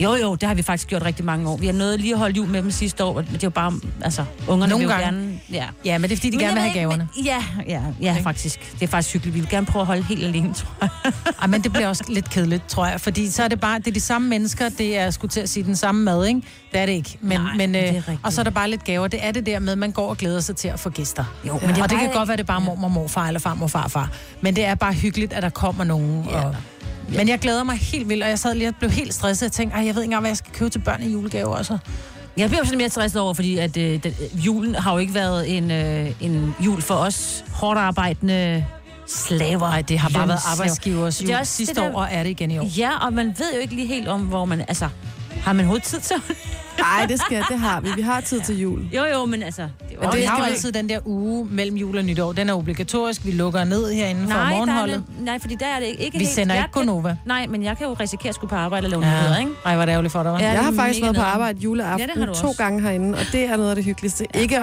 Jo, 0.01 0.15
jo, 0.15 0.35
det 0.35 0.49
har 0.49 0.55
vi 0.55 0.63
faktisk 0.63 0.89
gjort 0.89 1.03
rigtig 1.05 1.25
mange 1.25 1.49
år. 1.51 1.57
Vi 1.57 1.67
har 1.67 1.73
nået 1.73 2.01
lige 2.01 2.13
at 2.13 2.19
holde 2.19 2.37
jul 2.37 2.49
med 2.49 2.63
dem 2.63 2.71
sidste 2.71 3.05
år, 3.05 3.17
og 3.17 3.27
det 3.27 3.35
er 3.35 3.39
jo 3.45 3.51
bare, 3.51 3.73
altså, 4.03 4.25
ungerne 4.49 4.71
Nogle 4.71 4.87
vil 4.87 4.95
gange. 4.97 5.05
gerne... 5.05 5.41
Ja. 5.53 5.65
Ja, 5.85 5.99
men 5.99 6.11
det 6.11 6.13
er 6.13 6.17
fordi, 6.17 6.31
de 6.31 6.37
Men 6.37 6.41
gerne 6.47 6.55
vil 6.55 6.63
have 6.63 6.75
gaverne. 6.81 7.09
ikke, 7.17 7.31
men- 7.31 7.45
Ja, 7.67 7.83
ja, 8.01 8.15
ja, 8.15 8.17
faktisk. 8.23 8.73
Det 8.75 8.83
er 8.83 8.87
faktisk 8.91 9.13
hyggeligt. 9.15 9.35
Vi 9.35 9.41
vil 9.41 9.49
gerne 9.51 9.67
prøve 9.67 9.81
at 9.81 9.87
holde 9.87 10.03
helt 10.03 10.25
alene, 10.25 10.55
tror 10.61 10.69
jeg. 10.81 11.13
Ej, 11.41 11.47
men 11.47 11.63
det 11.63 11.73
bliver 11.73 11.89
også 11.89 12.05
lidt 12.09 12.31
kedeligt, 12.31 12.69
tror 12.69 12.87
jeg. 12.87 13.01
Fordi 13.01 13.31
så 13.31 13.43
er 13.43 13.49
det 13.49 13.61
bare, 13.61 13.79
det 13.79 13.87
er 13.87 13.93
de 13.93 14.01
samme 14.01 14.29
mennesker, 14.29 14.69
det 14.69 14.99
er, 14.99 15.11
skulle 15.11 15.31
til 15.31 15.41
at 15.41 15.49
sige, 15.49 15.65
den 15.65 15.77
samme 15.77 16.03
mad, 16.05 16.27
ikke? 16.27 16.41
Det 16.73 16.81
er 16.81 16.87
det 16.87 16.93
ikke. 16.93 17.19
Men, 17.21 17.41
Nej, 17.41 17.57
men, 17.57 17.75
det 17.75 17.89
er 17.89 17.97
øh, 18.09 18.17
og 18.23 18.33
så 18.33 18.41
er 18.41 18.45
der 18.45 18.51
bare 18.51 18.71
lidt 18.71 18.85
gaver. 18.85 19.09
Det 19.09 19.21
er 19.27 19.33
det 19.33 19.47
der 19.47 19.59
med, 19.59 19.73
at 19.73 19.79
man 19.79 19.91
går 19.93 20.09
og 20.09 20.17
glæder 20.17 20.41
sig 20.41 20.57
til 20.57 20.69
at 20.69 20.81
få 20.81 20.91
gæster. 20.91 21.25
Jo, 21.49 21.53
men 21.53 21.67
men 21.67 21.75
det 21.75 21.83
og 21.83 21.91
det 21.91 21.99
kan 21.99 22.11
godt 22.13 22.29
være, 22.29 22.37
det 22.37 22.43
er 22.43 22.47
bare 22.47 22.61
mormor, 22.61 22.89
morfar 22.89 23.27
eller 23.27 23.41
farmor, 23.41 23.67
farfar. 23.67 24.11
Men 24.41 24.57
det 24.57 24.65
er 24.65 24.75
bare 24.75 24.93
hyggeligt, 24.93 25.33
at 25.33 25.43
der 25.43 25.49
kommer 25.51 25.85
nogen. 25.85 26.27
Ja. 26.31 26.45
Og, 26.45 26.57
men 27.17 27.29
jeg 27.29 27.39
glæder 27.39 27.65
mig 27.65 27.77
helt 27.77 28.09
vildt, 28.09 28.23
og 28.23 28.29
jeg 28.29 28.39
sad 28.39 28.55
lige 28.55 28.69
og 28.69 28.75
blev 28.79 28.91
helt 28.91 29.15
stresset. 29.15 29.43
Jeg 29.47 29.53
tænkte, 29.53 29.77
Ej, 29.79 29.87
jeg 29.87 29.95
ved 29.95 30.03
ikke 30.03 30.07
engang, 30.07 30.21
hvad 30.23 30.31
jeg 30.31 30.37
skal 30.37 30.53
købe 30.53 30.71
til 30.71 30.79
børn 30.79 31.03
i 31.03 31.13
julegave 31.13 31.49
også. 31.57 31.79
Jeg 32.37 32.49
bliver 32.49 32.65
sådan 32.65 32.79
mere 32.79 32.89
stresset 32.91 33.21
over, 33.23 33.35
fordi 33.35 33.59
at, 33.59 33.77
øh, 33.77 34.03
den, 34.03 34.15
julen 34.35 34.75
har 34.75 34.93
jo 34.93 34.99
ikke 34.99 35.15
været 35.15 35.57
en, 35.57 35.71
øh, 35.71 36.11
en 36.21 36.55
jul 36.61 36.83
for 36.83 36.95
os 36.95 37.45
hårdt 37.53 37.79
arbejdende 37.79 38.65
slaver. 39.07 39.59
Nej, 39.71 39.83
det 39.83 39.99
har 39.99 40.09
bare 40.09 40.29
været 40.29 40.41
arbejdsgivers 40.51 41.17
Det 41.19 41.25
er 41.29 41.33
jul 41.33 41.41
også 41.41 41.53
sidste 41.53 41.75
det 41.75 41.83
der- 41.83 41.93
år, 41.95 42.01
og 42.01 42.09
er 42.11 42.23
det 42.23 42.31
igen 42.31 42.51
i 42.51 42.59
år. 42.59 42.65
Ja, 42.65 43.07
og 43.07 43.13
man 43.13 43.27
ved 43.39 43.55
jo 43.55 43.61
ikke 43.61 43.75
lige 43.75 43.87
helt 43.87 44.09
om, 44.09 44.21
hvor 44.21 44.45
man... 44.45 44.61
Altså, 44.61 44.89
har 45.43 45.53
man 45.53 45.61
overhovedet 45.61 45.87
tid 45.87 46.01
til 46.01 46.17
Nej, 46.81 47.07
det 47.09 47.21
skal 47.21 47.45
det 47.49 47.59
har 47.59 47.81
vi. 47.81 47.89
Vi 47.97 48.03
har 48.03 48.21
tid 48.21 48.41
til 48.41 48.61
jul. 48.61 48.81
Jo, 48.97 49.05
jo, 49.05 49.25
men 49.25 49.43
altså... 49.43 49.63
Det 49.63 49.97
er 50.01 50.07
også- 50.07 50.19
vi 50.19 50.25
har 50.25 50.39
jo 50.39 50.45
altid 50.45 50.73
den 50.73 50.89
der 50.89 50.99
uge 51.05 51.49
mellem 51.51 51.77
jul 51.77 51.99
og 51.99 52.05
nytår. 52.05 52.33
Den 52.33 52.49
er 52.49 52.55
obligatorisk. 52.55 53.25
Vi 53.27 53.31
lukker 53.31 53.65
ned 53.65 53.93
herinde 53.93 54.21
for 54.23 54.29
nej, 54.29 54.39
der 54.39 54.45
er 54.47 54.57
morgenholdet. 54.57 55.05
det, 55.19 55.25
nej, 55.25 55.39
fordi 55.39 55.55
der 55.55 55.67
er 55.67 55.81
det 55.81 55.87
ikke 55.87 56.19
Vi 56.19 56.25
helt... 56.25 56.31
sender 56.31 56.55
ikke 56.55 56.63
kan- 56.75 56.87
Gonova. 56.87 57.17
Nej, 57.27 57.47
men 57.47 57.63
jeg 57.63 57.79
kan 57.79 57.87
jo 57.87 57.93
risikere 58.01 58.29
at 58.29 58.35
skulle 58.35 58.49
på 58.49 58.55
arbejde 58.57 58.85
og 58.87 58.91
lave 58.91 59.07
ja. 59.07 59.11
nyheder, 59.21 59.39
ikke? 59.39 59.51
Ej, 59.65 59.75
hvor 59.75 59.83
er 59.83 59.87
det 59.87 59.93
ærgerligt 59.93 60.13
for 60.13 60.23
dig, 60.23 60.33
hva'? 60.35 60.39
Ja. 60.41 60.47
Jeg 60.49 60.55
det 60.57 60.65
har 60.65 60.73
er 60.73 60.77
faktisk 60.77 61.03
været 61.03 61.17
på 61.17 61.23
arbejde 61.23 61.59
juleaften 61.61 62.09
Ja, 62.17 62.21
det 62.27 62.37
to 62.37 62.47
også. 62.49 62.59
gange 62.59 62.81
herinde, 62.83 63.19
og 63.19 63.25
det 63.33 63.45
er 63.45 63.57
noget 63.57 63.71
af 63.71 63.77
det 63.77 63.85
hyggeligste. 63.85 64.27
Ja. 64.35 64.39
Ikke 64.41 64.59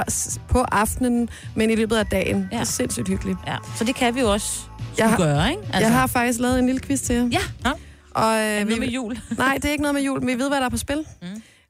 på 0.49 0.59
aftenen, 0.71 1.29
men 1.55 1.69
i 1.69 1.75
løbet 1.75 1.95
af 1.95 2.05
dagen. 2.05 2.35
Ja. 2.37 2.41
Det 2.43 2.47
Ja. 2.51 2.59
er 2.59 2.63
sindssygt 2.63 3.07
hyggeligt. 3.07 3.37
Ja, 3.47 3.55
så 3.75 3.83
det 3.83 3.95
kan 3.95 4.15
vi 4.15 4.19
jo 4.19 4.31
også 4.31 4.59
Jeg 4.97 5.09
har- 5.09 5.17
gøre, 5.17 5.49
ikke? 5.49 5.61
Altså. 5.65 5.79
Jeg 5.81 5.91
har 5.93 6.07
faktisk 6.07 6.39
lavet 6.39 6.59
en 6.59 6.65
lille 6.65 6.81
quiz 6.81 7.01
til 7.01 7.15
jer. 7.15 7.21
Ja, 7.65 7.71
Og, 8.11 8.35
øh, 8.37 8.51
noget 8.53 8.67
vi, 8.67 8.79
med 8.79 8.87
jul. 8.87 9.17
nej, 9.37 9.53
det 9.55 9.65
er 9.65 9.69
ikke 9.71 9.81
noget 9.81 9.95
med 9.95 10.03
jul, 10.03 10.19
men 10.23 10.27
vi 10.27 10.33
ved, 10.43 10.49
hvad 10.49 10.57
der 10.57 10.65
er 10.65 10.69
på 10.69 10.77
spil. 10.77 10.97
Mm. 11.21 11.27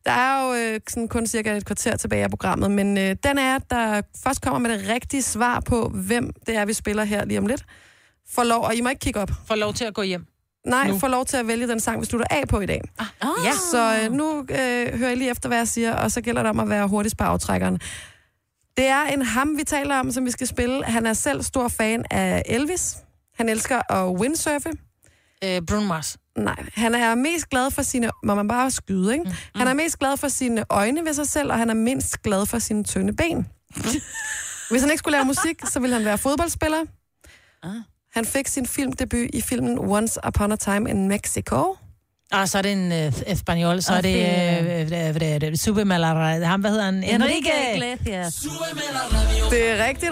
Der 0.07 0.13
er 0.13 0.45
jo 0.47 0.53
øh, 0.53 0.79
sådan 0.87 1.07
kun 1.07 1.27
cirka 1.27 1.57
et 1.57 1.65
kvarter 1.65 1.97
tilbage 1.97 2.23
af 2.23 2.29
programmet, 2.29 2.71
men 2.71 2.97
øh, 2.97 3.15
den 3.23 3.37
er, 3.37 3.57
der 3.57 4.01
først 4.23 4.41
kommer 4.41 4.59
med 4.59 4.77
det 4.77 4.89
rigtige 4.89 5.21
svar 5.21 5.59
på, 5.59 5.89
hvem 5.89 6.29
det 6.45 6.55
er, 6.55 6.65
vi 6.65 6.73
spiller 6.73 7.03
her 7.03 7.25
lige 7.25 7.39
om 7.39 7.45
lidt. 7.45 7.65
Får 8.29 8.43
lov, 8.43 8.63
og 8.63 8.75
I 8.75 8.81
må 8.81 8.89
ikke 8.89 8.99
kigge 8.99 9.19
op. 9.19 9.29
Får 9.47 9.55
lov 9.55 9.73
til 9.73 9.85
at 9.85 9.93
gå 9.93 10.01
hjem. 10.01 10.25
Nej, 10.65 10.87
Nu. 10.87 10.99
får 10.99 11.07
lov 11.07 11.25
til 11.25 11.37
at 11.37 11.47
vælge 11.47 11.67
den 11.67 11.79
sang, 11.79 12.01
vi 12.01 12.05
slutter 12.05 12.27
af 12.29 12.47
på 12.47 12.59
i 12.59 12.65
dag. 12.65 12.81
Oh. 12.99 13.27
Ja. 13.45 13.51
Så 13.71 13.99
øh, 14.03 14.11
nu 14.13 14.39
øh, 14.39 14.99
hører 14.99 15.11
I 15.11 15.15
lige 15.15 15.29
efter, 15.29 15.49
hvad 15.49 15.57
jeg 15.57 15.67
siger, 15.67 15.95
og 15.95 16.11
så 16.11 16.21
gælder 16.21 16.43
det 16.43 16.49
om 16.49 16.59
at 16.59 16.69
være 16.69 16.87
hurtigst 16.87 17.17
på 17.17 17.23
aftrækkeren. 17.23 17.79
Det 18.77 18.87
er 18.87 19.03
en 19.03 19.21
ham, 19.21 19.57
vi 19.57 19.63
taler 19.63 19.95
om, 19.95 20.11
som 20.11 20.25
vi 20.25 20.31
skal 20.31 20.47
spille. 20.47 20.83
Han 20.85 21.05
er 21.05 21.13
selv 21.13 21.43
stor 21.43 21.67
fan 21.67 22.05
af 22.11 22.43
Elvis. 22.45 22.97
Han 23.35 23.49
elsker 23.49 23.91
at 23.91 24.09
windsurfe. 24.19 24.69
Øh, 25.43 25.61
Bruno 25.67 25.81
Mars. 25.87 26.17
Nej, 26.37 26.55
han 26.75 26.95
er 26.95 27.15
mest 27.15 27.49
glad 27.49 27.71
for 27.71 27.81
sine... 27.81 28.09
Må 28.23 28.35
man 28.35 28.47
bare 28.47 28.71
skyde, 28.71 29.13
ikke? 29.13 29.23
Mm. 29.25 29.31
Han 29.55 29.67
er 29.67 29.73
mest 29.73 29.99
glad 29.99 30.17
for 30.17 30.27
sine 30.27 30.63
øjne 30.69 31.05
ved 31.05 31.13
sig 31.13 31.27
selv, 31.27 31.51
og 31.51 31.57
han 31.57 31.69
er 31.69 31.73
mindst 31.73 32.21
glad 32.23 32.45
for 32.45 32.59
sine 32.59 32.83
tynde 32.83 33.13
ben. 33.15 33.47
Hvis 34.71 34.81
han 34.81 34.91
ikke 34.91 34.97
skulle 34.99 35.11
lave 35.17 35.25
musik, 35.25 35.61
så 35.65 35.79
ville 35.79 35.95
han 35.95 36.05
være 36.05 36.17
fodboldspiller. 36.17 36.77
Ah. 37.63 37.71
Han 38.13 38.25
fik 38.25 38.47
sin 38.47 38.65
filmdebut 38.65 39.29
i 39.33 39.41
filmen 39.41 39.79
Once 39.79 40.19
Upon 40.27 40.51
a 40.51 40.55
Time 40.55 40.89
in 40.89 41.07
Mexico. 41.07 41.75
Og 42.31 42.49
så 42.49 42.57
er 42.57 42.61
det 42.61 42.71
en 42.71 42.91
uh, 42.91 43.13
espanol, 43.31 43.81
så 43.81 43.93
er 43.93 44.01
det, 44.01 44.13
det- 44.13 44.81
øh, 44.81 44.87
hvad 44.87 45.07
er 45.07 45.11
det, 45.11 45.21
det, 45.21 45.41
det, 45.41 45.59
Super 45.59 45.83
Malara, 45.83 46.43
ham, 46.45 46.61
hvad 46.61 46.71
hedder 46.71 46.85
han? 46.85 47.03
Enrique 47.03 47.73
Iglesias. 47.75 48.45
Det 49.49 49.69
er 49.71 49.85
rigtigt. 49.87 50.11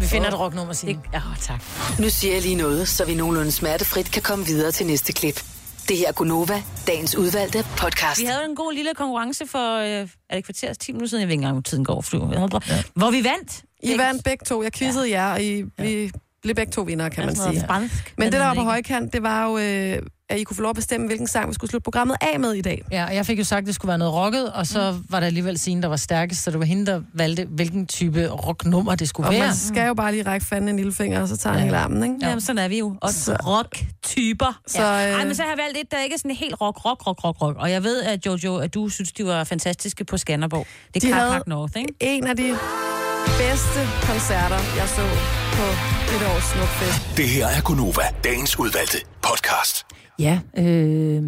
Vi 0.00 0.06
finder 0.06 0.28
et 0.28 0.38
rocknummer, 0.40 0.72
Signe. 0.72 1.00
oh, 1.14 1.20
tak. 1.40 1.62
Nu 1.98 2.08
siger 2.08 2.32
jeg 2.34 2.42
lige 2.42 2.54
noget, 2.54 2.88
så 2.88 3.04
vi 3.04 3.14
nogenlunde 3.14 3.52
smertefrit 3.52 4.10
kan 4.10 4.22
komme 4.22 4.46
videre 4.46 4.72
til 4.72 4.86
næste 4.86 5.12
klip. 5.12 5.44
Det 5.88 5.96
her 5.96 6.08
er 6.08 6.12
Gunova, 6.12 6.62
dagens 6.86 7.16
udvalgte 7.16 7.64
podcast. 7.76 8.20
Vi 8.20 8.24
havde 8.24 8.44
en 8.44 8.56
god 8.56 8.72
lille 8.72 8.94
konkurrence 8.94 9.46
for, 9.46 9.78
øh, 9.78 9.86
er 10.30 10.34
det 10.34 10.44
kvarter 10.44 10.74
10 10.74 10.92
minutter 10.92 11.08
siden? 11.08 11.20
Jeg 11.20 11.28
ved 11.28 11.32
ikke 11.32 11.40
engang, 11.40 11.54
hvor 11.54 11.62
tiden 11.62 11.84
går. 11.84 12.00
Flyver. 12.00 12.60
Ja. 12.68 12.82
Hvor 12.94 13.10
vi 13.10 13.24
vandt. 13.24 13.62
I 13.82 13.98
vandt 13.98 14.24
begge 14.24 14.44
to. 14.44 14.62
Jeg 14.62 14.72
quizzede 14.72 15.10
jer, 15.10 15.32
og 15.32 15.42
I, 15.42 15.62
vi 15.78 16.10
blev 16.42 16.54
begge 16.54 16.72
to 16.72 16.82
vinder, 16.82 17.08
kan 17.08 17.26
man 17.26 17.36
sige. 17.36 17.64
Fransk, 17.66 18.14
Men 18.18 18.32
det, 18.32 18.40
der 18.40 18.46
var 18.46 18.54
på 18.54 18.60
højkant, 18.62 19.12
det 19.12 19.22
var 19.22 19.44
jo, 19.46 19.58
øh, 19.58 20.02
at 20.30 20.38
I 20.38 20.44
kunne 20.44 20.56
få 20.56 20.62
lov 20.62 20.70
at 20.70 20.76
bestemme, 20.76 21.06
hvilken 21.06 21.26
sang 21.26 21.48
vi 21.48 21.54
skulle 21.54 21.70
slutte 21.70 21.84
programmet 21.84 22.16
af 22.20 22.40
med 22.40 22.52
i 22.52 22.60
dag. 22.60 22.82
Ja, 22.92 23.04
og 23.06 23.14
jeg 23.14 23.26
fik 23.26 23.38
jo 23.38 23.44
sagt, 23.44 23.58
at 23.58 23.66
det 23.66 23.74
skulle 23.74 23.88
være 23.88 23.98
noget 23.98 24.14
rocket, 24.14 24.52
og 24.52 24.66
så 24.66 24.92
Mm. 24.92 25.04
var 25.10 25.20
der 25.20 25.26
alligevel 25.26 25.58
scene, 25.58 25.82
der 25.82 25.88
var 25.88 25.96
stærkest, 25.96 26.42
så 26.42 26.50
det 26.50 26.58
var 26.58 26.64
hende, 26.64 26.86
der 26.86 27.00
valgte, 27.14 27.44
hvilken 27.50 27.86
type 27.86 28.28
rocknummer 28.28 28.94
det 28.94 29.08
skulle 29.08 29.28
Og 29.28 29.32
være. 29.34 29.46
man 29.46 29.56
skal 29.56 29.86
jo 29.86 29.94
bare 29.94 30.12
lige 30.12 30.22
række 30.22 30.46
fanden 30.46 30.68
en 30.68 30.76
lille 30.76 30.92
finger, 30.92 31.20
og 31.22 31.28
så 31.28 31.36
tager 31.36 31.52
han 31.54 31.60
Ja. 31.62 31.64
hele 31.64 31.78
armen, 31.78 32.02
ikke? 32.02 32.14
Jamen, 32.22 32.40
sådan 32.40 32.58
er 32.58 32.68
vi 32.68 32.78
jo. 32.78 32.96
Og 33.02 33.10
Så- 33.12 33.36
rock-typer. 33.46 34.60
Så, 34.66 34.72
Så, 34.76 34.82
øh, 34.82 34.86
ja. 34.88 35.10
Ej, 35.12 35.24
men 35.24 35.34
så 35.34 35.42
har 35.42 35.48
jeg 35.50 35.58
valgt 35.58 35.78
et, 35.78 35.90
der 35.90 36.02
ikke 36.02 36.14
er 36.14 36.18
sådan 36.18 36.30
helt 36.30 36.54
rock, 36.60 36.84
rock, 36.84 37.06
rock, 37.06 37.24
rock, 37.24 37.42
rock. 37.42 37.56
Og 37.58 37.70
jeg 37.70 37.84
ved, 37.84 38.02
at 38.02 38.26
Jojo, 38.26 38.56
at 38.56 38.74
du 38.74 38.88
synes, 38.88 39.12
de 39.12 39.24
var 39.26 39.44
fantastiske 39.44 40.04
på 40.04 40.16
Skanderborg. 40.16 40.66
Det 40.94 41.02
De 41.02 41.10
er 41.10 41.14
havde- 41.14 41.30
Carpark 41.30 41.46
North, 41.46 41.72
ikke? 41.76 41.94
En 42.00 42.26
af 42.26 42.36
de 42.36 42.56
bedste 43.38 43.80
koncerter, 44.02 44.58
jeg 44.76 44.88
så 44.88 45.02
på 45.58 45.64
et 46.16 46.22
års 46.34 46.44
smukfest. 46.44 47.16
Det 47.16 47.28
her 47.28 47.46
er 47.46 47.60
Gunova, 47.60 48.02
dagens 48.24 48.58
udvalgte 48.58 48.98
podcast. 49.22 49.87
Ja, 50.18 50.40
øh, 50.58 51.22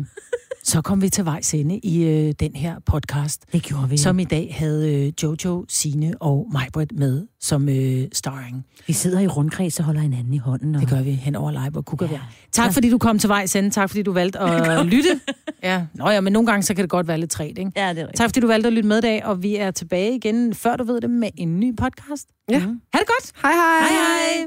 så 0.64 0.80
kom 0.82 1.02
vi 1.02 1.08
til 1.08 1.24
vejs 1.24 1.54
ende 1.54 1.78
i 1.78 2.04
øh, 2.04 2.34
den 2.40 2.54
her 2.54 2.76
podcast, 2.86 3.44
Det 3.52 3.62
gjorde 3.62 3.88
vi. 3.88 3.96
som 3.96 4.18
i 4.18 4.24
dag 4.24 4.54
havde 4.58 4.94
øh, 5.06 5.12
Jojo, 5.22 5.64
Sine 5.68 6.14
og 6.20 6.48
Majbrit 6.52 6.92
med 6.92 7.26
som 7.40 7.68
øh, 7.68 8.04
starring. 8.12 8.64
Vi 8.86 8.92
sidder 8.92 9.20
i 9.20 9.26
rundkreds 9.26 9.78
og 9.78 9.84
holder 9.84 10.00
hinanden 10.00 10.34
i 10.34 10.38
hånden. 10.38 10.74
Og... 10.74 10.80
Det 10.80 10.88
gør 10.90 11.02
vi 11.02 11.10
hen 11.10 11.34
over 11.36 11.50
live 11.50 11.76
og 11.76 11.84
kukker 11.84 12.06
Ja. 12.06 12.12
ja. 12.12 12.20
Tak 12.52 12.72
fordi 12.74 12.90
du 12.90 12.98
kom 12.98 13.18
til 13.18 13.28
vejs 13.28 13.56
ende. 13.56 13.70
Tak 13.70 13.90
fordi 13.90 14.02
du 14.02 14.12
valgte 14.12 14.38
at 14.38 14.86
lytte. 14.94 15.20
Ja. 15.62 15.84
Nå 15.94 16.08
ja, 16.10 16.20
men 16.20 16.32
nogle 16.32 16.46
gange 16.46 16.62
så 16.62 16.74
kan 16.74 16.82
det 16.82 16.90
godt 16.90 17.08
være 17.08 17.18
lidt 17.18 17.30
træt, 17.30 17.46
ikke? 17.58 17.72
Ja, 17.76 17.88
det 17.90 17.98
er 17.98 18.02
rigtigt. 18.02 18.16
Tak 18.16 18.28
fordi 18.28 18.40
du 18.40 18.46
valgte 18.46 18.66
at 18.66 18.72
lytte 18.72 18.88
med 18.88 18.98
i 18.98 19.00
dag, 19.00 19.24
og 19.24 19.42
vi 19.42 19.56
er 19.56 19.70
tilbage 19.70 20.14
igen, 20.16 20.54
før 20.54 20.76
du 20.76 20.84
ved 20.84 21.00
det, 21.00 21.10
med 21.10 21.28
en 21.36 21.60
ny 21.60 21.76
podcast. 21.76 22.28
Ja. 22.50 22.58
Ha' 22.58 22.66
det 22.68 23.06
godt! 23.06 23.32
Hej 23.42 23.52
hej! 23.52 23.80
Hej 23.80 23.88
hej! 23.88 24.46